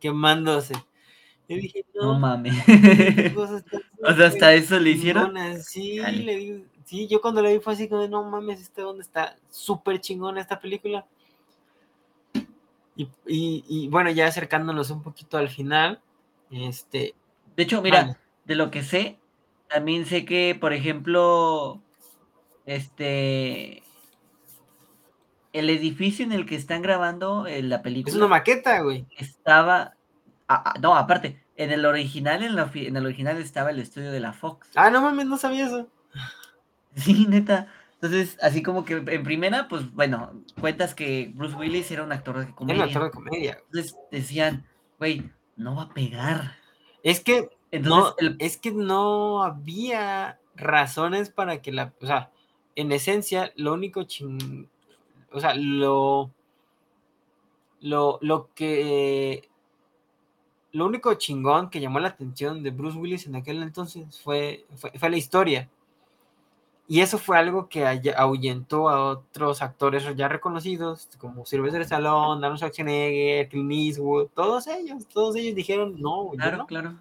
[0.00, 0.74] quemándose.
[1.48, 2.54] Yo dije, no, mames.
[3.36, 5.34] o sea, hasta eso le hicieron.
[5.62, 9.36] Sí, le sí, yo cuando le vi fue así como, no mames, este dónde está
[9.50, 11.06] súper chingona esta película.
[12.94, 16.00] Y, y, bueno, ya acercándonos un poquito al final,
[16.50, 17.14] este...
[17.56, 19.18] De hecho, mira, de lo que sé,
[19.68, 21.82] también sé que, por ejemplo,
[22.66, 23.82] este,
[25.52, 28.10] el edificio en el que están grabando eh, la película.
[28.10, 29.06] Es una maqueta, güey.
[29.16, 29.94] Estaba.
[30.48, 34.20] Ah, ah, no, aparte, en el original, en, en, el original estaba el estudio de
[34.20, 34.68] la Fox.
[34.74, 35.88] Ah, no mames, no sabía eso.
[36.94, 37.68] Sí, neta.
[37.94, 42.44] Entonces, así como que en primera, pues bueno, cuentas que Bruce Willis era un actor
[42.44, 42.74] de comedia.
[42.74, 43.58] Era un actor de comedia.
[43.64, 44.66] Entonces decían,
[44.98, 46.56] güey, no va a pegar.
[47.02, 52.30] Es que no, es que no había razones para que la, o sea,
[52.76, 54.68] en esencia, lo único ching,
[55.32, 56.30] o sea, lo,
[57.80, 59.48] lo, lo que,
[60.72, 65.10] lo único chingón que llamó la atención de Bruce Willis en aquel entonces fue, fue,
[65.10, 65.68] la historia.
[66.92, 72.58] Y eso fue algo que ahuyentó a otros actores ya reconocidos, como Sylvester Stallone, Arnold
[72.58, 76.96] Schwarzenegger, Clint Eastwood, todos ellos, todos ellos dijeron, no, claro, claro.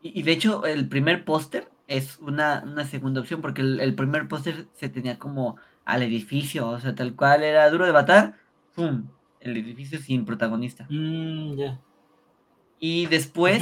[0.00, 4.88] Y, de hecho, el primer póster es una, segunda opción, porque el, primer póster se
[4.88, 8.36] tenía como al edificio, o sea, tal cual era duro de matar,
[8.76, 9.08] ¡pum!
[9.40, 10.86] El edificio sin protagonista.
[10.88, 11.58] Mm,
[12.78, 13.60] y después,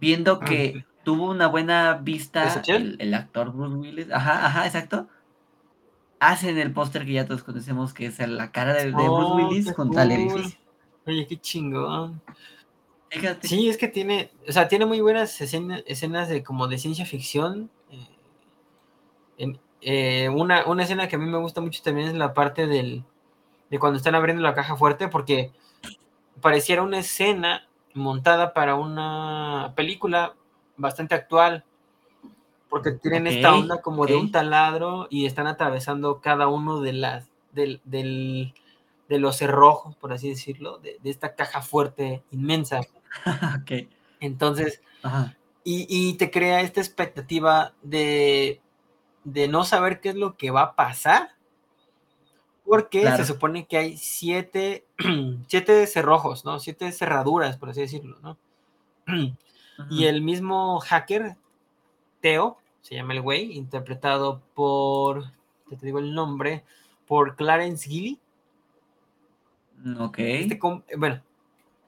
[0.00, 5.08] viendo ah, que tuvo una buena vista el, actor Bruce Willis, ajá, ajá, exacto,
[6.20, 9.72] hacen el póster que ya todos conocemos, que es la cara de, Bruce oh, Willis
[9.72, 10.58] con tal edificio.
[11.06, 12.20] Oye, qué chingón.
[13.40, 17.70] Sí, es que tiene, o sea, tiene muy buenas escenas de como de ciencia ficción.
[19.38, 23.04] Eh, eh, una, escena que a mí me gusta mucho también es la parte del,
[23.70, 25.52] de cuando están abriendo la caja fuerte, porque
[26.40, 30.34] pareciera una escena montada para una película
[30.78, 31.64] bastante actual,
[32.70, 37.28] porque tienen esta onda como de un taladro y están atravesando cada uno de las
[37.52, 38.54] del, del
[39.08, 42.80] de los cerrojos, por así decirlo, de, esta caja fuerte inmensa.
[44.20, 44.82] Entonces,
[45.64, 48.60] Y, te crea esta expectativa de,
[49.24, 51.30] de, no saber qué es lo que va a pasar,
[52.64, 54.86] porque se supone que hay siete,
[55.46, 56.58] siete cerrojos, ¿no?
[56.58, 58.38] Siete cerraduras, por así decirlo, ¿no?
[59.90, 61.36] Y el mismo hacker,
[62.20, 65.30] Teo, se llama el güey, interpretado por,
[65.68, 66.64] te digo el nombre,
[67.06, 68.20] por Clarence Gilly
[69.98, 70.18] Ok.
[70.18, 70.58] Este
[70.96, 71.22] bueno,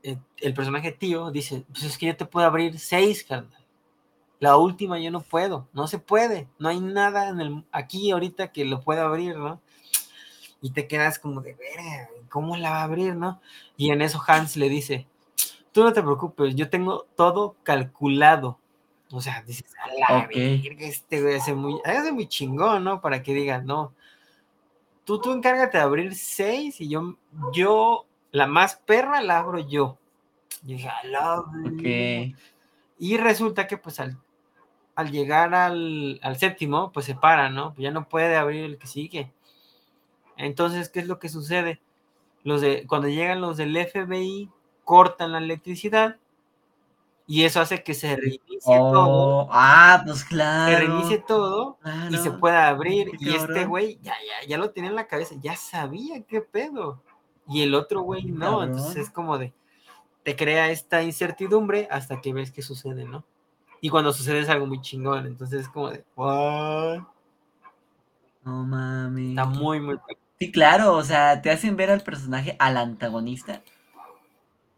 [0.02, 3.66] eh, el personaje tío dice, pues es que yo te puedo abrir seis, carnal.
[4.38, 8.52] La última yo no puedo, no se puede, no hay nada en el, aquí ahorita
[8.52, 9.60] que lo pueda abrir, ¿no?
[10.62, 13.40] Y te quedas como de, verga, ¿cómo la va a abrir, no?
[13.76, 15.06] Y en eso Hans le dice,
[15.72, 18.58] tú no te preocupes, yo tengo todo calculado.
[19.12, 23.00] O sea, dices, a la este güey hace muy, hace muy chingón, ¿no?
[23.00, 23.92] Para que digan, no,
[25.04, 27.16] tú, tú encárgate de abrir seis y yo,
[27.52, 29.98] yo, la más perra la abro yo.
[30.64, 30.90] Y dije,
[31.74, 32.36] okay.
[32.98, 34.18] Y resulta que pues al,
[34.94, 37.74] al llegar al, al, séptimo, pues se para, ¿no?
[37.74, 39.32] Pues ya no puede abrir el que sigue.
[40.36, 41.80] Entonces, ¿qué es lo que sucede?
[42.44, 44.48] Los de, cuando llegan los del FBI,
[44.90, 46.16] cortan la electricidad
[47.24, 49.44] y eso hace que se reinicie todo.
[49.44, 50.72] Oh, ah, pues claro.
[50.72, 51.78] Se reinicie todo
[52.10, 53.12] y se pueda abrir.
[53.20, 57.00] y este güey ya, ya, ya lo tenía en la cabeza, ya sabía qué pedo.
[57.46, 58.64] Y el otro güey no.
[58.64, 59.52] Entonces es como de,
[60.24, 63.22] te crea esta incertidumbre hasta que ves qué sucede, ¿no?
[63.80, 65.24] Y cuando sucede es algo muy chingón.
[65.24, 67.02] Entonces es como de, ¿what?
[68.42, 69.28] No mami.
[69.28, 70.00] Está muy, muy.
[70.40, 73.62] Sí, claro, o sea, te hacen ver al personaje, al antagonista,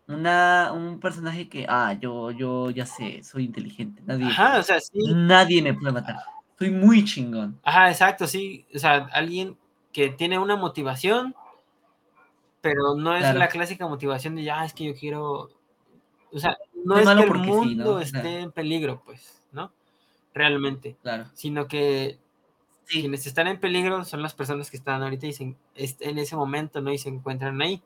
[0.09, 4.03] una, un personaje que, ah, yo, yo ya sé, soy inteligente.
[4.05, 4.99] Nadie, Ajá, o sea, sí.
[5.15, 6.16] Nadie me puede matar.
[6.59, 7.59] Soy muy chingón.
[7.62, 8.66] Ajá, exacto, sí.
[8.74, 9.57] O sea, alguien
[9.93, 11.35] que tiene una motivación
[12.62, 15.51] pero no es la clásica motivación de, ya, es que yo quiero,
[16.33, 19.73] o sea, no es, que el mundo esté en peligro, pues, ¿no?
[20.33, 20.97] Realmente.
[21.03, 21.27] Claro.
[21.35, 22.19] Sino que
[22.87, 26.93] quienes están en peligro son las personas que están ahorita y en ese momento, ¿no?
[26.93, 27.83] Y se encuentran ahí.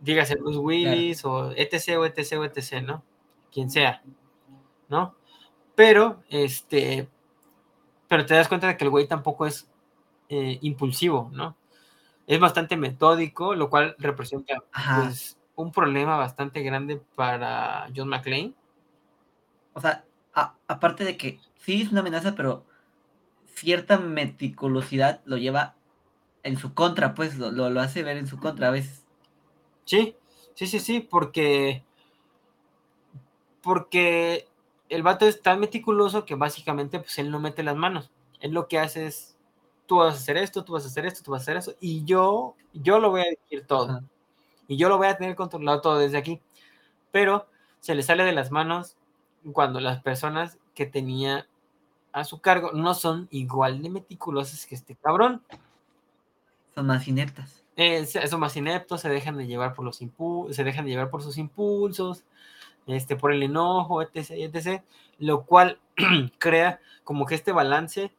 [0.00, 1.98] Dígase Bruce Willis o etc.
[1.98, 2.32] o etc.
[2.38, 3.02] o etc., ¿no?
[3.52, 4.02] Quien sea,
[4.88, 5.14] ¿no?
[5.74, 7.08] Pero, este,
[8.08, 9.68] pero te das cuenta de que el güey tampoco es
[10.28, 11.56] eh, impulsivo, ¿no?
[12.26, 14.62] Es bastante metódico, lo cual representa
[14.96, 18.54] pues, un problema bastante grande para John McClane.
[19.72, 20.04] O sea,
[20.66, 22.64] aparte de que sí es una amenaza, pero
[23.54, 25.76] cierta meticulosidad lo lleva
[26.42, 29.05] en su contra, pues lo, lo, hace ver en su contra a veces.
[29.86, 30.14] Sí,
[30.54, 31.82] sí, sí, sí, porque
[33.62, 34.48] porque
[34.88, 38.10] el vato es tan meticuloso que básicamente pues él no mete las manos.
[38.40, 39.36] Él lo que hace es
[39.86, 41.74] tú vas a hacer esto, tú vas a hacer esto, tú vas a hacer eso,
[41.80, 44.02] y yo, yo lo voy a decir todo.
[44.68, 46.40] Y yo lo voy a tener controlado todo desde aquí.
[47.12, 47.46] Pero
[47.80, 48.96] se le sale de las manos
[49.52, 51.48] cuando las personas que tenía
[52.12, 55.42] a su cargo no son igual de meticulosas que este cabrón.
[56.74, 57.65] Son más ineptas.
[57.76, 61.22] Eh, son más ineptos, se dejan de llevar por los se dejan de llevar por
[61.22, 62.24] sus impulsos,
[62.86, 64.82] este, por el enojo, etc, etc.
[65.18, 65.78] Lo cual
[66.38, 68.10] crea como que este balance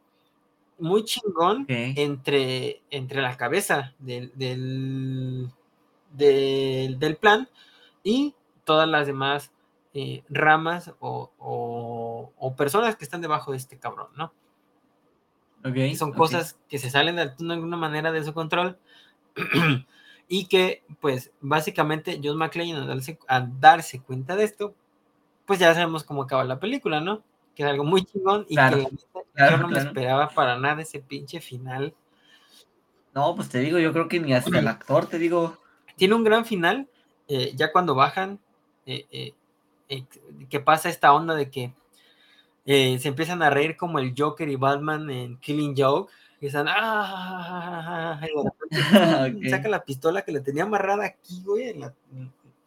[0.77, 5.49] muy chingón entre, entre la cabeza del, del,
[6.13, 7.49] del, plan
[8.03, 9.51] y todas las demás
[9.95, 14.31] eh, ramas o, o, personas que están debajo de este cabrón, ¿no?
[15.97, 17.23] Son cosas que se salen de
[17.53, 18.77] alguna manera de su control
[20.27, 23.19] y que, pues, básicamente, John McClane al darse,
[23.59, 24.76] darse cuenta de esto,
[25.45, 27.23] pues ya sabemos cómo acaba la película, ¿no?
[27.55, 28.88] Que es algo muy chingón y que
[29.35, 31.93] yo no me esperaba para nada ese pinche final.
[33.15, 35.57] No, pues te digo, yo creo que ni hasta el actor, te digo.
[35.95, 36.88] Tiene un gran final,
[37.27, 38.39] eh, ya cuando bajan,
[38.85, 39.34] eh,
[39.89, 40.05] eh,
[40.49, 41.73] que pasa esta onda de que
[42.65, 48.19] se empiezan a reír como el Joker y Batman en Killing Joke, y están, ¡ah!
[49.49, 51.93] saca la pistola que le tenía amarrada aquí, güey, en la,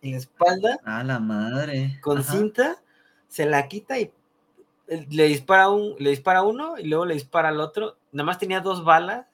[0.03, 0.79] espalda.
[0.85, 1.99] A la madre.
[2.01, 2.83] Con cinta,
[3.29, 4.11] se la quita y
[5.11, 7.97] le dispara, un, le dispara uno y luego le dispara al otro.
[8.11, 9.27] Nada más tenía dos balas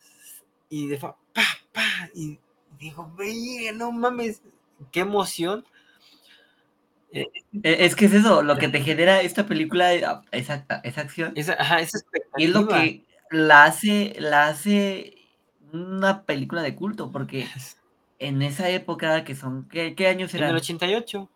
[0.69, 2.39] y de pa, pa, y
[2.79, 3.11] dijo,
[3.75, 4.43] no mames,
[4.93, 5.65] qué emoción.
[7.13, 7.27] Eh,
[7.63, 9.95] e, es que es eso, lo que te genera esta película,
[10.31, 11.33] esa, esa acción.
[11.37, 12.01] Esa, ajá, esa
[12.37, 15.15] y es lo que la hace, la hace
[15.73, 17.47] una película de culto, porque
[18.19, 20.51] en esa época, que son, ¿qué, qué años eran?
[20.51, 21.31] En el 88.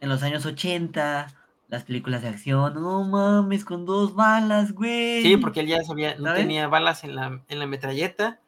[0.00, 1.34] En los años 80
[1.68, 5.22] las películas de acción, no mames, con dos balas, güey.
[5.22, 8.40] Sí, porque él ya sabía, no tenía balas en la, en la metralleta,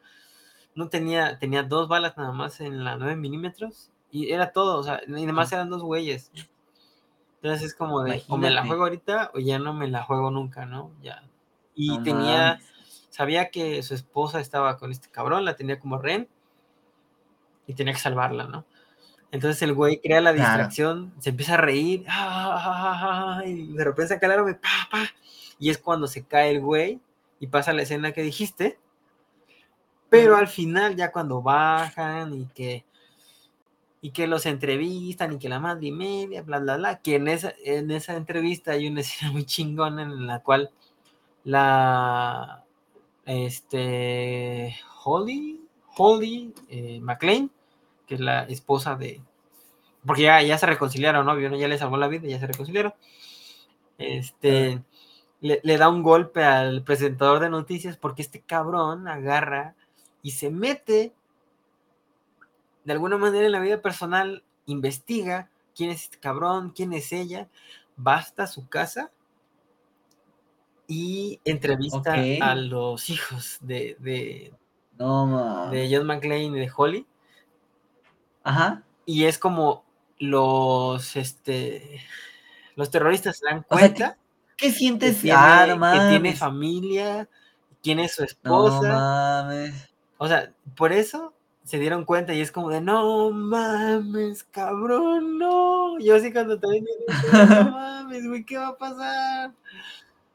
[0.74, 4.82] no tenía, tenía dos balas nada más en la 9 milímetros, y era todo, o
[4.84, 6.30] sea, y además eran dos güeyes.
[7.42, 10.30] Entonces es como de, o me la juego ahorita o ya no me la juego
[10.30, 10.90] nunca, ¿no?
[11.02, 11.22] Ya.
[11.80, 12.58] Y tenía,
[13.08, 16.28] sabía que su esposa estaba con este cabrón, la tenía como ren,
[17.68, 18.64] y tenía que salvarla, ¿no?
[19.30, 22.04] Entonces el güey crea la distracción, se empieza a reír,
[23.46, 25.04] y de repente saca el arma y pa, pa,
[25.60, 26.98] y es cuando se cae el güey
[27.38, 28.76] y pasa la escena que dijiste.
[30.08, 32.84] Pero al final, ya cuando bajan y que
[34.00, 37.28] y que los entrevistan y que la madre y media, bla, bla, bla, que en
[37.28, 40.70] esa, en esa entrevista hay una escena muy chingona en la cual
[41.44, 42.64] la,
[43.24, 44.74] este,
[45.04, 45.60] Holly,
[45.96, 47.50] Holly eh, McLean,
[48.06, 49.20] que es la esposa de.
[50.06, 51.38] Porque ya, ya se reconciliaron, ¿no?
[51.56, 52.94] Ya le salvó la vida, ya se reconciliaron.
[53.98, 54.82] Este.
[55.40, 59.76] Le, da un golpe al presentador de noticias porque este cabrón agarra
[60.20, 61.12] y se mete
[62.84, 67.48] de alguna manera en la vida personal, investiga quién es este cabrón, quién es ella,
[67.96, 69.12] basta su casa
[70.88, 74.52] y entrevista a los hijos de, de,
[74.96, 77.06] de John McClane y de Holly
[78.42, 78.82] Ajá.
[79.04, 79.84] Y es como
[80.18, 82.00] los, este,
[82.76, 84.16] los terroristas se dan cuenta.
[84.56, 85.16] ¿qué, sientes?
[85.16, 87.28] Que tiene, que tiene familia,
[87.82, 88.88] tiene su esposa.
[88.88, 89.90] No mames.
[90.16, 95.98] O sea, por eso se dieron cuenta y es como de, no mames, cabrón, no.
[96.00, 97.18] Yo así cuando también no
[97.70, 99.52] mames, güey, ¿qué va a pasar?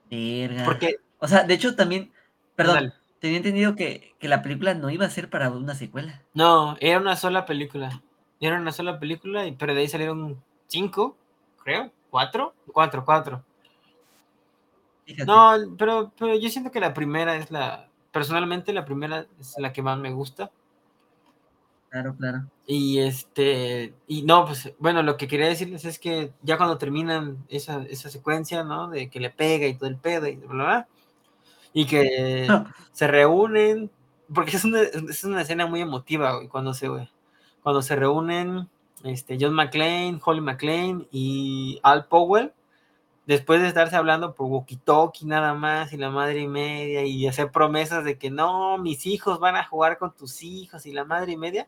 [0.10, 0.66] Verga.
[0.66, 2.12] Porque, o sea, de hecho también,
[2.56, 2.94] perdón,
[3.24, 6.22] Tenía entendido que, la película no iba a ser para una secuela.
[6.34, 8.02] No, era una sola película.
[8.42, 11.16] Era una sola película, pero de ahí salieron cinco,
[11.64, 11.90] creo.
[12.10, 12.54] ¿Cuatro?
[12.74, 13.46] Cuatro, cuatro.
[15.26, 17.88] No, pero, pero yo siento que la primera es la.
[18.12, 20.52] Personalmente, la primera es la que más me gusta.
[21.94, 22.50] Claro, claro.
[22.66, 27.46] Y este, y no, pues bueno, lo que quería decirles es que ya cuando terminan
[27.50, 28.90] esa, esa secuencia, ¿no?
[28.90, 30.88] De que le pega y todo el pedo y bla, bla,
[31.74, 32.48] y que
[32.94, 33.92] se reúnen,
[34.34, 36.90] porque es una, es una escena muy emotiva, güey, cuando se,
[37.64, 38.70] cuando se reúnen
[39.04, 42.54] este, John McClane, Holly McClane y Al Powell,
[43.26, 47.52] después de estarse hablando por walkie-talkie nada más y la madre y media y hacer
[47.52, 51.34] promesas de que no, mis hijos van a jugar con tus hijos y la madre
[51.34, 51.68] y media,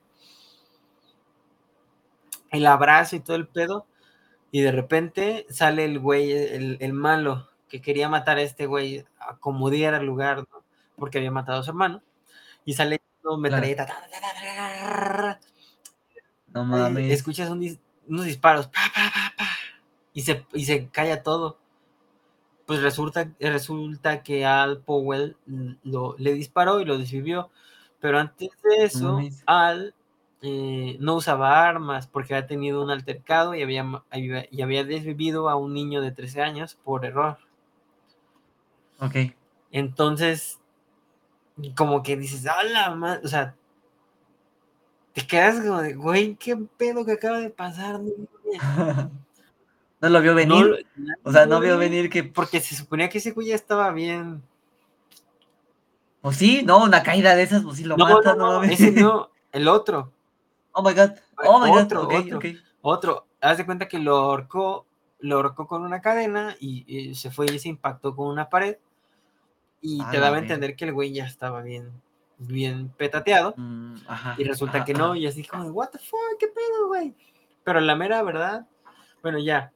[2.57, 3.85] el abrazo y todo el pedo,
[4.51, 9.93] y de repente sale el güey, el, malo, que quería matar a este güey, acomodiar
[9.93, 10.45] al lugar,
[10.95, 12.01] porque había matado a su hermano,
[12.63, 13.01] y sale
[13.37, 13.87] metralleta,
[16.53, 17.11] no mames.
[17.11, 18.69] escuchas unos disparos,
[20.13, 21.57] y, se, y se calla todo.
[22.65, 25.37] Pues resulta, resulta que Al Powell
[25.83, 27.51] lo, le disparó y lo desvivió,
[27.99, 29.94] pero antes de eso, Al
[30.47, 35.55] eh, no usaba armas porque había tenido un altercado y había, y había desvivido a
[35.55, 37.39] un niño de 13 años por error.
[38.99, 39.15] Ok.
[39.71, 40.59] Entonces,
[41.75, 43.19] como que dices, ¡Hala!
[43.23, 43.55] O sea,
[45.13, 47.99] te quedas como de, güey, qué pedo que acaba de pasar.
[47.99, 48.49] no
[50.09, 50.85] lo vio venir.
[51.23, 52.23] o sea, no vio venir que.
[52.23, 54.43] Porque se suponía que ese güey ya estaba bien.
[56.21, 59.31] O sí, no, una caída de esas, pues sí lo mata, no, no, ese no,
[59.51, 60.11] el otro.
[60.77, 61.11] Oh my god.
[61.37, 62.25] Oh my otro, god.
[62.25, 62.39] otro,
[62.81, 63.27] otro.
[63.39, 64.85] Haz de cuenta que lo ahorcó,
[65.19, 68.77] lo ahorcó con una cadena y, se fue y se impactó con una pared.
[69.79, 71.91] Y te daba a entender que el güey ya estaba bien,
[72.37, 73.53] bien petateado.
[73.55, 73.95] Mm,
[74.37, 77.15] y resulta que no, y así como, what the fuck, qué pedo, güey.
[77.63, 78.67] Pero la mera verdad,
[79.23, 79.71] bueno, ya.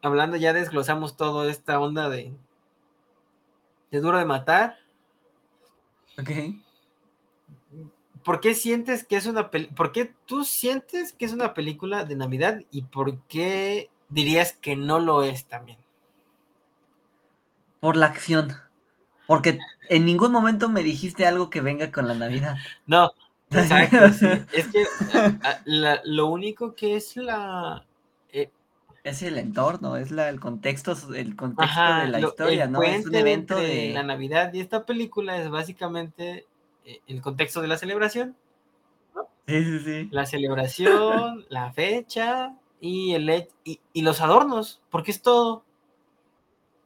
[0.00, 2.34] Hablando, ya desglosamos toda esta onda de.
[3.90, 4.78] de duro de matar.
[6.18, 6.30] Ok.
[8.24, 12.16] ¿Por qué sientes que es una por qué tú sientes que es una película de
[12.16, 15.78] Navidad y por qué dirías que no lo es también?
[17.80, 18.52] Por la acción.
[19.26, 22.56] Porque en ningún momento me dijiste algo que venga con la Navidad.
[22.86, 23.12] No,
[23.50, 23.98] exacto.
[24.52, 24.84] Es que
[26.04, 27.86] lo único que es la
[28.32, 28.50] eh,
[29.04, 32.82] es el entorno, es la, el contexto, el contexto de la historia, ¿no?
[32.82, 36.46] Es un evento de la Navidad y esta película es básicamente
[37.06, 38.36] el contexto de la celebración.
[39.46, 40.08] Sí, sí, sí.
[40.10, 45.64] La celebración, la fecha y, el, y, y, los adornos, porque es todo.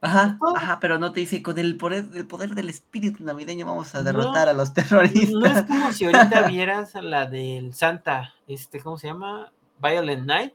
[0.01, 3.95] Ajá, ajá, pero no te dice, con el poder, el poder del espíritu navideño vamos
[3.95, 5.31] a derrotar a los terroristas.
[5.31, 9.51] No es como si ahorita vieras a la del Santa, este, ¿cómo se llama?
[9.81, 10.53] Violent Night.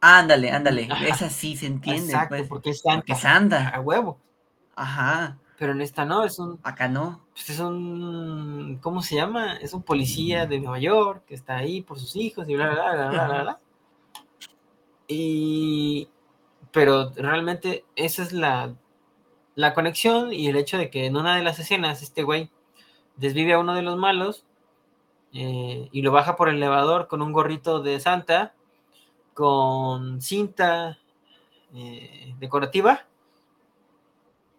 [0.00, 2.12] Ándale, ándale, esa sí se entiende.
[2.12, 2.82] Exacto, pues, porque es
[3.20, 3.68] Santa.
[3.68, 4.18] A huevo.
[4.74, 5.38] Ajá.
[5.62, 6.58] Pero en esta no, es un.
[6.64, 7.24] Acá no.
[7.34, 8.80] Pues es un.
[8.82, 9.58] ¿Cómo se llama?
[9.58, 12.92] Es un policía de Nueva York que está ahí por sus hijos y bla, bla,
[12.92, 13.60] bla, bla, bla, bla.
[15.06, 16.08] Y.
[16.72, 18.74] Pero realmente esa es la,
[19.54, 22.50] la conexión y el hecho de que en una de las escenas este güey
[23.14, 24.44] desvive a uno de los malos
[25.32, 28.56] eh, y lo baja por el elevador con un gorrito de Santa,
[29.32, 30.98] con cinta
[31.72, 33.06] eh, decorativa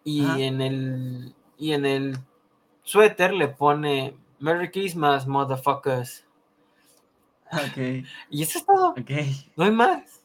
[0.04, 2.18] y en el y en el
[2.82, 6.26] suéter le pone Merry Christmas, motherfuckers.
[7.50, 8.04] Ok.
[8.30, 8.94] Y eso es todo.
[9.56, 10.22] No hay más.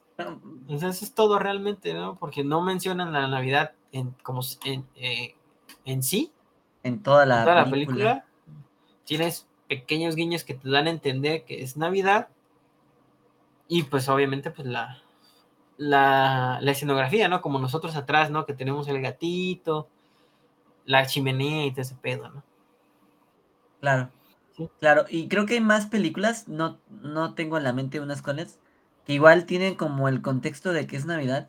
[0.68, 2.18] eso es todo realmente, ¿no?
[2.18, 5.35] Porque no mencionan la Navidad en, como en, eh,
[5.85, 6.31] en sí.
[6.84, 8.26] En toda la película.
[9.06, 12.27] Tienes pequeños guiños que te dan a entender que es Navidad.
[13.68, 15.01] Y pues obviamente pues la,
[15.80, 17.41] la, escenografía, ¿no?
[17.41, 18.45] Como nosotros atrás, ¿no?
[18.45, 19.88] Que tenemos el gatito,
[20.85, 22.43] la chimenea y todo ese pedo, ¿no?
[23.80, 24.10] Claro.
[24.81, 28.60] Claro, y creo que hay más películas, no, no tengo en la mente unas cuales,
[29.06, 31.47] que igual tienen como el contexto de que es Navidad,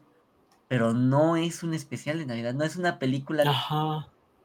[0.68, 3.42] pero no es un especial de Navidad, no es una película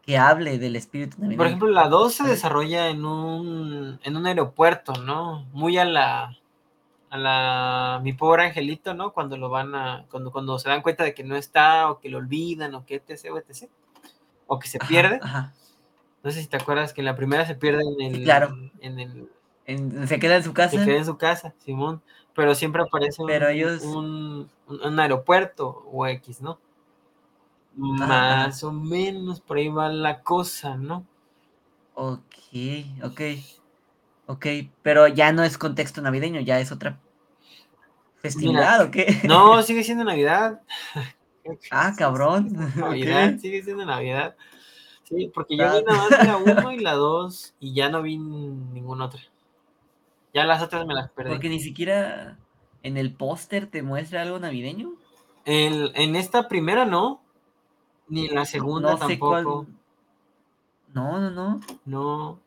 [0.01, 1.37] que hable del espíritu navideño.
[1.37, 5.45] Por ejemplo, la 2 se desarrolla en un, en un aeropuerto, ¿no?
[5.53, 6.35] Muy a la,
[7.15, 9.13] a la mi pobre angelito, ¿no?
[9.13, 12.09] Cuando lo van a, cuando, cuando se dan cuenta de que no está, o que
[12.09, 13.69] lo olvidan, o que etc, o etc.
[14.47, 15.19] O que se pierde.
[16.23, 18.23] No sé si te acuerdas que en la primera se pierde en el.
[18.23, 18.55] claro.
[18.81, 20.07] En el.
[20.07, 20.77] se queda en su casa.
[20.77, 22.01] Se queda en su casa, Simón.
[22.33, 26.59] Pero siempre aparece un, un, aeropuerto o X, ¿no?
[27.75, 31.05] Más o menos por ahí va la cosa, ¿no?
[31.93, 32.19] Ok,
[33.03, 33.21] ok.
[34.27, 34.45] Ok,
[34.81, 36.99] pero ya no es contexto navideño, ya es otra
[38.25, 39.21] festividad, ¿o qué?
[39.23, 40.61] No, sigue siendo Navidad.
[41.71, 42.51] ah, cabrón.
[42.75, 44.35] Navidad, sigue siendo Navidad.
[45.03, 48.17] Sí, porque yo vi nada más la 1 y la 2 y ya no vi
[48.17, 49.21] ninguna otra.
[50.33, 51.31] Ya las otras me las perdí.
[51.31, 52.37] Porque ni siquiera
[52.83, 54.93] en el póster te muestra algo navideño.
[55.45, 57.21] en esta primera no.
[58.07, 59.65] Ni en la segunda tampoco.
[60.93, 61.59] No, no, no.
[61.85, 62.39] No.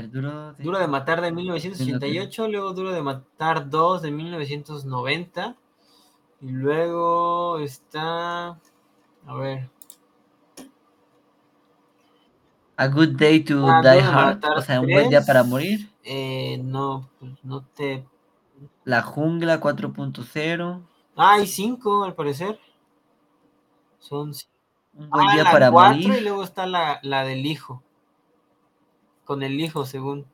[0.00, 0.64] Duro de...
[0.64, 5.56] Duro de Matar de 1988, luego Duro de Matar 2 de 1990.
[6.40, 8.58] Y luego está...
[9.26, 9.68] A ver.
[12.76, 14.44] A Good Day to ah, Die Hard.
[14.56, 15.90] O sea, un buen día para morir.
[16.02, 18.04] Eh, no, pues no te.
[18.84, 20.82] La Jungla 4.0.
[21.16, 22.58] Ah, hay 5 al parecer.
[23.98, 24.32] Son.
[24.94, 26.12] Un buen ah, día para morir.
[26.12, 27.82] Y luego está la, la del hijo.
[29.32, 30.26] Con el hijo, según.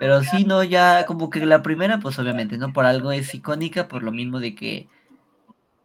[0.00, 2.72] Pero sí, no, ya como que la primera, pues obviamente, ¿no?
[2.72, 4.88] Por algo es icónica, por lo mismo de que,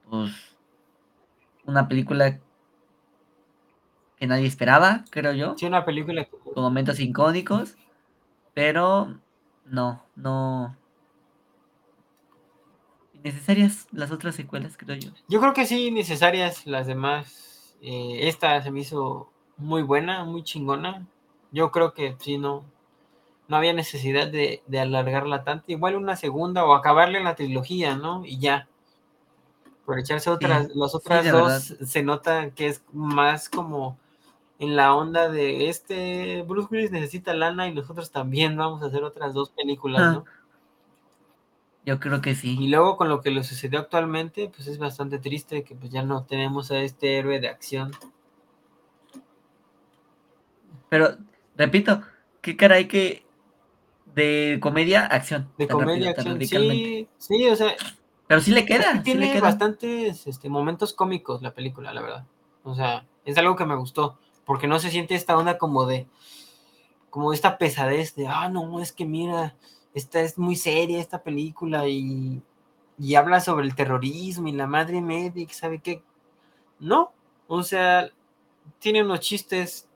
[0.09, 0.31] pues,
[1.65, 2.39] una película
[4.17, 5.53] que nadie esperaba, creo yo.
[5.55, 7.75] Sí, una película con momentos icónicos,
[8.55, 9.19] pero
[9.65, 10.75] no, no.
[13.21, 15.11] Necesarias las otras secuelas, creo yo.
[15.27, 17.77] Yo creo que sí, necesarias las demás.
[17.81, 21.05] Eh, esta se me hizo muy buena, muy chingona.
[21.51, 22.63] Yo creo que sí, no,
[23.47, 25.65] no había necesidad de, alargarla tanto.
[25.67, 28.25] Igual una segunda o acabarle la trilogía, ¿no?
[28.25, 28.67] Y ya.
[29.85, 33.97] Por echarse otras, las otras dos se nota que es más como
[34.59, 39.03] en la onda de este Bruce Willis necesita lana y nosotros también vamos a hacer
[39.03, 40.25] otras dos películas, ¿no?
[41.85, 42.55] Yo creo que sí.
[42.59, 46.03] Y luego con lo que le sucedió actualmente, pues es bastante triste que pues ya
[46.03, 47.91] no tenemos a este héroe de acción.
[50.89, 51.17] Pero,
[51.55, 52.01] repito,
[52.41, 53.25] qué caray que
[54.13, 55.51] de comedia, acción.
[55.57, 57.75] De comedia, acción, sí, sí, o sea...
[58.27, 59.01] Pero sí le queda.
[59.01, 62.25] tiene bastantes este, momentos cómicos la película, la verdad.
[62.63, 66.07] O sea, es algo que me gustó porque no se siente esta onda como de,
[67.09, 69.55] como esta pesadez de, ah, no, es que mira,
[69.93, 72.41] esta es muy seria esta película y,
[72.99, 76.03] y habla sobre el terrorismo y la madre médica, ¿sabe qué?
[76.79, 77.11] No,
[77.47, 78.09] o sea,
[78.79, 79.88] tiene unos chistes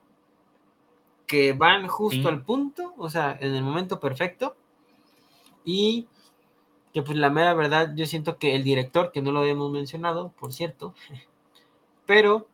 [1.26, 4.56] que van justo al punto, o sea, en el momento perfecto.
[5.64, 6.06] Y
[6.92, 10.32] que pues la mera verdad, yo siento que el director, que no lo habíamos mencionado,
[10.38, 10.94] por cierto,
[12.06, 12.46] pero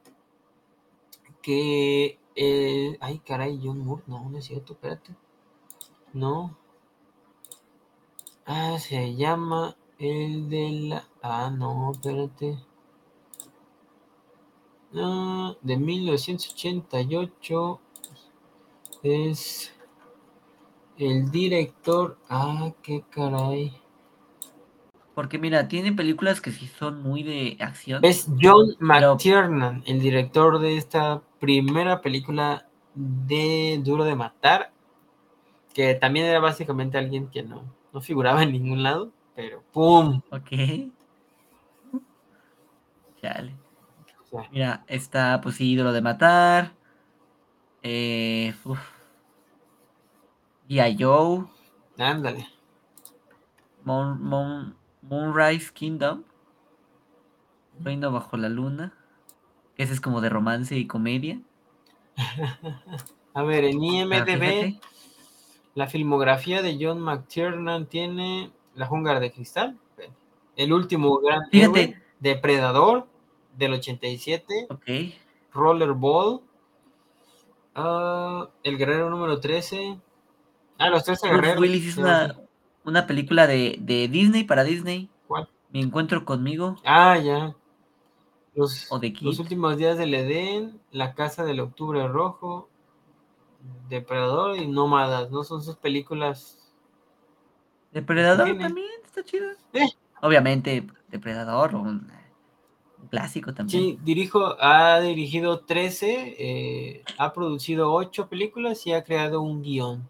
[1.43, 2.19] que...
[2.37, 4.03] Eh, ay, caray, John Moore.
[4.07, 5.15] No, no es cierto, espérate.
[6.13, 6.57] No.
[8.47, 11.09] Ah, se llama el de la...
[11.23, 12.59] Ah, no, espérate.
[14.95, 17.81] Ah, de 1988
[19.03, 19.75] es
[20.97, 22.19] el director.
[22.29, 23.73] Ah, qué caray.
[25.15, 28.05] Porque mira, tiene películas que sí son muy de acción.
[28.05, 34.73] Es John McTiernan, el director de esta primera película de Duro de Matar,
[35.75, 40.21] que también era básicamente alguien que no, no figuraba en ningún lado, pero ¡pum!
[40.31, 40.51] Ok.
[43.21, 43.55] Chale.
[44.53, 46.80] Mira, está pues sí, Duro de Matar.
[47.83, 48.55] Eh,
[50.69, 51.47] Y a Joe.
[51.99, 52.47] Ándale.
[55.03, 56.25] Moonrise Kingdom.
[57.81, 58.95] Reino bajo la luna.
[59.77, 61.41] Ese es como de romance y comedia.
[63.35, 64.79] A ver, en IMDB,
[65.75, 69.79] la filmografía de John McTiernan tiene La Jungla de Cristal,
[70.57, 71.43] El último gran.
[72.19, 73.07] Depredador
[73.57, 75.19] del 87, okay.
[75.55, 76.43] Rollerball,
[77.81, 79.99] uh, El Guerrero número 13.
[80.79, 81.61] Ah, los 13 Guerreros.
[81.61, 82.37] Willis una,
[82.85, 85.11] una, película de, de Disney para Disney.
[85.27, 85.49] ¿Cuál?
[85.71, 86.77] Mi encuentro conmigo.
[86.85, 87.55] Ah, ya.
[88.55, 88.91] Los,
[89.39, 92.69] últimos días del Edén, La Casa del Octubre Rojo,
[93.89, 95.45] Depredador y Nómadas, ¿no?
[95.45, 96.59] Son sus películas.
[97.93, 99.51] Depredador también está chido.
[99.73, 99.89] Eh.
[100.21, 102.11] Obviamente, Depredador, un,
[103.11, 103.83] clásico también.
[103.83, 110.09] Sí, dirijo, ha dirigido 13, eh, ha producido 8 películas y ha creado un guion.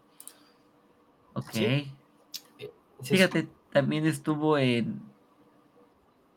[1.33, 1.55] Ok.
[1.55, 1.91] Eh,
[3.01, 5.01] Fíjate, también estuvo en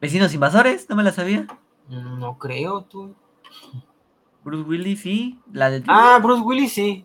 [0.00, 1.46] Vecinos Invasores, no me la sabía.
[1.88, 3.14] No creo, tú.
[4.42, 5.38] Bruce Willis, sí.
[5.52, 7.04] La de ah, Bruce Willis, sí.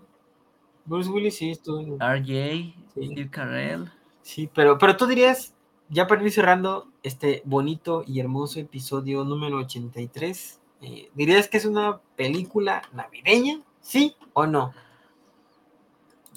[0.86, 1.98] Bruce Willis, sí, estuvo.
[1.98, 3.92] RJ, Steve Carell.
[4.22, 5.54] Sí, pero, pero tú dirías,
[5.90, 11.66] ya para ir cerrando este bonito y hermoso episodio número 83, eh, ¿dirías que es
[11.66, 13.62] una película navideña?
[13.82, 14.74] ¿Sí o no?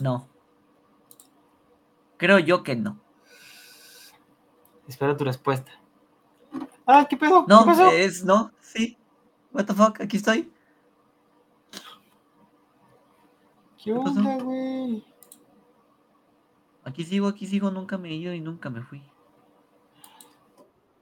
[0.00, 0.26] No.
[2.16, 2.98] Creo yo que no.
[4.88, 5.70] Espero tu respuesta.
[6.86, 7.44] Ah, ¿qué pedo?
[7.46, 8.96] No, es, no, sí.
[9.52, 10.50] What the fuck, aquí estoy.
[13.82, 15.04] ¿Qué, onda, güey?
[16.84, 19.02] Aquí sigo, aquí sigo, nunca me he ido y nunca me fui.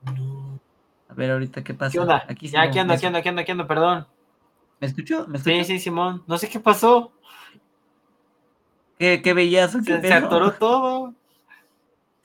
[0.06, 1.92] A ver, ahorita qué pasa.
[1.92, 2.24] ¿Qué onda?
[2.28, 4.06] Aquí ya, aquí ando, aquí ando, aquí ando, aquí ando, perdón.
[4.80, 5.26] ¿Me escuchó?
[5.26, 6.22] ¿Me Sí, sí, Simón.
[6.26, 7.12] No sé qué pasó.
[8.98, 9.76] ¿Qué, qué veías?
[9.84, 11.14] ¿Qué se, atoró todo.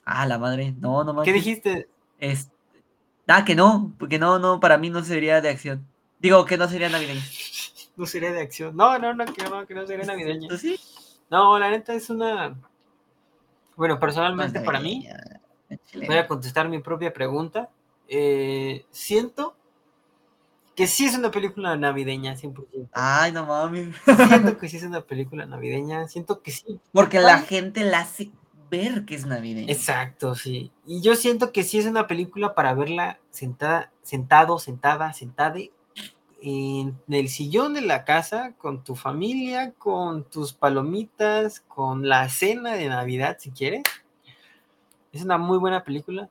[0.06, 0.74] Ah, la madre.
[0.80, 1.26] No, no más.
[1.26, 1.90] ¿Qué dijiste?
[2.20, 2.52] Es...
[3.28, 5.88] Ah, que no, porque no, no, para mí no sería de acción.
[6.20, 7.22] Digo que no sería navideño.
[7.98, 8.76] no sería de acción.
[8.76, 10.56] No, no, no, que no, que no sería navideño.
[10.58, 10.80] ¿Sí?
[11.30, 12.56] No, la neta es una.
[13.76, 15.08] Bueno, personalmente para mí,
[15.94, 17.70] voy a contestar mi propia pregunta.
[18.08, 19.56] Eh, siento
[20.76, 22.90] que sí es una película navideña, 100%.
[22.92, 23.96] Ay, no mames.
[24.06, 26.80] Siento que sí es una película navideña, siento que sí.
[26.92, 28.32] Porque la gente la hace
[28.70, 29.72] ver que es navideña.
[29.72, 30.72] Exacto, sí.
[30.86, 35.60] Y yo siento que sí es una película para verla sentada, sentado, sentada, sentada
[36.42, 42.74] en el sillón de la casa con tu familia, con tus palomitas, con la cena
[42.74, 43.84] de Navidad, si quieres.
[45.16, 46.30] Es una muy buena película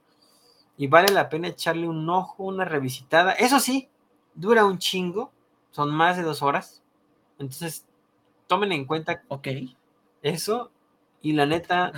[0.77, 3.33] y vale la pena echarle un ojo, una revisitada.
[3.33, 3.89] Eso sí,
[4.35, 5.33] dura un chingo,
[5.71, 6.83] son más de dos horas.
[7.39, 7.87] Entonces,
[8.47, 9.75] tomen en cuenta okay.
[10.21, 10.71] eso.
[11.23, 11.93] Y la neta,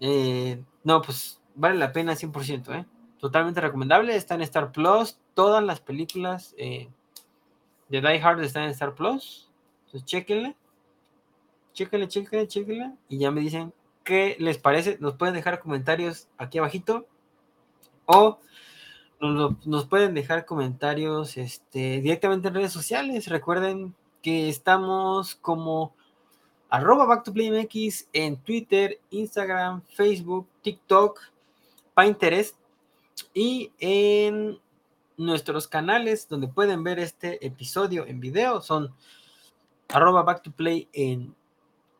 [0.00, 2.86] eh, no, pues vale la pena 100%, ¿eh?
[3.18, 4.14] Totalmente recomendable.
[4.14, 5.18] Está en Star Plus.
[5.34, 6.88] Todas las películas eh,
[7.88, 9.50] de Die Hard están en Star Plus.
[9.86, 10.54] Entonces, chéquenle.
[11.72, 12.92] Chéquenle, chéquenle, chéquenle.
[13.08, 13.72] Y ya me dicen
[14.08, 14.96] qué les parece.
[15.00, 17.06] Nos pueden dejar comentarios aquí abajito
[18.06, 18.38] o
[19.20, 23.28] nos, pueden dejar comentarios este, directamente en redes sociales.
[23.28, 25.94] Recuerden que estamos como
[26.70, 31.20] arroba back to MX en Twitter, Instagram, Facebook, TikTok,
[31.94, 32.56] Pinterest
[33.34, 34.58] y en
[35.18, 38.94] nuestros canales donde pueden ver este episodio en video son
[39.88, 41.34] arroba back to play en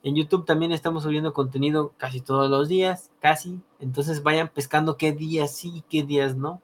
[0.04, 3.60] En YouTube también estamos subiendo contenido casi todos los días, casi.
[3.80, 6.62] Entonces vayan pescando qué días sí, qué días no.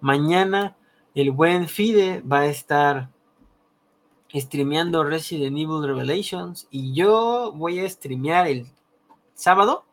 [0.00, 0.76] Mañana
[1.14, 3.10] el buen Fide va a estar
[4.34, 8.66] streameando Resident Evil Revelations y yo voy a streamear el
[9.34, 9.84] sábado.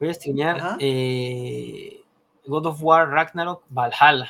[0.00, 2.03] Voy a streamear eh,
[2.46, 4.28] God of War Ragnarok Valhalla,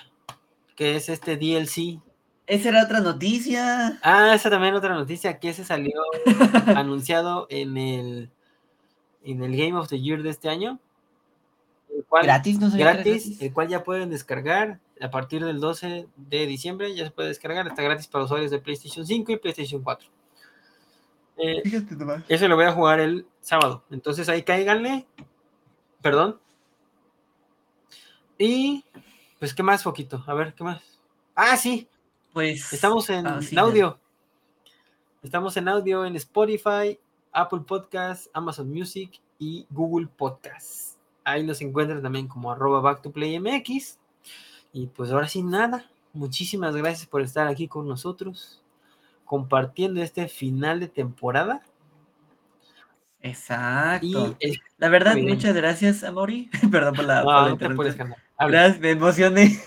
[0.76, 2.00] que es este DLC.
[2.46, 3.98] Esa era otra noticia.
[4.02, 6.02] Ah, esa también otra noticia, que ese salió
[6.76, 8.30] anunciado en el,
[9.24, 10.78] en el Game of the Year de este año.
[12.22, 12.78] gratis, no sé.
[12.78, 17.28] Gratis, el cual ya pueden descargar a partir del 12 de diciembre, ya se puede
[17.28, 20.08] descargar, está gratis para usuarios de PlayStation 5 y PlayStation 4.
[21.36, 21.62] Eh,
[22.28, 25.06] ese lo voy a jugar el sábado, entonces ahí cáiganle,
[26.00, 26.38] perdón,
[28.38, 28.84] y,
[29.38, 30.22] pues, ¿qué más, Foquito?
[30.26, 30.82] A ver, ¿qué más?
[31.34, 31.88] Ah, sí.
[32.32, 32.72] Pues.
[32.72, 33.98] Estamos en, ah, audio.
[35.22, 36.98] Estamos en audio en Spotify,
[37.32, 40.98] Apple Podcasts, Amazon Music y Google Podcasts.
[41.24, 43.98] Ahí nos encuentran también como arroba back to play MX.
[44.72, 45.88] Y pues ahora sí, nada.
[46.12, 48.62] Muchísimas gracias por estar aquí con nosotros,
[49.24, 51.62] compartiendo este final de temporada.
[53.22, 54.36] Exacto.
[54.78, 56.50] la verdad, muchas gracias, Amori.
[56.70, 58.16] Perdón por la, no.
[58.38, 59.60] Gracias, me emocioné.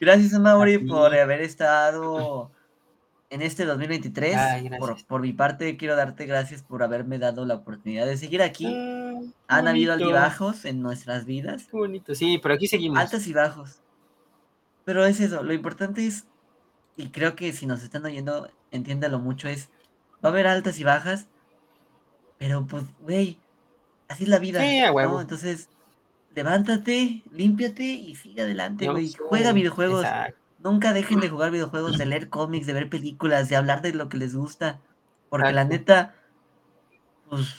[0.00, 2.50] Gracias, Amaury, por haber estado
[3.30, 4.36] en este 2023.
[5.06, 8.66] por, mi parte, quiero darte gracias por haberme dado la oportunidad de seguir aquí.
[8.66, 11.66] Ah, Han habido altibajos en nuestras vidas.
[11.70, 12.98] Qué bonito, sí, pero aquí seguimos.
[12.98, 13.80] Altos y bajos.
[14.84, 16.26] Pero es eso, lo importante es,
[16.96, 19.68] y creo que si nos están oyendo, entiéndalo mucho, es,
[20.24, 21.26] va a haber altas y bajas,
[22.38, 23.38] pero pues, güey,
[24.08, 24.60] así es la vida.
[24.60, 25.20] Sí, ¿no?
[25.20, 25.68] Entonces,
[26.36, 29.10] levántate, límpiate y sigue adelante, güey.
[29.12, 30.06] Juega videojuegos.
[30.58, 34.08] Nunca dejen de jugar videojuegos, de leer cómics, de ver películas, de hablar de lo
[34.10, 34.80] que les gusta.
[35.30, 36.14] Porque la neta,
[37.30, 37.54] pues,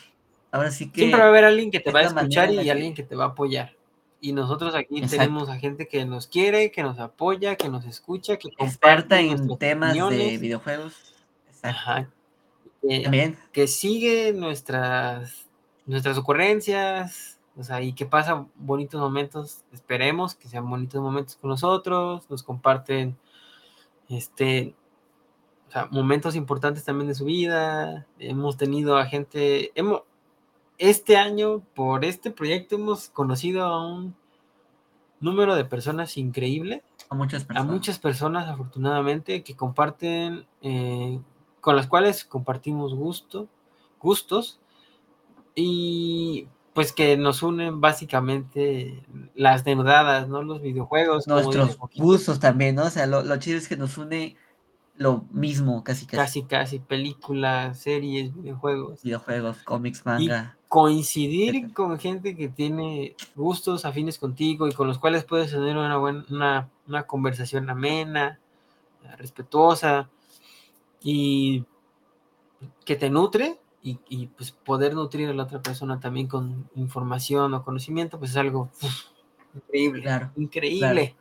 [0.52, 1.02] ahora sí que.
[1.02, 3.26] Siempre va a haber alguien que te va a escuchar y alguien que te va
[3.26, 3.76] a apoyar.
[4.22, 8.38] Y nosotros aquí tenemos a gente que nos quiere, que nos apoya, que nos escucha,
[8.38, 11.16] que experta en temas de videojuegos.
[11.64, 12.10] Ajá.
[12.82, 13.38] También.
[13.52, 15.48] Que sigue nuestras,
[15.86, 21.50] nuestras ocurrencias, o sea, y que pasa bonitos momentos, esperemos que sean bonitos momentos con
[21.50, 23.18] nosotros, nos comparten
[24.10, 24.76] este,
[25.68, 28.06] o sea, momentos importantes también de su vida.
[28.20, 30.04] Hemos tenido a gente, hemos,
[30.78, 34.16] este año, por este proyecto, hemos conocido a un
[35.20, 36.84] número de personas increíble.
[37.10, 37.70] A muchas personas.
[37.70, 41.20] A muchas personas, afortunadamente, que comparten, eh,
[41.60, 43.48] con las cuales compartimos gusto,
[44.00, 44.60] gustos.
[45.56, 46.48] Y
[46.78, 50.44] pues que nos unen básicamente las deudadas, ¿no?
[50.44, 51.28] Los videojuegos.
[51.28, 52.84] Nuestros gustos también, ¿no?
[52.84, 54.36] O sea, lo, chido es que nos une
[54.95, 56.18] lo mismo, casi casi.
[56.18, 59.02] Casi casi, películas, series, videojuegos.
[59.02, 60.56] Videojuegos, cómics, manga.
[60.68, 65.98] coincidir con gente que tiene gustos afines contigo y con los cuales puedes tener una
[65.98, 68.40] buena, una, una conversación amena,
[69.18, 70.12] respetuosa
[71.02, 71.66] y
[72.86, 73.58] que te nutre,
[74.08, 78.38] y, pues poder nutrir a la otra persona también con información o conocimiento, pues es
[78.38, 78.70] algo
[79.54, 80.02] increíble.
[80.02, 81.16] Claro, increíble.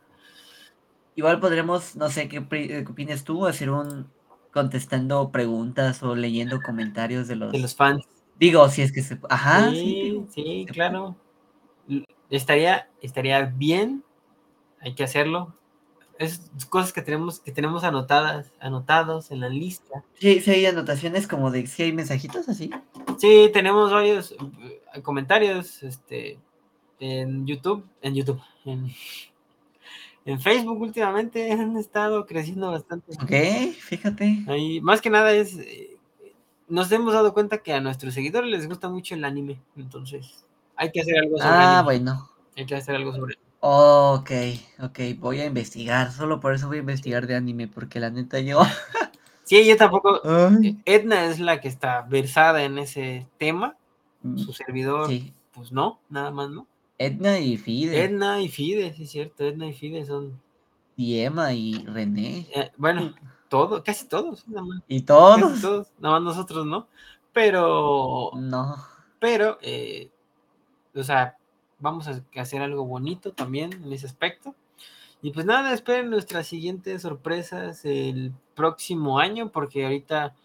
[1.15, 3.47] Igual podremos, no sé, ¿qué, ¿qué opinas tú?
[3.47, 4.07] Hacer un
[4.51, 8.05] contestando preguntas o leyendo comentarios de los, de los fans.
[8.39, 9.19] Digo, si es que se...
[9.29, 11.15] Ajá, sí, sí, claro.
[12.29, 14.03] Estaría, estaría bien,
[14.81, 15.56] hay que hacerlo,
[16.19, 20.03] es cosas que tenemos, que tenemos anotadas, anotados en la lista.
[20.19, 22.69] Sí, sí hay anotaciones como de si hay mensajitos así.
[23.17, 26.39] Sí, tenemos varios eh, comentarios, este,
[26.99, 28.91] en YouTube, en YouTube, en,
[30.41, 33.13] Facebook últimamente han estado creciendo bastante.
[33.13, 34.43] Ok, fíjate.
[34.47, 35.97] Ahí, más que nada es, eh,
[36.67, 40.45] nos hemos dado cuenta que a nuestros seguidores les gusta mucho el anime, entonces
[40.75, 42.29] hay que hacer algo sobre Ah, bueno.
[42.57, 44.31] Hay que hacer algo sobre Ok,
[44.79, 46.11] ok, voy a investigar.
[46.11, 48.61] Solo por eso voy a investigar de anime, porque la neta yo.
[49.43, 50.21] sí, yo tampoco.
[50.85, 53.75] Edna es la que está versada en ese tema.
[54.21, 55.09] Mm, Su servidor,
[55.53, 56.67] pues no, nada más, ¿no?
[56.99, 58.03] Edna y Fide.
[58.03, 59.43] Edna y Fide, sí, es cierto.
[59.43, 60.39] Edna y Fide son.
[60.95, 62.47] Y Emma y René.
[62.53, 63.13] Eh, bueno,
[63.49, 64.47] todo, casi todos.
[64.47, 64.81] Nada más.
[64.87, 65.61] Y todos.
[65.61, 66.87] todos, nada más nosotros, ¿no?
[67.33, 68.31] Pero.
[68.35, 68.77] No.
[69.19, 70.09] Pero, eh,
[70.95, 71.36] o sea,
[71.79, 74.55] vamos a hacer algo bonito también en ese aspecto.
[75.21, 80.35] Y pues nada, esperen nuestras siguientes sorpresas el próximo año, porque ahorita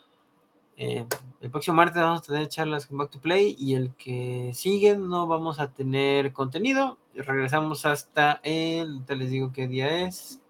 [0.77, 1.07] eh,
[1.41, 4.97] el próximo martes vamos a tener charlas con Back to Play y el que sigue
[4.97, 6.99] no vamos a tener contenido.
[7.15, 10.41] Regresamos hasta el, te les digo qué día es.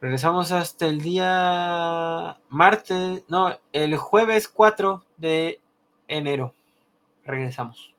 [0.00, 5.60] Regresamos hasta el día martes, no, el jueves 4 de
[6.08, 6.54] enero.
[7.24, 7.95] Regresamos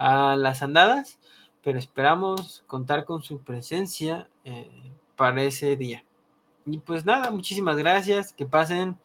[0.00, 1.18] a las andadas,
[1.62, 4.70] pero esperamos contar con su presencia eh,
[5.14, 6.02] para ese día.
[6.64, 8.96] Y pues nada, muchísimas gracias, que pasen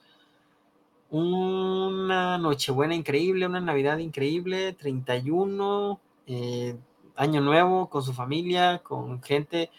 [1.09, 6.77] una Nochebuena increíble, una Navidad increíble, 31, eh,
[7.17, 9.71] Año Nuevo con su familia, con gente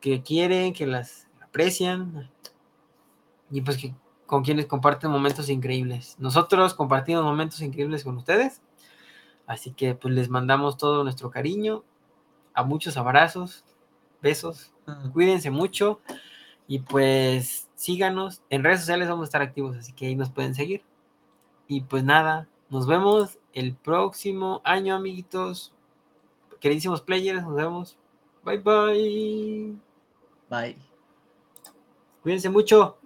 [0.00, 2.30] que quieren, que las aprecian
[3.50, 3.94] y pues que
[4.24, 6.16] con quienes comparten momentos increíbles.
[6.18, 8.62] Nosotros compartimos momentos increíbles con ustedes
[9.46, 11.84] Así que pues les mandamos todo nuestro cariño,
[12.54, 13.64] a muchos abrazos,
[14.22, 14.72] besos,
[15.12, 16.00] cuídense mucho
[16.66, 18.42] y pues síganos.
[18.48, 20.82] En redes sociales vamos a estar activos, así que ahí nos pueden seguir.
[21.68, 25.72] Y pues nada, nos vemos el próximo año, amiguitos.
[26.60, 27.98] Queridísimos players, nos vemos.
[28.44, 29.76] Bye bye.
[30.48, 30.78] Bye.
[32.22, 32.98] Cuídense mucho.